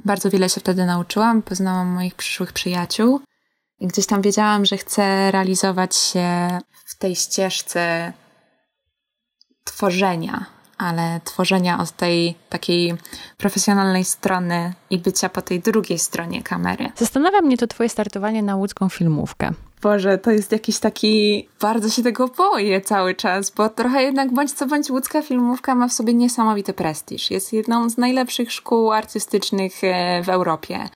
Bardzo 0.05 0.31
wiele 0.31 0.49
się 0.49 0.61
wtedy 0.61 0.85
nauczyłam, 0.85 1.43
poznałam 1.43 1.89
moich 1.89 2.15
przyszłych 2.15 2.53
przyjaciół 2.53 3.21
gdzieś 3.81 4.07
tam 4.07 4.23
wiedziałam, 4.23 4.65
że 4.65 4.77
chcę 4.77 5.31
realizować 5.31 5.97
się 5.97 6.59
w 6.85 6.99
tej 6.99 7.17
ścieżce 7.17 8.13
tworzenia, 9.65 10.47
ale 10.79 11.21
tworzenia 11.25 11.79
od 11.79 11.91
tej 11.91 12.35
takiej 12.49 12.95
profesjonalnej 13.37 14.05
strony 14.05 14.73
i 14.91 14.99
bycia 14.99 15.29
po 15.29 15.43
tej 15.43 15.61
drugiej 15.61 15.99
stronie 15.99 16.43
kamery. 16.43 16.93
Zastanawia 16.97 17.41
mnie 17.41 17.57
to 17.57 17.67
twoje 17.67 17.89
startowanie 17.89 18.43
na 18.43 18.57
łódzką 18.57 18.89
filmówkę. 18.89 19.53
Boże, 19.83 20.19
to 20.19 20.31
jest 20.31 20.53
jakiś 20.53 20.79
taki... 20.79 21.49
Bardzo 21.61 21.91
się 21.91 22.03
tego 22.03 22.29
boję 22.29 22.81
cały 22.81 23.15
czas, 23.15 23.51
bo 23.51 23.69
trochę 23.69 24.03
jednak 24.03 24.33
bądź 24.33 24.53
co 24.53 24.67
bądź 24.67 24.91
łódzka 24.91 25.23
filmówka 25.23 25.75
ma 25.75 25.89
w 25.89 25.93
sobie 25.93 26.15
niesamowity 26.15 26.73
prestiż. 26.73 27.31
Jest 27.31 27.53
jedną 27.53 27.91
z 27.91 27.99
najlepszych 27.99 28.53
szkół 28.53 28.93
artystycznych 28.93 29.85
e, 29.85 30.23
w 30.23 30.29
Europie. 30.29 30.89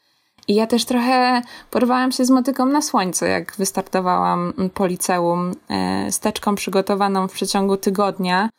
I 0.49 0.55
ja 0.55 0.67
też 0.67 0.85
trochę 0.85 1.43
porwałam 1.71 2.13
się 2.13 2.25
z 2.25 2.31
motyką 2.31 2.67
na 2.67 2.83
słońce, 2.83 3.29
jak 3.29 3.57
wystartowałam 3.57 4.53
po 4.75 4.87
liceum, 4.87 5.53
e, 5.69 6.13
steczką 6.13 6.55
przygotowaną 6.55 7.29
w 7.29 7.33
przeciągu 7.33 7.77
tygodnia 7.77 8.51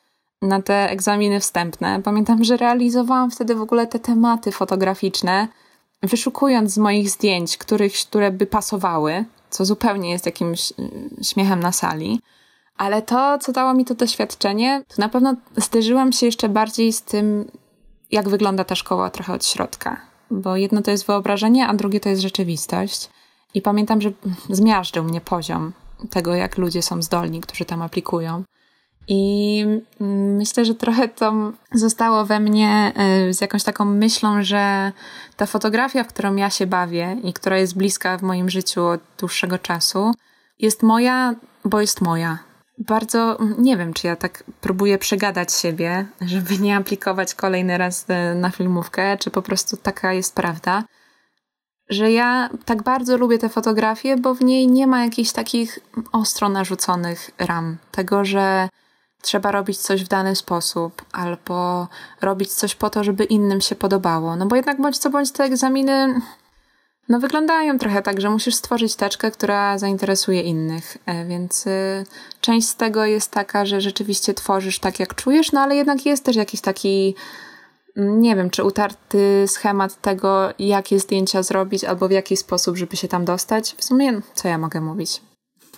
na 0.42 0.62
te 0.62 0.90
egzaminy 0.90 1.40
wstępne. 1.40 2.02
Pamiętam, 2.04 2.44
że 2.44 2.58
realizowałam 2.58 3.32
wtedy 3.32 3.56
w 3.56 3.62
ogóle 3.62 3.88
te 3.88 4.00
tematy 4.00 4.52
fotograficzne, 4.52 5.48
wyszukując 6.04 6.74
z 6.74 6.78
moich 6.78 7.10
zdjęć, 7.10 7.58
których, 7.58 7.94
które 7.94 8.32
by 8.32 8.46
pasowały, 8.46 9.26
co 9.50 9.66
zupełnie 9.66 10.12
jest 10.12 10.26
jakimś 10.26 10.72
y, 10.72 10.74
śmiechem 11.24 11.60
na 11.60 11.72
sali. 11.72 12.22
Ale 12.78 13.02
to, 13.02 13.38
co 13.38 13.52
dało 13.52 13.74
mi 13.74 13.86
to 13.86 13.96
doświadczenie, 13.96 14.84
to 14.88 14.96
na 14.98 15.10
pewno 15.10 15.36
zderzyłam 15.58 16.12
się 16.12 16.26
jeszcze 16.26 16.50
bardziej 16.50 16.94
z 16.94 17.02
tym, 17.02 17.52
jak 18.12 18.30
wygląda 18.30 18.64
ta 18.64 18.76
szkoła 18.76 19.10
trochę 19.10 19.34
od 19.34 19.46
środka. 19.46 20.09
Bo 20.32 20.56
jedno 20.56 20.82
to 20.82 20.92
jest 20.92 21.08
wyobrażenie, 21.08 21.68
a 21.68 21.74
drugie 21.74 22.00
to 22.00 22.10
jest 22.10 22.22
rzeczywistość. 22.22 23.10
I 23.54 23.62
pamiętam, 23.62 24.02
że 24.02 24.12
zmiażdżył 24.50 25.04
mnie 25.04 25.22
poziom 25.22 25.74
tego, 26.10 26.36
jak 26.36 26.58
ludzie 26.58 26.82
są 26.82 27.02
zdolni, 27.02 27.42
którzy 27.42 27.66
tam 27.66 27.82
aplikują. 27.82 28.44
I 29.08 29.66
myślę, 30.38 30.66
że 30.66 30.76
trochę 30.76 31.08
to 31.08 31.34
zostało 31.74 32.26
we 32.26 32.40
mnie 32.40 32.94
y, 33.30 33.34
z 33.34 33.42
jakąś 33.42 33.64
taką 33.64 33.86
myślą, 33.86 34.44
że 34.44 34.92
ta 35.38 35.46
fotografia, 35.46 36.04
w 36.04 36.08
którą 36.08 36.36
ja 36.36 36.50
się 36.50 36.68
bawię 36.68 37.18
i 37.24 37.34
która 37.34 37.58
jest 37.58 37.78
bliska 37.78 38.18
w 38.18 38.22
moim 38.22 38.50
życiu 38.50 38.86
od 38.86 39.02
dłuższego 39.20 39.58
czasu, 39.58 40.12
jest 40.60 40.84
moja, 40.84 41.36
bo 41.66 41.82
jest 41.82 42.02
moja. 42.02 42.49
Bardzo 42.80 43.38
nie 43.58 43.78
wiem, 43.78 43.94
czy 43.94 44.08
ja 44.08 44.16
tak 44.16 44.44
próbuję 44.62 44.98
przegadać 44.98 45.54
siebie, 45.54 46.06
żeby 46.22 46.58
nie 46.58 46.76
aplikować 46.76 47.36
kolejny 47.36 47.78
raz 47.78 48.06
y, 48.10 48.36
na 48.36 48.50
filmówkę, 48.50 49.18
czy 49.18 49.32
po 49.32 49.42
prostu 49.42 49.78
taka 49.78 50.14
jest 50.14 50.36
prawda 50.36 50.84
że 51.90 52.12
ja 52.12 52.50
tak 52.66 52.84
bardzo 52.84 53.18
lubię 53.18 53.38
tę 53.38 53.50
fotografię, 53.50 54.18
bo 54.18 54.34
w 54.34 54.42
niej 54.42 54.68
nie 54.68 54.88
ma 54.88 55.04
jakichś 55.04 55.32
takich 55.32 55.80
ostro 56.12 56.50
narzuconych 56.50 57.32
ram. 57.38 57.78
Tego, 57.92 58.26
że 58.26 58.70
trzeba 59.22 59.52
robić 59.52 59.78
coś 59.78 60.04
w 60.04 60.08
dany 60.08 60.36
sposób, 60.36 61.06
albo 61.12 61.88
robić 62.22 62.54
coś 62.54 62.76
po 62.76 62.90
to, 62.90 63.04
żeby 63.04 63.24
innym 63.24 63.62
się 63.62 63.76
podobało. 63.76 64.36
No 64.36 64.46
bo 64.46 64.56
jednak 64.56 64.82
bądź 64.82 64.98
co 64.98 65.10
bądź 65.10 65.32
te 65.32 65.44
egzaminy 65.44 66.22
no 67.10 67.20
wyglądają 67.20 67.78
trochę 67.78 68.02
tak, 68.02 68.22
że 68.22 68.30
musisz 68.30 68.56
stworzyć 68.56 68.96
teczkę, 68.96 69.32
która 69.32 69.78
zainteresuje 69.78 70.42
innych, 70.42 70.98
e, 71.06 71.26
więc 71.26 71.68
y, 71.68 72.04
część 72.42 72.68
z 72.68 72.76
tego 72.76 73.06
jest 73.06 73.32
taka, 73.32 73.66
że 73.66 73.82
rzeczywiście 73.82 74.34
tworzysz 74.34 74.80
tak, 74.80 75.00
jak 75.00 75.16
czujesz, 75.16 75.52
no 75.52 75.62
ale 75.62 75.76
jednak 75.76 76.06
jest 76.06 76.26
też 76.26 76.36
jakiś 76.36 76.62
taki 76.62 77.16
mm, 77.98 78.22
nie 78.22 78.36
wiem, 78.36 78.50
czy 78.50 78.64
utarty 78.64 79.46
schemat 79.48 80.02
tego, 80.02 80.54
jakie 80.60 81.00
zdjęcia 81.00 81.44
zrobić, 81.44 81.84
albo 81.84 82.08
w 82.08 82.12
jaki 82.12 82.38
sposób, 82.38 82.78
żeby 82.78 82.98
się 82.98 83.08
tam 83.08 83.26
dostać. 83.26 83.76
W 83.78 83.84
sumie, 83.84 84.22
co 84.34 84.48
ja 84.48 84.58
mogę 84.58 84.82
mówić? 84.82 85.22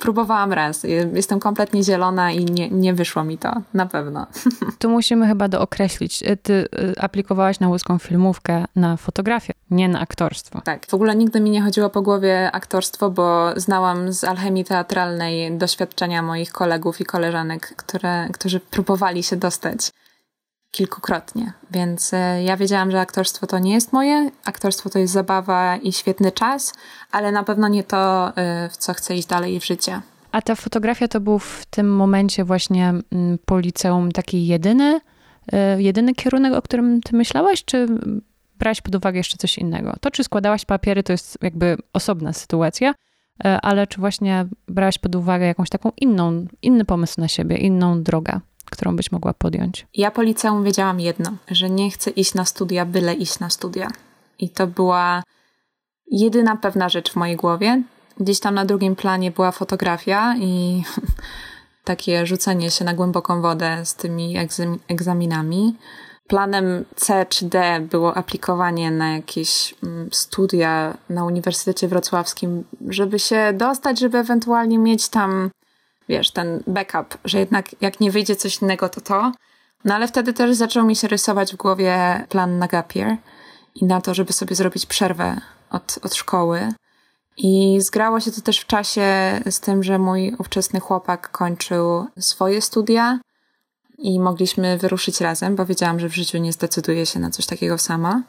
Próbowałam 0.01 0.53
raz. 0.53 0.85
Jestem 1.13 1.39
kompletnie 1.39 1.83
zielona 1.83 2.31
i 2.31 2.45
nie, 2.45 2.69
nie 2.69 2.93
wyszło 2.93 3.23
mi 3.23 3.37
to, 3.37 3.61
na 3.73 3.85
pewno. 3.85 4.27
Tu 4.79 4.89
musimy 4.89 5.27
chyba 5.27 5.47
dookreślić. 5.47 6.23
Ty 6.43 6.53
y, 6.53 6.67
aplikowałaś 6.99 7.59
na 7.59 7.67
łódzką 7.69 7.97
filmówkę 7.97 8.65
na 8.75 8.97
fotografię, 8.97 9.53
nie 9.71 9.89
na 9.89 9.99
aktorstwo. 9.99 10.61
Tak. 10.61 10.85
W 10.85 10.93
ogóle 10.93 11.15
nigdy 11.15 11.39
mi 11.39 11.49
nie 11.49 11.61
chodziło 11.61 11.89
po 11.89 12.01
głowie 12.01 12.51
aktorstwo, 12.51 13.11
bo 13.11 13.49
znałam 13.55 14.13
z 14.13 14.23
alchemii 14.23 14.65
teatralnej 14.65 15.57
doświadczenia 15.57 16.21
moich 16.21 16.51
kolegów 16.51 17.01
i 17.01 17.05
koleżanek, 17.05 17.73
które, 17.75 18.29
którzy 18.33 18.59
próbowali 18.59 19.23
się 19.23 19.35
dostać 19.35 19.91
kilkukrotnie. 20.71 21.53
Więc 21.71 22.13
e, 22.13 22.43
ja 22.43 22.57
wiedziałam, 22.57 22.91
że 22.91 22.99
aktorstwo 22.99 23.47
to 23.47 23.59
nie 23.59 23.73
jest 23.73 23.93
moje. 23.93 24.31
Aktorstwo 24.45 24.89
to 24.89 24.99
jest 24.99 25.13
zabawa 25.13 25.77
i 25.77 25.93
świetny 25.93 26.31
czas, 26.31 26.73
ale 27.11 27.31
na 27.31 27.43
pewno 27.43 27.67
nie 27.67 27.83
to, 27.83 28.31
e, 28.37 28.69
w 28.69 28.77
co 28.77 28.93
chcę 28.93 29.15
iść 29.15 29.27
dalej 29.27 29.59
w 29.59 29.65
życie. 29.65 30.01
A 30.31 30.41
ta 30.41 30.55
fotografia 30.55 31.07
to 31.07 31.19
był 31.19 31.39
w 31.39 31.65
tym 31.69 31.95
momencie 31.95 32.43
właśnie 32.43 32.89
mm, 32.89 33.37
po 33.45 33.59
liceum 33.59 34.11
taki 34.11 34.47
jedyny, 34.47 35.01
e, 35.51 35.81
jedyny 35.81 36.13
kierunek, 36.13 36.53
o 36.53 36.61
którym 36.61 37.01
ty 37.01 37.15
myślałaś, 37.15 37.65
czy 37.65 37.87
brałaś 38.59 38.81
pod 38.81 38.95
uwagę 38.95 39.17
jeszcze 39.17 39.37
coś 39.37 39.57
innego? 39.57 39.95
To, 40.01 40.11
czy 40.11 40.23
składałaś 40.23 40.65
papiery, 40.65 41.03
to 41.03 41.13
jest 41.13 41.37
jakby 41.41 41.77
osobna 41.93 42.33
sytuacja, 42.33 42.93
ale 43.61 43.87
czy 43.87 43.99
właśnie 43.99 44.45
brałaś 44.67 44.97
pod 44.97 45.15
uwagę 45.15 45.45
jakąś 45.45 45.69
taką 45.69 45.91
inną, 45.97 46.45
inny 46.61 46.85
pomysł 46.85 47.21
na 47.21 47.27
siebie, 47.27 47.57
inną 47.57 48.03
drogę? 48.03 48.39
Którą 48.71 48.95
byś 48.95 49.11
mogła 49.11 49.33
podjąć? 49.33 49.87
Ja 49.93 50.11
po 50.11 50.21
liceum 50.21 50.63
wiedziałam 50.63 50.99
jedno, 50.99 51.31
że 51.47 51.69
nie 51.69 51.91
chcę 51.91 52.09
iść 52.09 52.33
na 52.33 52.45
studia, 52.45 52.85
byle 52.85 53.13
iść 53.13 53.39
na 53.39 53.49
studia. 53.49 53.87
I 54.39 54.49
to 54.49 54.67
była 54.67 55.23
jedyna 56.11 56.55
pewna 56.55 56.89
rzecz 56.89 57.11
w 57.11 57.15
mojej 57.15 57.35
głowie. 57.35 57.83
Gdzieś 58.19 58.39
tam 58.39 58.55
na 58.55 58.65
drugim 58.65 58.95
planie 58.95 59.31
była 59.31 59.51
fotografia 59.51 60.35
i 60.37 60.83
takie 61.83 62.25
rzucenie 62.25 62.71
się 62.71 62.85
na 62.85 62.93
głęboką 62.93 63.41
wodę 63.41 63.85
z 63.85 63.95
tymi 63.95 64.35
egzaminami. 64.87 65.75
Planem 66.27 66.85
C 66.95 67.25
czy 67.29 67.45
D 67.45 67.79
było 67.91 68.17
aplikowanie 68.17 68.91
na 68.91 69.13
jakieś 69.13 69.75
mm, 69.83 70.09
studia 70.11 70.97
na 71.09 71.25
Uniwersytecie 71.25 71.87
Wrocławskim, 71.87 72.63
żeby 72.89 73.19
się 73.19 73.53
dostać, 73.53 73.99
żeby 73.99 74.17
ewentualnie 74.17 74.77
mieć 74.77 75.09
tam 75.09 75.49
wiesz, 76.09 76.31
ten 76.31 76.63
backup, 76.67 77.17
że 77.25 77.39
jednak 77.39 77.81
jak 77.81 77.99
nie 77.99 78.11
wyjdzie 78.11 78.35
coś 78.35 78.61
innego, 78.61 78.89
to 78.89 79.01
to. 79.01 79.31
No 79.85 79.95
ale 79.95 80.07
wtedy 80.07 80.33
też 80.33 80.55
zaczął 80.55 80.85
mi 80.85 80.95
się 80.95 81.07
rysować 81.07 81.53
w 81.53 81.57
głowie 81.57 82.25
plan 82.29 82.59
na 82.59 82.67
gap 82.67 82.95
year 82.95 83.17
i 83.75 83.85
na 83.85 84.01
to, 84.01 84.13
żeby 84.13 84.33
sobie 84.33 84.55
zrobić 84.55 84.85
przerwę 84.85 85.41
od, 85.69 85.99
od 86.03 86.15
szkoły. 86.15 86.73
I 87.37 87.77
zgrało 87.81 88.19
się 88.19 88.31
to 88.31 88.41
też 88.41 88.59
w 88.59 88.67
czasie 88.67 89.05
z 89.49 89.59
tym, 89.59 89.83
że 89.83 89.99
mój 89.99 90.35
ówczesny 90.39 90.79
chłopak 90.79 91.31
kończył 91.31 92.05
swoje 92.19 92.61
studia 92.61 93.19
i 93.97 94.19
mogliśmy 94.19 94.77
wyruszyć 94.77 95.21
razem, 95.21 95.55
bo 95.55 95.65
wiedziałam, 95.65 95.99
że 95.99 96.09
w 96.09 96.15
życiu 96.15 96.37
nie 96.37 96.53
zdecyduję 96.53 97.05
się 97.05 97.19
na 97.19 97.29
coś 97.29 97.45
takiego 97.45 97.77
sama. 97.77 98.23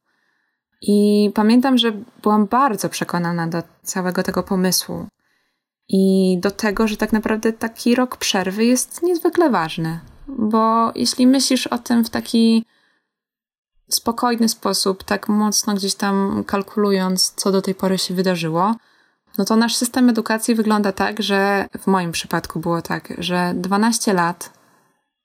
I 0.83 1.31
pamiętam, 1.35 1.79
że 1.79 1.93
byłam 2.23 2.47
bardzo 2.47 2.89
przekonana 2.89 3.47
do 3.47 3.63
całego 3.83 4.23
tego 4.23 4.43
pomysłu 4.43 5.07
i 5.89 6.37
do 6.41 6.51
tego, 6.51 6.89
że 6.89 6.97
tak 6.97 7.13
naprawdę 7.13 7.53
taki 7.53 7.95
rok 7.95 8.17
przerwy 8.17 8.65
jest 8.65 9.03
niezwykle 9.03 9.51
ważny, 9.51 10.01
bo 10.29 10.93
jeśli 10.95 11.27
myślisz 11.27 11.67
o 11.67 11.79
tym 11.79 12.05
w 12.05 12.11
taki 12.11 12.65
spokojny 13.91 14.49
sposób, 14.49 15.05
tak 15.05 15.29
mocno 15.29 15.75
gdzieś 15.75 15.95
tam 15.95 16.45
kalkulując, 16.47 17.33
co 17.37 17.53
do 17.53 17.63
tej 17.63 17.75
pory 17.75 17.99
się 17.99 18.15
wydarzyło, 18.15 18.75
no 19.39 19.45
to 19.45 19.57
nasz 19.57 19.77
system 19.77 20.09
edukacji 20.09 20.55
wygląda 20.55 20.93
tak, 20.93 21.23
że 21.23 21.67
w 21.79 21.87
moim 21.87 22.13
przypadku 22.13 22.61
było 22.61 22.83
tak, 22.83 23.15
że 23.19 23.53
12 23.57 24.13
lat 24.13 24.53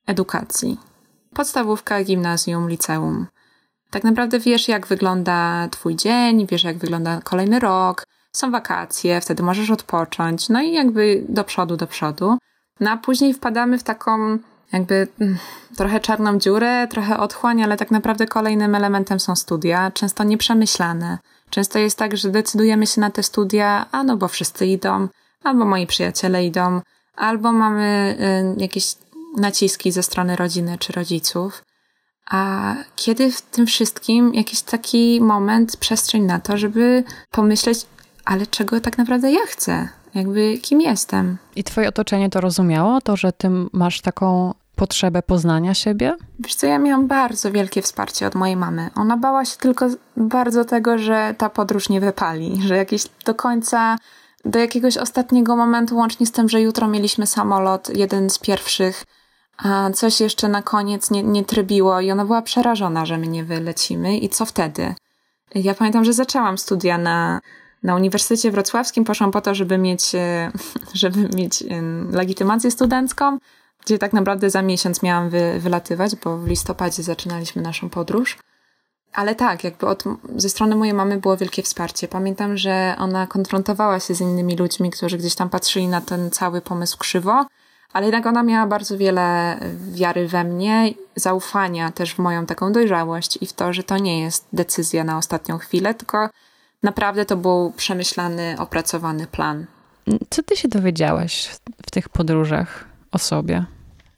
edukacji, 0.07 0.77
podstawówka, 1.33 2.03
gimnazjum, 2.03 2.69
liceum. 2.69 3.27
Tak 3.89 4.03
naprawdę 4.03 4.39
wiesz, 4.39 4.67
jak 4.67 4.87
wygląda 4.87 5.67
Twój 5.71 5.95
dzień, 5.95 6.47
wiesz, 6.47 6.63
jak 6.63 6.77
wygląda 6.77 7.21
kolejny 7.21 7.59
rok, 7.59 8.03
są 8.37 8.51
wakacje, 8.51 9.21
wtedy 9.21 9.43
możesz 9.43 9.69
odpocząć, 9.69 10.49
no 10.49 10.61
i 10.61 10.73
jakby 10.73 11.25
do 11.29 11.43
przodu, 11.43 11.77
do 11.77 11.87
przodu. 11.87 12.37
No 12.79 12.91
a 12.91 12.97
później 12.97 13.33
wpadamy 13.33 13.77
w 13.77 13.83
taką 13.83 14.37
jakby 14.73 15.07
mm, 15.21 15.37
trochę 15.77 15.99
czarną 15.99 16.39
dziurę, 16.39 16.87
trochę 16.87 17.17
otchłań, 17.17 17.63
ale 17.63 17.77
tak 17.77 17.91
naprawdę 17.91 18.27
kolejnym 18.27 18.75
elementem 18.75 19.19
są 19.19 19.35
studia, 19.35 19.91
często 19.91 20.23
nieprzemyślane. 20.23 21.17
Często 21.49 21.79
jest 21.79 21.97
tak, 21.97 22.17
że 22.17 22.29
decydujemy 22.29 22.87
się 22.87 23.01
na 23.01 23.11
te 23.11 23.23
studia, 23.23 23.85
a 23.91 24.03
no 24.03 24.17
bo 24.17 24.27
wszyscy 24.27 24.65
idą, 24.65 25.07
albo 25.43 25.65
moi 25.65 25.87
przyjaciele 25.87 26.45
idą, 26.45 26.81
albo 27.15 27.51
mamy 27.51 28.17
y, 28.57 28.61
jakieś 28.61 28.95
naciski 29.37 29.91
ze 29.91 30.03
strony 30.03 30.35
rodziny 30.35 30.77
czy 30.77 30.93
rodziców. 30.93 31.63
A 32.31 32.73
kiedy 32.95 33.31
w 33.31 33.41
tym 33.41 33.65
wszystkim 33.65 34.33
jakiś 34.33 34.61
taki 34.61 35.21
moment, 35.21 35.77
przestrzeń 35.77 36.23
na 36.23 36.39
to, 36.39 36.57
żeby 36.57 37.03
pomyśleć, 37.31 37.85
ale 38.27 38.47
czego 38.47 38.81
tak 38.81 38.97
naprawdę 38.97 39.31
ja 39.31 39.45
chcę? 39.47 39.89
Jakby 40.15 40.57
kim 40.57 40.81
jestem? 40.81 41.37
I 41.55 41.63
twoje 41.63 41.89
otoczenie 41.89 42.29
to 42.29 42.41
rozumiało? 42.41 43.01
To, 43.01 43.15
że 43.17 43.31
ty 43.31 43.49
masz 43.73 44.01
taką 44.01 44.53
potrzebę 44.75 45.21
poznania 45.21 45.73
siebie? 45.73 46.15
Wiesz 46.39 46.55
co, 46.55 46.67
ja 46.67 46.79
miałam 46.79 47.07
bardzo 47.07 47.51
wielkie 47.51 47.81
wsparcie 47.81 48.27
od 48.27 48.35
mojej 48.35 48.55
mamy. 48.55 48.89
Ona 48.95 49.17
bała 49.17 49.45
się 49.45 49.57
tylko 49.57 49.87
bardzo 50.17 50.65
tego, 50.65 50.97
że 50.97 51.35
ta 51.37 51.49
podróż 51.49 51.89
nie 51.89 52.01
wypali, 52.01 52.61
że 52.61 52.77
jakieś 52.77 53.03
do 53.25 53.35
końca, 53.35 53.97
do 54.45 54.59
jakiegoś 54.59 54.97
ostatniego 54.97 55.55
momentu, 55.55 55.97
łącznie 55.97 56.25
z 56.25 56.31
tym, 56.31 56.49
że 56.49 56.61
jutro 56.61 56.87
mieliśmy 56.87 57.27
samolot, 57.27 57.97
jeden 57.97 58.29
z 58.29 58.39
pierwszych, 58.39 59.03
a 59.57 59.89
coś 59.91 60.19
jeszcze 60.19 60.47
na 60.47 60.61
koniec 60.61 61.11
nie, 61.11 61.23
nie 61.23 61.45
trybiło 61.45 62.01
i 62.01 62.11
ona 62.11 62.25
była 62.25 62.41
przerażona, 62.41 63.05
że 63.05 63.17
my 63.17 63.27
nie 63.27 63.43
wylecimy 63.43 64.17
i 64.17 64.29
co 64.29 64.45
wtedy? 64.45 64.95
Ja 65.55 65.73
pamiętam, 65.73 66.05
że 66.05 66.13
zaczęłam 66.13 66.57
studia 66.57 66.97
na, 66.97 67.39
na 67.83 67.95
Uniwersytecie 67.95 68.51
Wrocławskim, 68.51 69.03
poszłam 69.03 69.31
po 69.31 69.41
to, 69.41 69.55
żeby 69.55 69.77
mieć, 69.77 70.15
e, 70.15 70.51
żeby 70.93 71.29
mieć 71.35 71.63
legitymację 72.11 72.71
studencką, 72.71 73.37
gdzie 73.85 73.97
tak 73.97 74.13
naprawdę 74.13 74.49
za 74.49 74.61
miesiąc 74.61 75.03
miałam 75.03 75.29
wy, 75.29 75.59
wylatywać, 75.59 76.15
bo 76.15 76.37
w 76.37 76.47
listopadzie 76.47 77.03
zaczynaliśmy 77.03 77.61
naszą 77.61 77.89
podróż. 77.89 78.37
Ale 79.13 79.35
tak, 79.35 79.63
jakby 79.63 79.87
od, 79.87 80.03
ze 80.35 80.49
strony 80.49 80.75
mojej 80.75 80.93
mamy 80.93 81.17
było 81.17 81.37
wielkie 81.37 81.63
wsparcie. 81.63 82.07
Pamiętam, 82.07 82.57
że 82.57 82.95
ona 82.99 83.27
konfrontowała 83.27 83.99
się 83.99 84.15
z 84.15 84.21
innymi 84.21 84.55
ludźmi, 84.55 84.91
którzy 84.91 85.17
gdzieś 85.17 85.35
tam 85.35 85.49
patrzyli 85.49 85.87
na 85.87 86.01
ten 86.01 86.31
cały 86.31 86.61
pomysł 86.61 86.97
krzywo, 86.97 87.45
ale 87.93 88.05
jednak 88.05 88.25
ona 88.25 88.43
miała 88.43 88.67
bardzo 88.67 88.97
wiele 88.97 89.57
wiary 89.91 90.27
we 90.27 90.43
mnie, 90.43 90.93
zaufania 91.15 91.91
też 91.91 92.13
w 92.13 92.19
moją 92.19 92.45
taką 92.45 92.71
dojrzałość 92.71 93.37
i 93.41 93.45
w 93.45 93.53
to, 93.53 93.73
że 93.73 93.83
to 93.83 93.97
nie 93.97 94.21
jest 94.21 94.47
decyzja 94.53 95.03
na 95.03 95.17
ostatnią 95.17 95.57
chwilę, 95.57 95.93
tylko 95.93 96.29
naprawdę 96.83 97.25
to 97.25 97.37
był 97.37 97.71
przemyślany, 97.77 98.55
opracowany 98.59 99.27
plan. 99.27 99.65
Co 100.29 100.43
ty 100.43 100.55
się 100.55 100.67
dowiedziałaś 100.67 101.49
w 101.85 101.91
tych 101.91 102.09
podróżach 102.09 102.85
o 103.11 103.17
sobie? 103.17 103.65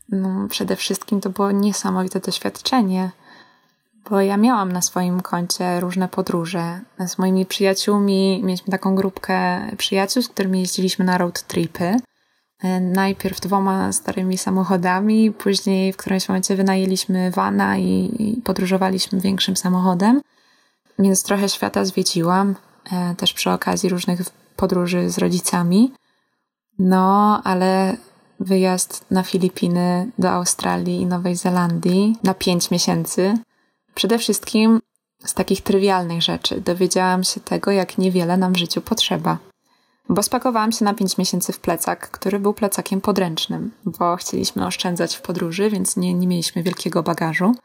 No, 0.10 0.48
przede 0.50 0.76
wszystkim 0.76 1.22
to 1.22 1.30
było 1.30 1.52
niesamowite 1.52 2.20
doświadczenie, 2.20 3.12
bo 4.10 4.22
ja 4.22 4.38
miałam 4.38 4.72
na 4.72 4.82
swoim 4.82 5.22
koncie 5.22 5.80
różne 5.80 6.08
podróże. 6.08 6.80
Z 7.08 7.18
moimi 7.18 7.46
przyjaciółmi 7.46 8.42
mieliśmy 8.44 8.72
taką 8.72 8.96
grupkę 8.96 9.62
przyjaciół, 9.78 10.24
z 10.24 10.28
którymi 10.28 10.60
jeździliśmy 10.60 11.06
na 11.06 11.18
road 11.18 11.44
tripy. 11.44 11.96
Najpierw 12.82 13.40
dwoma 13.40 13.92
starymi 13.92 14.38
samochodami, 14.38 15.32
później 15.32 15.94
w 15.94 15.98
którymś 15.98 16.30
momencie 16.30 16.56
wynajęliśmy 16.56 17.32
vana 17.32 17.78
i 17.78 18.42
podróżowaliśmy 18.44 19.20
większym 19.20 19.58
samochodem. 19.58 20.22
Więc 21.00 21.24
trochę 21.24 21.50
świata 21.50 21.86
zwiedziłam, 21.86 22.56
e, 22.92 23.16
też 23.16 23.34
przy 23.34 23.52
okazji 23.52 23.90
różnych 23.90 24.22
podróży 24.56 25.10
z 25.10 25.18
rodzicami. 25.18 25.94
No, 26.80 27.42
ale 27.44 27.98
wyjazd 28.40 29.06
na 29.12 29.24
Filipiny, 29.24 30.12
do 30.18 30.30
Australii 30.30 31.02
i 31.02 31.06
Nowej 31.06 31.36
Zelandii 31.36 32.18
na 32.24 32.34
pięć 32.34 32.72
miesięcy. 32.72 33.38
Przede 33.96 34.18
wszystkim 34.18 34.82
z 35.26 35.34
takich 35.34 35.62
trywialnych 35.62 36.22
rzeczy 36.22 36.62
dowiedziałam 36.62 37.24
się 37.24 37.40
tego, 37.40 37.72
jak 37.72 37.98
niewiele 37.98 38.38
nam 38.38 38.54
w 38.54 38.58
życiu 38.58 38.82
potrzeba. 38.82 39.38
Bo 40.10 40.24
spakowałam 40.24 40.72
się 40.72 40.86
na 40.86 40.94
pięć 40.94 41.18
miesięcy 41.18 41.54
w 41.54 41.60
plecak, 41.60 42.12
który 42.12 42.40
był 42.40 42.54
plecakiem 42.54 43.02
podręcznym, 43.02 43.72
bo 43.86 44.16
chcieliśmy 44.16 44.66
oszczędzać 44.66 45.16
w 45.16 45.22
podróży, 45.22 45.70
więc 45.70 45.98
nie, 45.98 46.14
nie 46.14 46.28
mieliśmy 46.28 46.64
wielkiego 46.64 47.04
bagażu. 47.04 47.56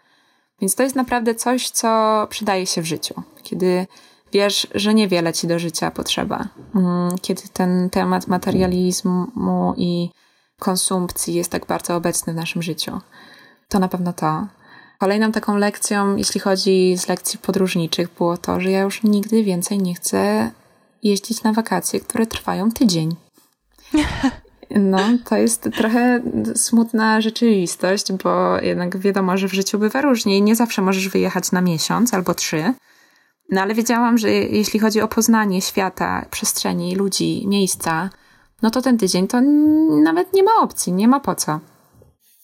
Więc 0.64 0.74
to 0.74 0.82
jest 0.82 0.96
naprawdę 0.96 1.34
coś, 1.34 1.70
co 1.70 2.26
przydaje 2.30 2.66
się 2.66 2.82
w 2.82 2.86
życiu. 2.86 3.14
Kiedy 3.42 3.86
wiesz, 4.32 4.66
że 4.74 4.94
niewiele 4.94 5.32
ci 5.32 5.46
do 5.46 5.58
życia 5.58 5.90
potrzeba. 5.90 6.48
Mm, 6.74 7.18
kiedy 7.22 7.42
ten 7.52 7.90
temat 7.90 8.26
materializmu 8.26 9.26
i 9.76 10.10
konsumpcji 10.58 11.34
jest 11.34 11.50
tak 11.50 11.66
bardzo 11.66 11.96
obecny 11.96 12.32
w 12.32 12.36
naszym 12.36 12.62
życiu. 12.62 13.00
To 13.68 13.78
na 13.78 13.88
pewno 13.88 14.12
to. 14.12 14.46
Kolejną 14.98 15.32
taką 15.32 15.56
lekcją, 15.56 16.16
jeśli 16.16 16.40
chodzi 16.40 16.96
z 16.98 17.08
lekcji 17.08 17.38
podróżniczych, 17.38 18.08
było 18.18 18.36
to, 18.36 18.60
że 18.60 18.70
ja 18.70 18.80
już 18.80 19.02
nigdy 19.02 19.44
więcej 19.44 19.78
nie 19.78 19.94
chcę 19.94 20.50
jeździć 21.02 21.42
na 21.42 21.52
wakacje, 21.52 22.00
które 22.00 22.26
trwają 22.26 22.72
tydzień. 22.72 23.16
No, 24.70 24.98
to 25.24 25.36
jest 25.36 25.68
trochę 25.76 26.22
smutna 26.54 27.20
rzeczywistość, 27.20 28.12
bo 28.12 28.60
jednak 28.60 28.98
wiadomo, 28.98 29.36
że 29.36 29.48
w 29.48 29.52
życiu 29.52 29.78
bywa 29.78 30.00
różnie 30.00 30.38
i 30.38 30.42
nie 30.42 30.56
zawsze 30.56 30.82
możesz 30.82 31.08
wyjechać 31.08 31.52
na 31.52 31.60
miesiąc 31.60 32.14
albo 32.14 32.34
trzy. 32.34 32.74
No 33.50 33.60
ale 33.60 33.74
wiedziałam, 33.74 34.18
że 34.18 34.30
jeśli 34.30 34.80
chodzi 34.80 35.00
o 35.00 35.08
poznanie 35.08 35.62
świata, 35.62 36.26
przestrzeni, 36.30 36.96
ludzi, 36.96 37.44
miejsca, 37.48 38.10
no 38.62 38.70
to 38.70 38.82
ten 38.82 38.98
tydzień 38.98 39.28
to 39.28 39.40
nawet 40.02 40.32
nie 40.32 40.42
ma 40.42 40.56
opcji, 40.60 40.92
nie 40.92 41.08
ma 41.08 41.20
po 41.20 41.34
co. 41.34 41.60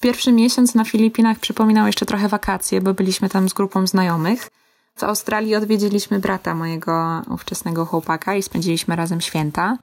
Pierwszy 0.00 0.32
miesiąc 0.32 0.74
na 0.74 0.84
Filipinach 0.84 1.38
przypominał 1.38 1.86
jeszcze 1.86 2.06
trochę 2.06 2.28
wakacje, 2.28 2.80
bo 2.80 2.94
byliśmy 2.94 3.28
tam 3.28 3.48
z 3.48 3.52
grupą 3.52 3.86
znajomych. 3.86 4.48
W 4.96 5.04
Australii 5.04 5.56
odwiedziliśmy 5.56 6.18
brata 6.18 6.54
mojego 6.54 7.22
ówczesnego 7.30 7.86
chłopaka 7.86 8.34
i 8.34 8.42
spędziliśmy 8.42 8.96
razem 8.96 9.20
święta. 9.20 9.78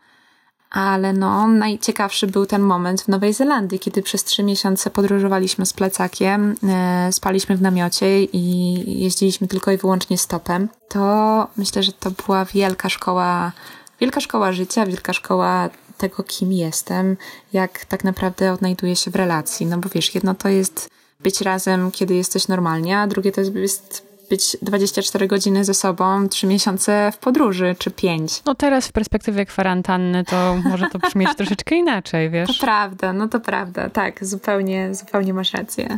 Ale 0.69 1.13
no, 1.13 1.47
najciekawszy 1.47 2.27
był 2.27 2.45
ten 2.45 2.61
moment 2.61 3.01
w 3.01 3.07
Nowej 3.07 3.33
Zelandii, 3.33 3.79
kiedy 3.79 4.01
przez 4.01 4.23
trzy 4.23 4.43
miesiące 4.43 4.89
podróżowaliśmy 4.89 5.65
z 5.65 5.73
plecakiem, 5.73 6.55
e, 6.63 7.09
spaliśmy 7.11 7.57
w 7.57 7.61
namiocie 7.61 8.23
i 8.23 9.01
jeździliśmy 9.03 9.47
tylko 9.47 9.71
i 9.71 9.77
wyłącznie 9.77 10.17
stopem. 10.17 10.69
To 10.89 11.47
myślę, 11.57 11.83
że 11.83 11.91
to 11.91 12.11
była 12.11 12.45
wielka 12.45 12.89
szkoła, 12.89 13.51
wielka 13.99 14.21
szkoła 14.21 14.51
życia, 14.51 14.85
wielka 14.85 15.13
szkoła 15.13 15.69
tego, 15.97 16.23
kim 16.23 16.51
jestem, 16.51 17.17
jak 17.53 17.85
tak 17.85 18.03
naprawdę 18.03 18.53
odnajduję 18.53 18.95
się 18.95 19.11
w 19.11 19.15
relacji. 19.15 19.65
No 19.65 19.77
bo 19.77 19.89
wiesz, 19.89 20.15
jedno 20.15 20.35
to 20.35 20.49
jest 20.49 20.89
być 21.19 21.41
razem, 21.41 21.91
kiedy 21.91 22.15
jesteś 22.15 22.47
normalnie, 22.47 22.99
a 22.99 23.07
drugie 23.07 23.31
to 23.31 23.41
jest 23.41 24.06
być 24.29 24.57
24 24.61 25.27
godziny 25.27 25.65
ze 25.65 25.73
sobą, 25.73 26.29
3 26.29 26.47
miesiące 26.47 27.11
w 27.11 27.17
podróży, 27.17 27.75
czy 27.79 27.91
5. 27.91 28.41
No 28.45 28.55
teraz 28.55 28.87
w 28.87 28.91
perspektywie 28.91 29.45
kwarantanny 29.45 30.23
to 30.23 30.55
może 30.63 30.87
to 30.89 30.99
brzmieć 30.99 31.35
troszeczkę 31.37 31.75
inaczej, 31.75 32.29
wiesz? 32.29 32.47
To 32.47 32.65
prawda, 32.65 33.13
no 33.13 33.27
to 33.27 33.39
prawda, 33.39 33.89
tak, 33.89 34.25
zupełnie, 34.25 34.95
zupełnie 34.95 35.33
masz 35.33 35.53
rację. 35.53 35.97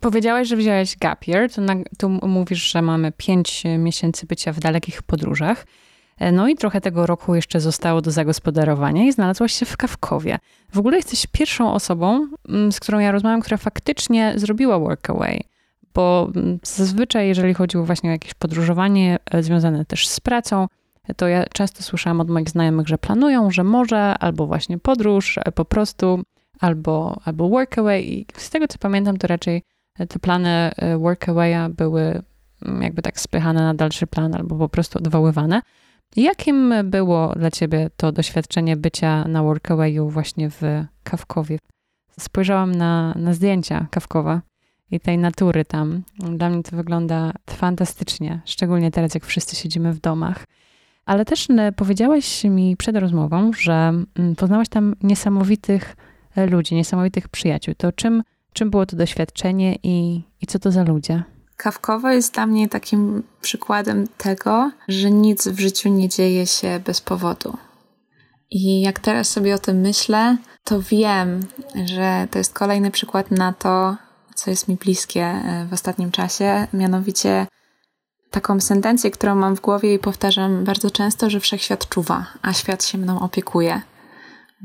Powiedziałaś, 0.00 0.48
że 0.48 0.56
wziąłeś 0.56 0.96
gap 0.96 1.28
year, 1.28 1.52
to 1.52 1.60
na, 1.60 1.74
tu 1.98 2.08
mówisz, 2.08 2.72
że 2.72 2.82
mamy 2.82 3.12
5 3.12 3.62
miesięcy 3.78 4.26
bycia 4.26 4.52
w 4.52 4.60
dalekich 4.60 5.02
podróżach. 5.02 5.66
E, 6.18 6.32
no 6.32 6.48
i 6.48 6.54
trochę 6.54 6.80
tego 6.80 7.06
roku 7.06 7.34
jeszcze 7.34 7.60
zostało 7.60 8.00
do 8.00 8.10
zagospodarowania 8.10 9.04
i 9.04 9.12
znalazłaś 9.12 9.52
się 9.52 9.66
w 9.66 9.76
Kawkowie. 9.76 10.38
W 10.72 10.78
ogóle 10.78 10.96
jesteś 10.96 11.26
pierwszą 11.32 11.72
osobą, 11.72 12.28
z 12.70 12.80
którą 12.80 12.98
ja 12.98 13.12
rozmawiam, 13.12 13.40
która 13.40 13.56
faktycznie 13.56 14.32
zrobiła 14.36 14.78
workaway. 14.78 15.53
Bo 15.94 16.30
zazwyczaj, 16.62 17.28
jeżeli 17.28 17.54
chodziło 17.54 17.84
właśnie 17.84 18.10
o 18.10 18.12
jakieś 18.12 18.34
podróżowanie 18.34 19.18
e, 19.30 19.42
związane 19.42 19.84
też 19.84 20.08
z 20.08 20.20
pracą, 20.20 20.66
to 21.16 21.28
ja 21.28 21.44
często 21.52 21.82
słyszałam 21.82 22.20
od 22.20 22.30
moich 22.30 22.50
znajomych, 22.50 22.88
że 22.88 22.98
planują, 22.98 23.50
że 23.50 23.64
może, 23.64 24.18
albo 24.18 24.46
właśnie 24.46 24.78
podróż, 24.78 25.38
e, 25.38 25.52
po 25.52 25.64
prostu, 25.64 26.22
albo, 26.60 27.20
albo 27.24 27.48
workaway. 27.48 28.12
I 28.12 28.26
z 28.36 28.50
tego 28.50 28.68
co 28.68 28.78
pamiętam, 28.78 29.16
to 29.16 29.26
raczej 29.26 29.62
te 30.08 30.18
plany 30.18 30.70
workawaya 30.98 31.68
były 31.68 32.22
mm, 32.66 32.82
jakby 32.82 33.02
tak 33.02 33.20
spychane 33.20 33.60
na 33.60 33.74
dalszy 33.74 34.06
plan, 34.06 34.34
albo 34.34 34.56
po 34.56 34.68
prostu 34.68 34.98
odwoływane. 34.98 35.60
Jakim 36.16 36.74
było 36.84 37.32
dla 37.36 37.50
ciebie 37.50 37.90
to 37.96 38.12
doświadczenie 38.12 38.76
bycia 38.76 39.28
na 39.28 39.42
Workawayu 39.42 40.08
właśnie 40.08 40.50
w 40.50 40.62
Kawkowie? 41.02 41.58
Spojrzałam 42.20 42.74
na, 42.74 43.14
na 43.16 43.34
zdjęcia 43.34 43.86
Kawkowa 43.90 44.40
i 44.90 45.00
tej 45.00 45.18
natury 45.18 45.64
tam. 45.64 46.02
Dla 46.18 46.50
mnie 46.50 46.62
to 46.62 46.76
wygląda 46.76 47.32
fantastycznie, 47.50 48.40
szczególnie 48.44 48.90
teraz, 48.90 49.14
jak 49.14 49.26
wszyscy 49.26 49.56
siedzimy 49.56 49.92
w 49.92 50.00
domach. 50.00 50.44
Ale 51.06 51.24
też 51.24 51.48
powiedziałaś 51.76 52.44
mi 52.44 52.76
przed 52.76 52.96
rozmową, 52.96 53.50
że 53.52 53.92
poznałaś 54.36 54.68
tam 54.68 54.94
niesamowitych 55.02 55.96
e, 56.36 56.46
ludzi, 56.46 56.74
niesamowitych 56.74 57.28
przyjaciół. 57.28 57.74
To 57.74 57.92
czym, 57.92 58.22
czym 58.52 58.70
było 58.70 58.86
to 58.86 58.96
doświadczenie 58.96 59.78
i, 59.82 60.22
i 60.40 60.46
co 60.46 60.58
to 60.58 60.70
za 60.70 60.84
ludzie? 60.84 61.22
Kawkowo 61.56 62.10
jest 62.10 62.34
dla 62.34 62.46
mnie 62.46 62.68
takim 62.68 63.22
przykładem 63.40 64.06
tego, 64.18 64.70
że 64.88 65.10
nic 65.10 65.48
w 65.48 65.60
życiu 65.60 65.88
nie 65.88 66.08
dzieje 66.08 66.46
się 66.46 66.80
bez 66.84 67.00
powodu. 67.00 67.56
I 68.50 68.80
jak 68.80 68.98
teraz 68.98 69.28
sobie 69.28 69.54
o 69.54 69.58
tym 69.58 69.80
myślę, 69.80 70.36
to 70.64 70.82
wiem, 70.82 71.40
że 71.84 72.28
to 72.30 72.38
jest 72.38 72.54
kolejny 72.54 72.90
przykład 72.90 73.30
na 73.30 73.52
to, 73.52 73.96
co 74.34 74.50
jest 74.50 74.68
mi 74.68 74.76
bliskie 74.76 75.24
e, 75.24 75.66
w 75.70 75.72
ostatnim 75.72 76.10
czasie, 76.10 76.66
mianowicie 76.72 77.46
taką 78.30 78.60
sentencję, 78.60 79.10
którą 79.10 79.34
mam 79.34 79.56
w 79.56 79.60
głowie 79.60 79.94
i 79.94 79.98
powtarzam 79.98 80.64
bardzo 80.64 80.90
często, 80.90 81.30
że 81.30 81.40
wszechświat 81.40 81.88
czuwa, 81.88 82.26
a 82.42 82.52
świat 82.52 82.84
się 82.84 82.98
mną 82.98 83.20
opiekuje. 83.20 83.82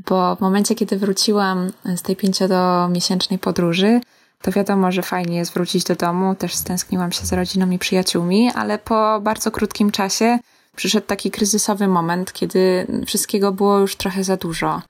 Bo 0.08 0.36
w 0.36 0.40
momencie, 0.40 0.74
kiedy 0.74 0.96
wróciłam 0.98 1.72
z 1.96 2.02
tej 2.02 2.16
pięciomiesięcznej 2.16 3.38
podróży, 3.38 4.00
to 4.42 4.52
wiadomo, 4.52 4.92
że 4.92 5.02
fajnie 5.02 5.36
jest 5.36 5.54
wrócić 5.54 5.84
do 5.84 5.94
domu, 5.94 6.34
też 6.34 6.54
stęskniłam 6.54 7.12
się 7.12 7.26
z 7.26 7.32
rodziną 7.32 7.70
i 7.70 7.78
przyjaciółmi, 7.78 8.50
ale 8.54 8.78
po 8.78 9.20
bardzo 9.20 9.50
krótkim 9.50 9.90
czasie 9.90 10.38
przyszedł 10.76 11.06
taki 11.06 11.30
kryzysowy 11.30 11.88
moment, 11.88 12.32
kiedy 12.32 12.86
wszystkiego 13.06 13.52
było 13.52 13.78
już 13.78 13.96
trochę 13.96 14.24
za 14.24 14.36
dużo. 14.36 14.82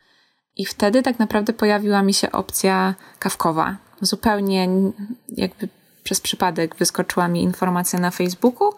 I 0.56 0.66
wtedy 0.66 1.02
tak 1.02 1.18
naprawdę 1.18 1.52
pojawiła 1.52 2.02
mi 2.02 2.14
się 2.14 2.32
opcja 2.32 2.94
kawkowa. 3.18 3.76
Zupełnie 4.00 4.68
jakby 5.28 5.68
przez 6.04 6.20
przypadek 6.20 6.76
wyskoczyła 6.76 7.28
mi 7.28 7.42
informacja 7.42 7.98
na 7.98 8.10
Facebooku. 8.10 8.72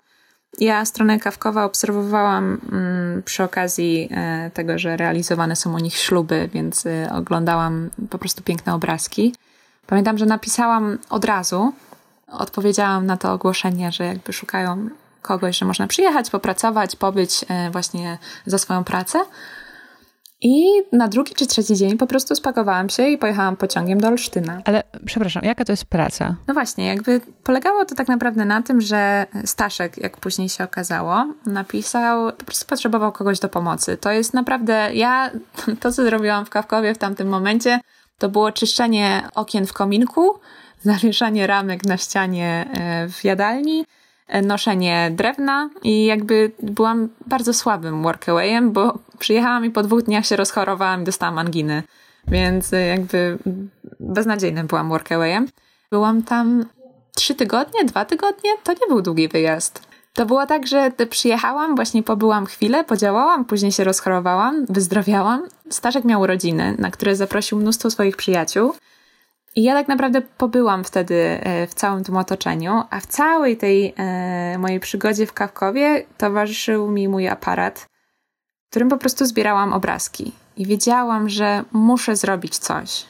Ja 0.58 0.84
stronę 0.84 1.18
kawkowa 1.18 1.64
obserwowałam 1.64 2.60
mm, 2.72 3.22
przy 3.22 3.44
okazji 3.44 4.08
e, 4.10 4.50
tego, 4.54 4.78
że 4.78 4.96
realizowane 4.96 5.56
są 5.56 5.74
u 5.74 5.78
nich 5.78 5.96
śluby, 5.96 6.48
więc 6.52 6.86
e, 6.86 7.10
oglądałam 7.12 7.90
po 8.10 8.18
prostu 8.18 8.42
piękne 8.42 8.74
obrazki. 8.74 9.34
Pamiętam, 9.86 10.18
że 10.18 10.26
napisałam 10.26 10.98
od 11.10 11.24
razu, 11.24 11.72
odpowiedziałam 12.28 13.06
na 13.06 13.16
to 13.16 13.32
ogłoszenie, 13.32 13.92
że 13.92 14.04
jakby 14.04 14.32
szukają 14.32 14.88
kogoś, 15.22 15.58
że 15.58 15.66
można 15.66 15.86
przyjechać, 15.86 16.30
popracować, 16.30 16.96
pobyć 16.96 17.44
e, 17.48 17.70
właśnie 17.70 18.18
za 18.46 18.58
swoją 18.58 18.84
pracę. 18.84 19.18
I 20.43 20.82
na 20.93 21.09
drugi 21.09 21.34
czy 21.34 21.47
trzeci 21.47 21.76
dzień 21.76 21.99
po 21.99 22.07
prostu 22.07 22.34
spakowałam 22.34 22.88
się 22.88 23.09
i 23.09 23.18
pojechałam 23.18 23.57
pociągiem 23.57 24.01
do 24.01 24.09
Olsztyna. 24.09 24.62
Ale 24.64 24.82
przepraszam, 25.07 25.43
jaka 25.45 25.64
to 25.64 25.72
jest 25.72 25.84
praca? 25.84 26.36
No 26.49 26.55
właśnie, 26.55 26.86
jakby 26.86 27.20
polegało 27.45 27.84
to 27.84 27.95
tak 27.95 28.09
naprawdę 28.09 28.45
na 28.45 28.62
tym, 28.62 28.80
że 28.80 29.26
Staszek, 29.45 29.99
jak 29.99 30.16
później 30.16 30.49
się 30.49 30.64
okazało, 30.64 31.24
napisał, 31.47 32.32
po 32.32 32.45
prostu 32.45 32.66
potrzebował 32.66 33.12
kogoś 33.12 33.40
do 33.40 33.49
pomocy. 33.49 33.97
To 33.97 34.11
jest 34.11 34.34
naprawdę, 34.34 34.90
ja, 34.95 35.30
to 35.80 35.93
co 35.93 36.05
zrobiłam 36.05 36.47
w 36.47 36.51
Kawkowie 36.51 36.95
w 36.95 36.99
tamtym 36.99 37.28
momencie, 37.28 37.80
to 38.18 38.28
było 38.28 38.53
czyszczenie 38.53 39.22
okien 39.34 39.66
w 39.66 39.72
kominku, 39.72 40.34
zawieszanie 40.82 41.47
ramek 41.47 41.84
na 41.84 41.97
ścianie 41.97 42.68
e, 42.72 43.09
w 43.09 43.24
jadalni, 43.24 43.84
noszenie 44.42 45.10
drewna 45.14 45.70
i 45.82 46.04
jakby 46.04 46.50
byłam 46.62 47.08
bardzo 47.26 47.54
słabym 47.54 48.02
workawayem, 48.02 48.72
bo 48.72 48.98
przyjechałam 49.18 49.64
i 49.64 49.70
po 49.70 49.82
dwóch 49.82 50.02
dniach 50.02 50.26
się 50.26 50.36
rozchorowałam 50.36 51.02
i 51.02 51.04
dostałam 51.04 51.38
anginy. 51.38 51.82
Więc 52.28 52.72
e, 52.72 52.86
jakby 52.86 53.38
beznadziejnym 54.00 54.66
byłam 54.66 54.88
workawayem. 54.88 55.48
Byłam 55.90 56.22
tam 56.22 56.64
trzy 57.14 57.34
tygodnie, 57.34 57.84
dwa 57.84 58.04
tygodnie, 58.04 58.50
to 58.62 58.72
nie 58.72 58.88
był 58.88 59.02
długi 59.02 59.28
wyjazd. 59.28 59.92
To 60.14 60.26
było 60.26 60.46
tak, 60.46 60.66
że 60.66 60.92
przyjechałam, 61.10 61.76
właśnie 61.76 62.02
pobyłam 62.02 62.46
chwilę, 62.46 62.84
podziałałam, 62.84 63.44
później 63.44 63.72
się 63.72 63.84
rozchorowałam, 63.84 64.66
wyzdrowiałam. 64.68 65.48
Staszek 65.70 66.04
miał 66.04 66.20
urodziny, 66.20 66.76
na 66.78 66.90
które 66.90 67.16
zaprosił 67.16 67.58
mnóstwo 67.58 67.90
swoich 67.90 68.16
przyjaciół. 68.16 68.74
I 69.57 69.62
ja 69.62 69.74
tak 69.74 69.88
naprawdę 69.88 70.22
pobyłam 70.22 70.84
wtedy 70.84 71.14
e, 71.14 71.66
w 71.66 71.74
całym 71.74 72.05
tym 72.05 72.16
otoczeniu, 72.16 72.82
a 72.90 73.00
w 73.00 73.07
całej 73.07 73.57
tej 73.57 73.94
e, 73.96 74.59
mojej 74.59 74.80
przygodzie 74.80 75.26
w 75.26 75.32
Kawkowie 75.32 76.07
towarzyszył 76.18 76.90
mi 76.90 77.09
mój 77.09 77.28
aparat, 77.28 77.86
którym 78.70 78.88
po 78.88 78.98
prostu 78.98 79.26
zbierałam 79.26 79.72
obrazki. 79.72 80.32
I 80.57 80.66
wiedziałam, 80.66 81.28
że 81.28 81.64
muszę 81.72 82.16
zrobić 82.16 82.59
coś 82.59 83.05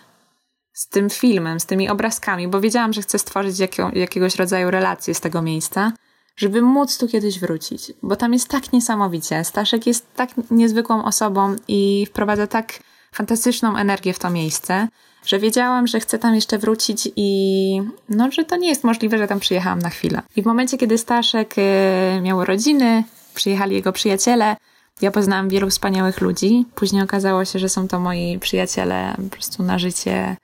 z 0.72 0.88
tym 0.88 1.10
filmem, 1.10 1.60
z 1.60 1.66
tymi 1.66 1.88
obrazkami, 1.88 2.48
bo 2.48 2.60
wiedziałam, 2.60 2.92
że 2.92 3.02
chcę 3.02 3.18
stworzyć 3.18 3.58
jakiegoś 3.92 4.36
rodzaju 4.36 4.70
relację 4.70 5.14
z 5.14 5.20
tego 5.20 5.42
miejsca 5.42 5.92
żeby 6.36 6.62
móc 6.62 6.98
tu 6.98 7.08
kiedyś 7.08 7.40
wrócić, 7.40 7.92
bo 8.02 8.16
tam 8.16 8.32
jest 8.32 8.48
tak 8.48 8.72
niesamowicie. 8.72 9.44
Staszek 9.44 9.86
jest 9.86 10.14
tak 10.14 10.30
niezwykłą 10.50 11.04
osobą 11.04 11.56
i 11.68 12.06
wprowadza 12.06 12.46
tak 12.46 12.78
fantastyczną 13.14 13.76
energię 13.76 14.12
w 14.12 14.18
to 14.18 14.30
miejsce, 14.30 14.88
że 15.26 15.38
wiedziałam, 15.38 15.86
że 15.86 16.00
chcę 16.00 16.18
tam 16.18 16.34
jeszcze 16.34 16.58
wrócić 16.58 17.08
i 17.16 17.80
no, 18.08 18.30
że 18.30 18.44
to 18.44 18.56
nie 18.56 18.68
jest 18.68 18.84
możliwe, 18.84 19.18
że 19.18 19.28
tam 19.28 19.40
przyjechałam 19.40 19.78
na 19.78 19.90
chwilę. 19.90 20.22
I 20.36 20.42
w 20.42 20.46
momencie, 20.46 20.78
kiedy 20.78 20.98
Staszek 20.98 21.54
y, 21.58 22.20
miał 22.22 22.44
rodziny, 22.44 23.04
przyjechali 23.34 23.74
jego 23.74 23.92
przyjaciele, 23.92 24.56
ja 25.00 25.10
poznałam 25.10 25.48
wielu 25.48 25.70
wspaniałych 25.70 26.20
ludzi. 26.20 26.66
Później 26.74 27.02
okazało 27.02 27.44
się, 27.44 27.58
że 27.58 27.68
są 27.68 27.88
to 27.88 28.00
moi 28.00 28.38
przyjaciele 28.38 29.14
po 29.16 29.36
prostu 29.36 29.62
na 29.62 29.78
życie. 29.78 30.36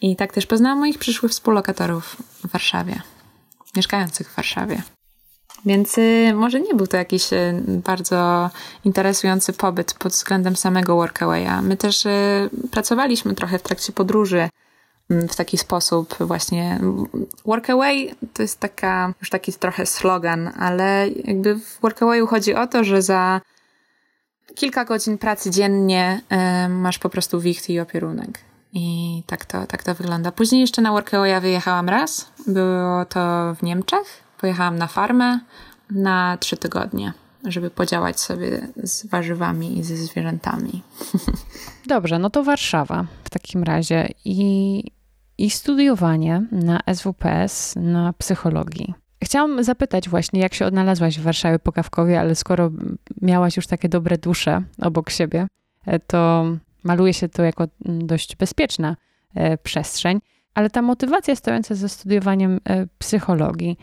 I 0.00 0.16
tak 0.16 0.32
też 0.32 0.46
poznałam 0.46 0.78
moich 0.78 0.98
przyszłych 0.98 1.32
współlokatorów 1.32 2.16
w 2.44 2.52
Warszawie, 2.52 3.02
mieszkających 3.76 4.30
w 4.30 4.36
Warszawie. 4.36 4.82
Więc 5.66 5.98
y, 5.98 6.32
może 6.34 6.60
nie 6.60 6.74
był 6.74 6.86
to 6.86 6.96
jakiś 6.96 7.32
y, 7.32 7.62
bardzo 7.66 8.50
interesujący 8.84 9.52
pobyt 9.52 9.94
pod 9.94 10.12
względem 10.12 10.56
samego 10.56 10.96
workawaya. 10.96 11.62
My 11.62 11.76
też 11.76 12.06
y, 12.06 12.50
pracowaliśmy 12.70 13.34
trochę 13.34 13.58
w 13.58 13.62
trakcie 13.62 13.92
podróży 13.92 14.48
mm, 15.10 15.28
w 15.28 15.36
taki 15.36 15.58
sposób 15.58 16.16
właśnie. 16.20 16.80
Workaway 17.44 18.14
to 18.34 18.42
jest 18.42 18.60
taka, 18.60 19.14
już 19.20 19.30
taki 19.30 19.52
trochę 19.52 19.86
slogan, 19.86 20.50
ale 20.58 21.08
jakby 21.24 21.54
w 21.54 21.80
workawayu 21.80 22.26
chodzi 22.26 22.54
o 22.54 22.66
to, 22.66 22.84
że 22.84 23.02
za 23.02 23.40
kilka 24.54 24.84
godzin 24.84 25.18
pracy 25.18 25.50
dziennie 25.50 26.20
masz 26.68 26.98
po 26.98 27.10
prostu 27.10 27.40
wicht 27.40 27.70
i 27.70 27.80
opierunek. 27.80 28.38
I 28.72 29.22
tak 29.26 29.44
to, 29.44 29.66
tak 29.66 29.82
to 29.82 29.94
wygląda. 29.94 30.32
Później 30.32 30.60
jeszcze 30.60 30.82
na 30.82 30.92
Workawaya 30.92 31.40
wyjechałam 31.40 31.88
raz. 31.88 32.32
Było 32.46 33.04
to 33.04 33.54
w 33.54 33.62
Niemczech 33.62 34.29
pojechałam 34.40 34.78
na 34.78 34.86
farmę 34.86 35.40
na 35.90 36.36
trzy 36.40 36.56
tygodnie, 36.56 37.12
żeby 37.44 37.70
podziałać 37.70 38.20
sobie 38.20 38.68
z 38.76 39.06
warzywami 39.06 39.78
i 39.78 39.84
ze 39.84 39.96
zwierzętami. 39.96 40.82
Dobrze, 41.86 42.18
no 42.18 42.30
to 42.30 42.44
Warszawa 42.44 43.06
w 43.24 43.30
takim 43.30 43.62
razie 43.62 44.08
i, 44.24 44.82
i 45.38 45.50
studiowanie 45.50 46.46
na 46.52 46.80
SWPS 46.94 47.74
na 47.76 48.12
psychologii. 48.12 48.94
Chciałam 49.24 49.64
zapytać 49.64 50.08
właśnie, 50.08 50.40
jak 50.40 50.54
się 50.54 50.66
odnalazłaś 50.66 51.18
w 51.18 51.22
Warszawie 51.22 51.58
po 51.58 51.72
Kawkowie, 51.72 52.20
ale 52.20 52.34
skoro 52.34 52.70
miałaś 53.22 53.56
już 53.56 53.66
takie 53.66 53.88
dobre 53.88 54.18
dusze 54.18 54.62
obok 54.82 55.10
siebie, 55.10 55.46
e, 55.86 55.98
to 55.98 56.46
maluje 56.84 57.14
się 57.14 57.28
to 57.28 57.42
jako 57.42 57.68
dość 57.84 58.36
bezpieczna 58.36 58.96
e, 59.34 59.58
przestrzeń, 59.58 60.20
ale 60.54 60.70
ta 60.70 60.82
motywacja 60.82 61.36
stojąca 61.36 61.74
za 61.74 61.88
studiowaniem 61.88 62.60
e, 62.64 62.86
psychologii, 62.98 63.78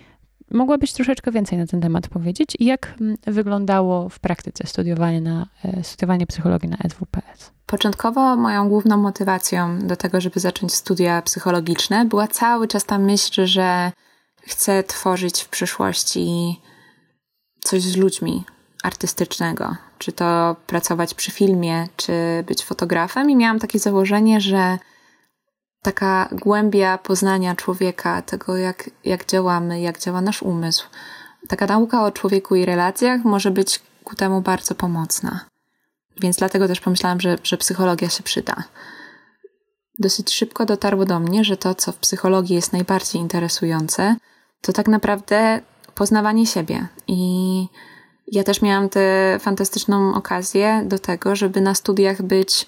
Mogłabyś 0.52 0.94
troszeczkę 0.94 1.32
więcej 1.32 1.58
na 1.58 1.68
ten 1.68 1.82
temat 1.82 2.08
powiedzieć 2.08 2.58
i 2.60 2.66
jak 2.66 2.94
mm, 3.02 3.18
wyglądało 3.28 4.10
w 4.10 4.20
praktyce 4.20 4.68
studiowanie, 4.68 5.22
na, 5.22 5.48
e, 5.64 5.84
studiowanie 5.84 6.28
psychologii 6.28 6.70
na 6.70 6.78
SWPS? 6.78 7.52
Początkowo 7.66 8.36
moją 8.36 8.70
główną 8.70 8.98
motywacją 8.98 9.80
do 9.80 9.96
tego, 9.96 10.22
żeby 10.22 10.40
zacząć 10.40 10.74
studia 10.74 11.22
psychologiczne, 11.22 12.06
była 12.06 12.28
cały 12.28 12.68
czas 12.68 12.86
ta 12.86 12.98
myśl, 13.00 13.46
że 13.46 13.92
chcę 14.42 14.84
tworzyć 14.84 15.42
w 15.42 15.50
przyszłości 15.50 16.56
coś 17.60 17.82
z 17.82 17.98
ludźmi 17.98 18.44
artystycznego. 18.84 19.76
Czy 19.98 20.12
to 20.12 20.56
pracować 20.68 21.14
przy 21.14 21.32
filmie, 21.32 21.88
czy 21.96 22.14
być 22.48 22.66
fotografem. 22.66 23.30
I 23.30 23.36
miałam 23.36 23.60
takie 23.60 23.80
założenie, 23.80 24.42
że 24.42 24.78
taka 25.82 26.30
głębia 26.32 26.98
poznania 26.98 27.56
człowieka, 27.56 28.22
tego 28.22 28.58
jak, 28.58 28.90
jak 29.06 29.26
działamy, 29.26 29.82
jak 29.82 30.00
działa 30.00 30.22
nasz 30.22 30.44
umysł. 30.44 30.88
Taka 31.48 31.66
nauka 31.66 32.04
o 32.06 32.12
człowieku 32.12 32.56
i 32.56 32.66
relacjach 32.66 33.24
może 33.24 33.52
być 33.52 33.82
ku 34.04 34.16
temu 34.16 34.42
bardzo 34.42 34.76
pomocna. 34.76 35.46
Więc 36.22 36.38
dlatego 36.38 36.68
też 36.68 36.80
pomyślałam, 36.80 37.22
że, 37.22 37.38
że 37.44 37.58
psychologia 37.58 38.10
się 38.10 38.24
przyda. 38.24 38.64
Dosyć 40.00 40.34
szybko 40.34 40.66
dotarło 40.66 41.06
do 41.06 41.20
mnie, 41.20 41.44
że 41.44 41.58
to, 41.58 41.76
co 41.76 41.92
w 41.92 41.98
psychologii 41.98 42.56
jest 42.56 42.74
najbardziej 42.74 43.22
interesujące, 43.22 44.16
to 44.62 44.74
tak 44.74 44.88
naprawdę 44.88 45.62
poznawanie 45.96 46.46
siebie. 46.46 46.88
I 47.08 47.68
ja 48.32 48.44
też 48.44 48.62
miałam 48.62 48.90
tę 48.90 49.38
fantastyczną 49.40 50.14
okazję 50.14 50.84
do 50.86 51.00
tego, 51.00 51.36
żeby 51.36 51.62
na 51.62 51.76
studiach 51.76 52.22
być 52.22 52.68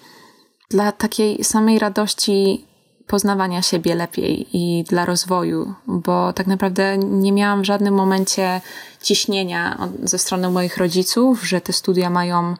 dla 0.69 0.91
takiej 0.91 1.43
samej 1.43 1.79
radości 1.79 2.65
poznawania 3.09 3.61
siebie 3.61 3.95
lepiej 3.95 4.47
i 4.53 4.83
dla 4.83 5.05
rozwoju, 5.05 5.73
bo 5.87 6.33
tak 6.33 6.47
naprawdę 6.47 6.97
nie 6.97 7.31
miałam 7.31 7.61
w 7.61 7.65
żadnym 7.65 7.93
momencie 7.93 8.61
ciśnienia 9.01 9.89
ze 10.03 10.17
strony 10.17 10.49
moich 10.49 10.77
rodziców, 10.77 11.47
że 11.47 11.61
te 11.61 11.73
studia 11.73 12.09
mają 12.09 12.55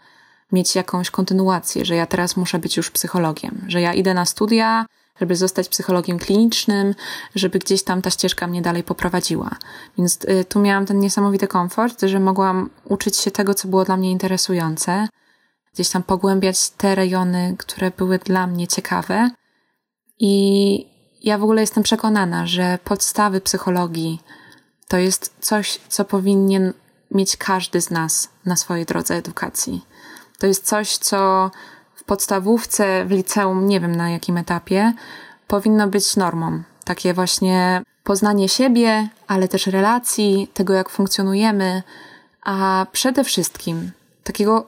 mieć 0.52 0.76
jakąś 0.76 1.12
kontynuację, 1.12 1.86
że 1.86 1.96
ja 1.96 2.06
teraz 2.06 2.38
muszę 2.38 2.60
być 2.60 2.78
już 2.78 2.92
psychologiem, 2.92 3.66
że 3.68 3.82
ja 3.82 3.94
idę 3.94 4.14
na 4.14 4.26
studia, 4.26 4.86
żeby 5.20 5.36
zostać 5.36 5.70
psychologiem 5.70 6.20
klinicznym, 6.20 6.96
żeby 7.36 7.60
gdzieś 7.60 7.84
tam 7.84 8.02
ta 8.02 8.10
ścieżka 8.10 8.48
mnie 8.48 8.62
dalej 8.62 8.84
poprowadziła. 8.84 9.50
Więc 9.98 10.20
y, 10.24 10.46
tu 10.46 10.60
miałam 10.60 10.86
ten 10.86 11.00
niesamowity 11.00 11.48
komfort, 11.48 12.02
że 12.02 12.20
mogłam 12.20 12.70
uczyć 12.86 13.18
się 13.18 13.32
tego, 13.32 13.54
co 13.54 13.68
było 13.68 13.86
dla 13.86 13.98
mnie 13.98 14.12
interesujące, 14.12 15.08
gdzieś 15.74 15.90
tam 15.90 16.04
pogłębiać 16.04 16.70
te 16.70 16.96
rejony, 16.96 17.56
które 17.58 17.92
były 17.92 18.20
dla 18.20 18.48
mnie 18.48 18.68
ciekawe 18.68 19.30
i 20.20 20.86
ja 21.24 21.38
w 21.38 21.44
ogóle 21.44 21.62
jestem 21.62 21.84
przekonana, 21.84 22.48
że 22.48 22.80
podstawy 22.84 23.42
psychologii 23.42 24.22
to 24.88 24.98
jest 24.98 25.34
coś, 25.40 25.80
co 25.90 26.06
powinien 26.06 26.74
mieć 27.12 27.38
każdy 27.38 27.82
z 27.82 27.90
nas 27.90 28.30
na 28.46 28.56
swojej 28.56 28.86
drodze 28.86 29.16
edukacji. 29.16 29.86
To 30.40 30.48
jest 30.48 30.66
coś, 30.66 30.98
co 30.98 31.52
w 31.96 32.04
podstawówce, 32.04 33.06
w 33.06 33.12
liceum, 33.12 33.68
nie 33.68 33.80
wiem 33.80 33.96
na 33.96 34.10
jakim 34.10 34.38
etapie, 34.38 34.94
powinno 35.48 35.88
być 35.88 36.16
normą. 36.16 36.64
Takie 36.84 37.14
właśnie 37.14 37.82
poznanie 38.04 38.50
siebie, 38.50 39.10
ale 39.28 39.48
też 39.48 39.68
relacji, 39.68 40.48
tego 40.54 40.74
jak 40.74 40.90
funkcjonujemy, 40.90 41.84
a 42.44 42.86
przede 42.92 43.24
wszystkim 43.24 43.92
takiego 44.24 44.68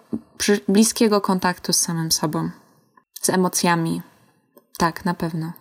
bliskiego 0.67 1.21
kontaktu 1.21 1.73
z 1.73 1.79
samym 1.79 2.11
sobą, 2.11 2.49
z 3.21 3.29
emocjami, 3.29 4.01
tak, 4.81 5.05
na 5.05 5.13
pewno. 5.13 5.51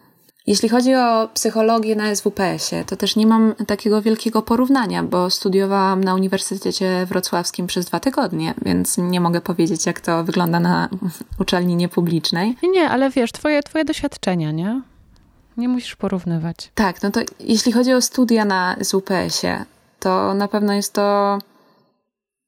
Jeśli 0.47 0.69
chodzi 0.69 0.95
o 0.95 1.29
psychologię 1.35 1.97
na 1.97 2.15
SWPS-ie, 2.15 2.85
to 2.85 2.97
też 2.97 3.17
nie 3.17 3.27
mam 3.27 3.55
takiego 3.67 4.03
wielkiego 4.03 4.43
porównania, 4.43 5.03
bo 5.03 5.31
studiowałam 5.31 6.05
na 6.05 6.15
Uniwersytecie 6.15 7.07
Wrocławskim 7.07 7.67
przez 7.67 7.87
dwa 7.87 8.01
tygodnie, 8.01 8.55
więc 8.63 8.99
nie 8.99 9.21
mogę 9.21 9.41
powiedzieć, 9.41 9.87
jak 9.87 10.01
to 10.01 10.25
wygląda 10.25 10.61
na 10.61 10.89
uczelni 11.39 11.77
niepublicznej. 11.77 12.57
Nie, 12.63 12.91
ale 12.91 13.11
wiesz, 13.11 13.33
twoje, 13.33 13.63
twoje 13.63 13.85
doświadczenia, 13.85 14.53
nie? 14.53 14.83
Nie 15.57 15.69
musisz 15.69 15.97
porównywać. 15.97 16.71
Tak, 16.75 17.03
no 17.03 17.11
to 17.11 17.21
jeśli 17.41 17.73
chodzi 17.73 17.93
o 17.93 18.01
studia 18.01 18.45
na 18.45 18.77
ZUPS-ie, 18.81 19.65
to 19.99 20.35
na 20.35 20.49
pewno 20.49 20.73
jest 20.73 20.93
to 20.93 21.39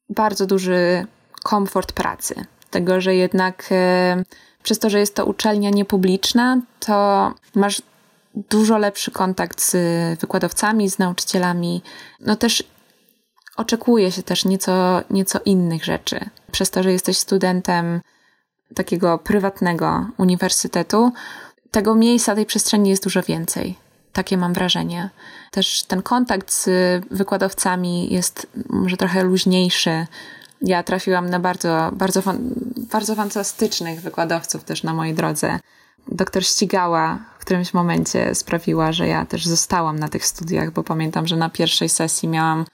bardzo 0.09 0.47
duży 0.47 1.07
komfort 1.43 1.93
pracy. 1.93 2.35
Tego, 2.73 3.01
że 3.01 3.15
jednak 3.15 3.69
e, 3.71 4.23
przez 4.63 4.79
to, 4.79 4.91
że 4.91 4.99
jest 4.99 5.15
to 5.15 5.27
uczelnia 5.27 5.71
niepubliczna, 5.71 6.61
to 6.81 7.35
masz 7.55 7.83
dużo 8.35 8.79
lepszy 8.79 9.11
kontakt 9.11 9.61
z 9.61 9.77
wykładowcami, 10.21 10.91
z 10.91 10.99
nauczycielami. 10.99 11.83
No 12.21 12.37
też 12.37 12.65
oczekuje 13.57 14.13
się 14.13 14.23
też 14.23 14.45
nieco, 14.45 15.03
nieco 15.11 15.41
innych 15.45 15.85
rzeczy. 15.85 16.21
Przez 16.53 16.71
to, 16.71 16.83
że 16.83 16.93
jesteś 16.93 17.19
studentem 17.19 18.01
takiego 18.75 19.19
prywatnego 19.19 20.07
uniwersytetu, 20.17 21.13
tego 21.71 21.95
miejsca, 21.95 22.35
tej 22.35 22.47
przestrzeni 22.47 22.91
jest 22.91 23.05
dużo 23.05 23.23
więcej. 23.23 23.77
Takie 24.13 24.37
mam 24.37 24.53
wrażenie. 24.53 25.11
Też 25.51 25.83
ten 25.83 26.03
kontakt 26.03 26.53
z 26.53 26.69
wykładowcami 27.11 28.13
jest 28.13 28.47
może 28.69 28.97
trochę 28.97 29.23
luźniejszy. 29.23 30.07
Ja 30.63 30.83
trafiłam 30.83 31.31
na 31.31 31.41
bardzo, 31.41 31.91
bardzo, 31.93 32.23
bardzo 32.77 33.15
fantastycznych 33.15 34.01
wykładowców 34.01 34.65
też 34.65 34.83
na 34.83 34.95
mojej 34.95 35.15
drodze. 35.15 35.59
Doktor 36.09 36.45
Ścigała 36.45 37.19
w 37.39 37.45
którymś 37.45 37.75
momencie 37.75 38.35
sprawiła, 38.35 38.93
że 38.93 39.09
ja 39.09 39.27
też 39.27 39.47
zostałam 39.47 39.99
na 39.99 40.09
tych 40.09 40.27
studiach, 40.27 40.71
bo 40.71 40.83
pamiętam, 40.83 41.27
że 41.27 41.37
na 41.37 41.51
pierwszej 41.51 41.89
sesji 41.89 42.29
miałam 42.29 42.65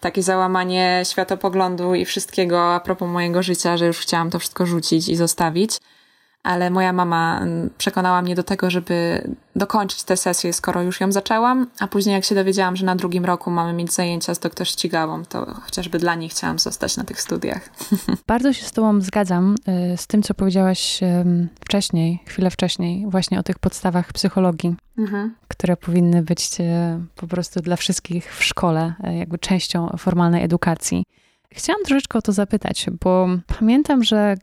takie 0.00 0.22
załamanie 0.22 1.02
światopoglądu 1.04 1.94
i 1.94 2.04
wszystkiego 2.04 2.74
a 2.74 2.80
propos 2.80 3.08
mojego 3.08 3.42
życia, 3.42 3.76
że 3.76 3.86
już 3.86 3.98
chciałam 3.98 4.30
to 4.30 4.38
wszystko 4.38 4.66
rzucić 4.66 5.08
i 5.08 5.16
zostawić 5.16 5.78
ale 6.44 6.70
moja 6.70 6.92
mama 6.92 7.40
mm, 7.40 7.70
przekonała 7.78 8.22
mnie 8.22 8.34
do 8.34 8.42
tego, 8.42 8.70
żeby 8.70 9.28
dokończyć 9.56 10.02
tę 10.02 10.16
sesję, 10.16 10.52
skoro 10.52 10.82
już 10.82 11.00
ją 11.00 11.12
zaczęłam, 11.12 11.66
a 11.80 11.86
później 11.86 12.14
jak 12.14 12.24
się 12.24 12.34
dowiedziałam, 12.34 12.76
że 12.76 12.86
na 12.86 12.96
drugim 12.96 13.24
roku 13.24 13.50
mamy 13.50 13.72
mieć 13.72 13.92
zajęcia 13.92 14.34
z 14.34 14.38
doktor 14.38 14.68
Ścigałą, 14.68 15.24
to 15.24 15.46
chociażby 15.64 15.98
dla 15.98 16.14
niej 16.14 16.28
chciałam 16.28 16.58
zostać 16.58 16.96
na 16.96 17.04
tych 17.04 17.20
studiach. 17.20 17.70
Bardzo 18.26 18.52
się 18.52 18.64
z 18.64 18.72
tobą 18.72 19.00
zgadzam 19.00 19.54
y, 19.92 19.96
z 19.96 20.06
tym, 20.06 20.22
co 20.22 20.34
powiedziałaś 20.34 21.00
wcześniej, 21.60 22.22
chwilę 22.26 22.50
wcześniej, 22.50 23.06
właśnie 23.08 23.38
o 23.38 23.42
tych 23.42 23.58
podstawach 23.58 24.12
psychologii, 24.12 24.74
mhm. 24.98 25.34
które 25.48 25.76
powinny 25.76 26.22
być 26.22 26.60
y, 26.60 26.64
po 27.16 27.26
prostu 27.26 27.60
dla 27.60 27.76
wszystkich 27.76 28.34
w 28.34 28.44
szkole, 28.44 28.94
y, 29.08 29.14
jakby 29.14 29.38
częścią 29.38 29.88
formalnej 29.98 30.44
edukacji. 30.44 31.04
Chciałam 31.52 31.82
troszeczkę 31.84 32.18
o 32.18 32.22
to 32.22 32.32
zapytać, 32.32 32.86
bo 33.00 33.28
pamiętam, 33.58 34.04
że 34.04 34.36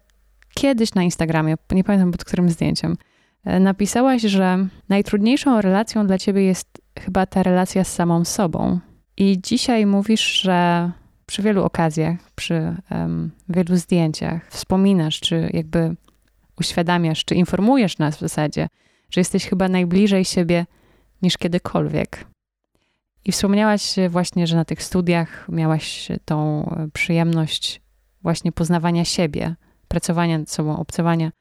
kiedyś 0.53 0.93
na 0.93 1.03
Instagramie, 1.03 1.55
nie 1.71 1.83
pamiętam 1.83 2.11
pod 2.11 2.25
którym 2.25 2.49
zdjęciem, 2.49 2.97
e, 3.45 3.59
napisałaś, 3.59 4.21
że 4.21 4.67
najtrudniejszą 4.89 5.61
relacją 5.61 6.07
dla 6.07 6.17
ciebie 6.17 6.43
jest 6.43 6.81
chyba 6.99 7.25
ta 7.25 7.43
relacja 7.43 7.83
z 7.83 7.93
samą 7.93 8.25
sobą. 8.25 8.79
I 9.17 9.41
dzisiaj 9.41 9.85
mówisz, 9.85 10.41
że 10.41 10.91
przy 11.25 11.41
wielu 11.41 11.63
okazjach, 11.63 12.31
przy 12.35 12.75
um, 12.91 13.31
wielu 13.49 13.75
zdjęciach 13.75 14.47
wspominasz, 14.49 15.19
czy 15.19 15.49
jakby 15.53 15.95
uświadamiasz, 16.59 17.25
czy 17.25 17.35
informujesz 17.35 17.97
nas 17.97 18.17
w 18.17 18.19
zasadzie, 18.19 18.67
że 19.11 19.21
jesteś 19.21 19.45
chyba 19.45 19.69
najbliżej 19.69 20.25
siebie 20.25 20.65
niż 21.21 21.37
kiedykolwiek. 21.37 22.25
I 23.25 23.31
wspomniałaś 23.31 23.95
właśnie, 24.09 24.47
że 24.47 24.55
na 24.55 24.65
tych 24.65 24.83
studiach 24.83 25.49
miałaś 25.49 26.07
tą 26.25 26.69
przyjemność 26.93 27.81
właśnie 28.21 28.51
poznawania 28.51 29.05
siebie, 29.05 29.55
pracowania 29.91 30.37
nad 30.37 30.49
sobą, 30.49 30.77
obcowania 30.77 31.31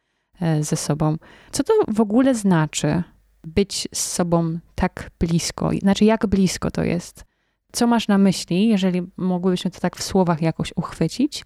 e, 0.41 0.65
ze 0.65 0.77
sobą. 0.77 1.17
Co 1.53 1.65
to 1.65 1.73
w 1.89 2.01
ogóle 2.01 2.35
znaczy 2.35 3.03
być 3.45 3.89
z 3.95 4.13
sobą 4.13 4.59
tak 4.75 5.11
blisko? 5.21 5.71
Znaczy, 5.83 6.05
jak 6.05 6.27
blisko 6.27 6.71
to 6.71 6.85
jest? 6.85 7.25
Co 7.73 7.87
masz 7.87 8.09
na 8.09 8.19
myśli, 8.19 8.69
jeżeli 8.69 9.03
mogłybyśmy 9.17 9.71
to 9.71 9.81
tak 9.81 9.97
w 9.97 10.03
słowach 10.03 10.43
jakoś 10.43 10.73
uchwycić? 10.77 11.45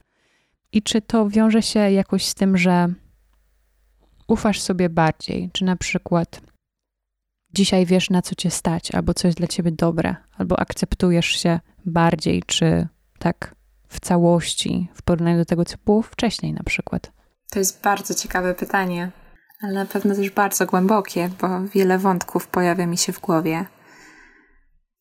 I 0.73 0.83
czy 0.83 1.01
to 1.01 1.29
wiąże 1.29 1.63
się 1.63 1.81
jakoś 1.81 2.27
z 2.27 2.35
tym, 2.35 2.57
że 2.57 2.89
ufasz 4.29 4.61
sobie 4.61 4.89
bardziej? 4.89 5.51
Czy 5.53 5.65
na 5.65 5.77
przykład 5.77 6.41
dzisiaj 7.53 7.87
wiesz, 7.87 8.11
na 8.11 8.23
co 8.23 8.35
cię 8.35 8.51
stać, 8.51 8.95
albo 8.95 9.15
co 9.15 9.29
jest 9.29 9.39
dla 9.39 9.47
ciebie 9.47 9.73
dobre, 9.73 10.17
albo 10.39 10.61
akceptujesz 10.61 11.27
się 11.27 11.61
bardziej, 11.87 12.43
czy 12.47 12.89
tak 13.19 13.54
w 13.95 14.01
całości 14.01 14.89
w 14.95 15.03
porównaniu 15.03 15.39
do 15.39 15.45
tego, 15.45 15.65
co 15.65 15.77
było 15.85 16.03
wcześniej 16.03 16.53
na 16.53 16.63
przykład? 16.63 17.13
To 17.51 17.59
jest 17.59 17.83
bardzo 17.83 18.15
ciekawe 18.15 18.55
pytanie, 18.55 19.11
ale 19.63 19.73
na 19.73 19.87
pewno 19.87 20.15
też 20.15 20.31
bardzo 20.31 20.67
głębokie, 20.67 21.31
bo 21.41 21.49
wiele 21.75 21.99
wątków 21.99 22.49
pojawia 22.49 22.87
mi 22.87 22.99
się 22.99 23.13
w 23.13 23.21
głowie. 23.21 23.67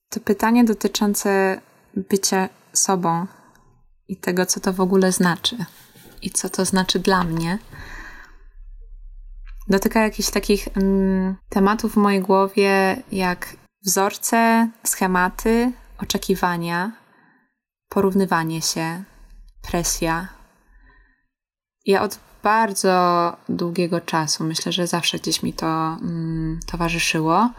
To 0.09 0.19
pytanie 0.19 0.63
dotyczące 0.63 1.61
bycia 1.95 2.49
sobą 2.73 3.27
i 4.07 4.17
tego, 4.17 4.45
co 4.45 4.59
to 4.59 4.73
w 4.73 4.81
ogóle 4.81 5.11
znaczy 5.11 5.57
i 6.21 6.29
co 6.31 6.49
to 6.49 6.65
znaczy 6.65 6.99
dla 6.99 7.23
mnie, 7.23 7.59
dotyka 9.67 10.01
jakichś 10.01 10.29
takich 10.29 10.67
mm, 10.77 11.35
tematów 11.49 11.93
w 11.93 11.97
mojej 11.97 12.21
głowie, 12.21 13.03
jak 13.11 13.55
wzorce, 13.85 14.69
schematy, 14.83 15.71
oczekiwania, 15.97 16.91
porównywanie 17.93 18.61
się, 18.61 19.03
presja. 19.61 20.27
Ja 21.85 22.01
od 22.01 22.19
bardzo 22.43 22.93
długiego 23.49 24.01
czasu, 24.01 24.43
myślę, 24.43 24.71
że 24.71 24.87
zawsze 24.87 25.19
gdzieś 25.19 25.43
mi 25.43 25.53
to 25.53 25.67
mm, 26.01 26.59
towarzyszyło, 26.71 27.49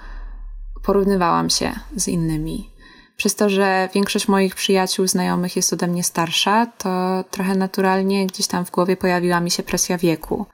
porównywałam 0.82 1.50
się 1.50 1.72
z 1.96 2.08
innymi. 2.08 2.70
Przez 3.16 3.34
to, 3.34 3.50
że 3.50 3.88
większość 3.94 4.28
moich 4.28 4.54
przyjaciół, 4.54 5.06
znajomych 5.06 5.56
jest 5.56 5.72
ode 5.72 5.86
mnie 5.86 6.04
starsza, 6.04 6.66
to 6.66 7.24
trochę 7.30 7.54
naturalnie 7.54 8.26
gdzieś 8.26 8.46
tam 8.46 8.64
w 8.64 8.70
głowie 8.70 8.96
pojawiła 8.96 9.40
mi 9.40 9.50
się 9.50 9.62
presja 9.62 9.98
wieku. 9.98 10.46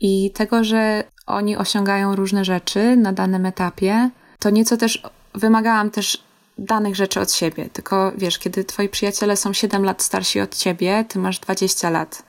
I 0.00 0.30
tego, 0.30 0.64
że 0.64 1.04
oni 1.26 1.56
osiągają 1.56 2.16
różne 2.16 2.44
rzeczy 2.44 2.96
na 2.96 3.12
danym 3.12 3.46
etapie, 3.46 4.10
to 4.38 4.50
nieco 4.50 4.76
też 4.76 5.02
wymagałam 5.34 5.90
też 5.90 6.25
danych 6.58 6.96
rzeczy 6.96 7.20
od 7.20 7.32
siebie. 7.32 7.68
Tylko 7.72 8.12
wiesz, 8.16 8.38
kiedy 8.38 8.64
twoi 8.64 8.88
przyjaciele 8.88 9.36
są 9.36 9.52
7 9.52 9.84
lat 9.84 10.02
starsi 10.02 10.40
od 10.40 10.54
ciebie, 10.54 11.04
ty 11.08 11.18
masz 11.18 11.38
20 11.38 11.90
lat, 11.90 12.22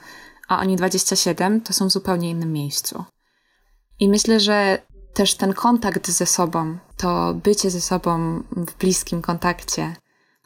a 0.47 0.59
oni 0.59 0.75
27, 0.75 1.61
to 1.61 1.73
są 1.73 1.87
w 1.87 1.91
zupełnie 1.91 2.29
innym 2.29 2.53
miejscu. 2.53 3.03
I 3.99 4.09
myślę, 4.09 4.39
że 4.39 4.81
też 5.13 5.35
ten 5.35 5.53
kontakt 5.53 6.09
ze 6.09 6.25
sobą, 6.25 6.77
to 6.97 7.33
bycie 7.33 7.69
ze 7.69 7.81
sobą 7.81 8.43
w 8.51 8.77
bliskim 8.77 9.21
kontakcie, 9.21 9.95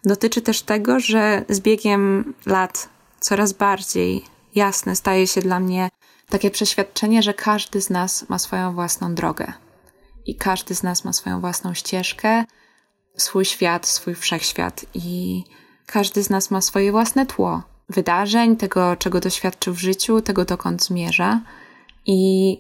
dotyczy 0.05 0.41
też 0.41 0.61
tego, 0.61 0.99
że 0.99 1.45
z 1.49 1.59
biegiem 1.59 2.33
lat 2.45 2.89
coraz 3.19 3.53
bardziej 3.53 4.25
jasne 4.55 4.95
staje 4.95 5.27
się 5.27 5.41
dla 5.41 5.59
mnie 5.59 5.89
takie 6.29 6.51
przeświadczenie, 6.51 7.23
że 7.23 7.33
każdy 7.33 7.81
z 7.81 7.89
nas 7.89 8.29
ma 8.29 8.39
swoją 8.39 8.73
własną 8.73 9.15
drogę 9.15 9.53
i 10.25 10.35
każdy 10.35 10.75
z 10.75 10.83
nas 10.83 11.05
ma 11.05 11.13
swoją 11.13 11.41
własną 11.41 11.73
ścieżkę, 11.73 12.45
swój 13.17 13.45
świat, 13.45 13.87
swój 13.87 14.15
wszechświat 14.15 14.85
i 14.93 15.43
każdy 15.85 16.23
z 16.23 16.29
nas 16.29 16.51
ma 16.51 16.61
swoje 16.61 16.91
własne 16.91 17.25
tło 17.25 17.63
wydarzeń, 17.89 18.57
tego, 18.57 18.95
czego 18.95 19.19
doświadczył 19.19 19.73
w 19.73 19.79
życiu, 19.79 20.21
tego, 20.21 20.45
dokąd 20.45 20.83
zmierza. 20.83 21.41
I 22.05 22.59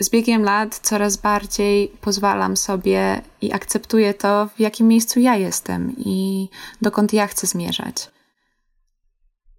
z 0.00 0.10
biegiem 0.10 0.42
lat 0.42 0.80
coraz 0.82 1.16
bardziej 1.16 1.88
pozwalam 2.00 2.56
sobie 2.56 3.22
i 3.42 3.52
akceptuję 3.52 4.14
to, 4.14 4.48
w 4.56 4.60
jakim 4.60 4.88
miejscu 4.88 5.20
ja 5.20 5.36
jestem 5.36 5.94
i 5.98 6.48
dokąd 6.82 7.12
ja 7.12 7.26
chcę 7.26 7.46
zmierzać. 7.46 8.10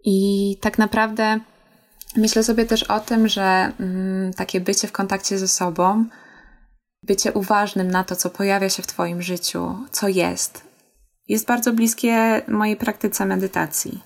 I 0.03 0.57
tak 0.61 0.77
naprawdę 0.77 1.39
myślę 2.15 2.43
sobie 2.43 2.65
też 2.65 2.83
o 2.83 2.99
tym, 2.99 3.27
że 3.27 3.71
mm, 3.79 4.33
takie 4.33 4.61
bycie 4.61 4.87
w 4.87 4.91
kontakcie 4.91 5.37
ze 5.37 5.47
sobą 5.47 6.05
bycie 7.03 7.33
uważnym 7.33 7.91
na 7.91 8.03
to, 8.03 8.15
co 8.15 8.29
pojawia 8.29 8.69
się 8.69 8.83
w 8.83 8.87
Twoim 8.87 9.21
życiu, 9.21 9.75
co 9.91 10.07
jest, 10.07 10.63
jest 11.27 11.47
bardzo 11.47 11.73
bliskie 11.73 12.41
mojej 12.47 12.75
praktyce 12.75 13.25
medytacji 13.25 13.99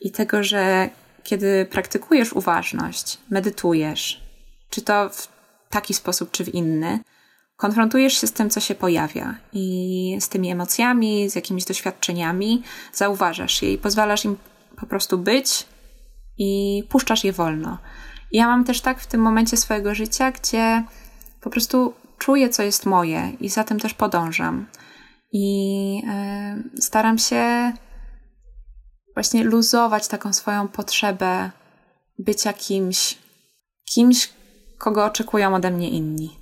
i 0.00 0.10
tego, 0.10 0.42
że 0.42 0.90
kiedy 1.22 1.66
praktykujesz 1.70 2.32
uważność, 2.32 3.18
medytujesz, 3.30 4.22
czy 4.70 4.82
to 4.82 5.08
w 5.08 5.28
taki 5.68 5.94
sposób, 5.94 6.30
czy 6.30 6.44
w 6.44 6.54
inny, 6.54 7.00
konfrontujesz 7.56 8.20
się 8.20 8.26
z 8.26 8.32
tym, 8.32 8.50
co 8.50 8.60
się 8.60 8.74
pojawia 8.74 9.34
i 9.52 10.16
z 10.20 10.28
tymi 10.28 10.50
emocjami, 10.50 11.30
z 11.30 11.34
jakimiś 11.34 11.64
doświadczeniami, 11.64 12.62
zauważasz 12.92 13.62
je 13.62 13.72
i 13.72 13.78
pozwalasz 13.78 14.24
im 14.24 14.36
po 14.76 14.86
prostu 14.86 15.18
być 15.18 15.66
i 16.38 16.82
puszczasz 16.88 17.24
je 17.24 17.32
wolno. 17.32 17.78
Ja 18.32 18.46
mam 18.46 18.64
też 18.64 18.80
tak 18.80 19.00
w 19.00 19.06
tym 19.06 19.20
momencie 19.20 19.56
swojego 19.56 19.94
życia, 19.94 20.32
gdzie 20.32 20.84
po 21.40 21.50
prostu 21.50 21.94
czuję, 22.18 22.48
co 22.48 22.62
jest 22.62 22.86
moje 22.86 23.32
i 23.40 23.48
za 23.48 23.64
tym 23.64 23.80
też 23.80 23.94
podążam. 23.94 24.66
I 25.32 26.02
y, 26.76 26.82
staram 26.82 27.18
się 27.18 27.72
właśnie 29.14 29.44
luzować 29.44 30.08
taką 30.08 30.32
swoją 30.32 30.68
potrzebę 30.68 31.50
bycia 32.18 32.52
kimś, 32.52 33.18
kimś, 33.84 34.32
kogo 34.78 35.04
oczekują 35.04 35.54
ode 35.54 35.70
mnie 35.70 35.90
inni. 35.90 36.36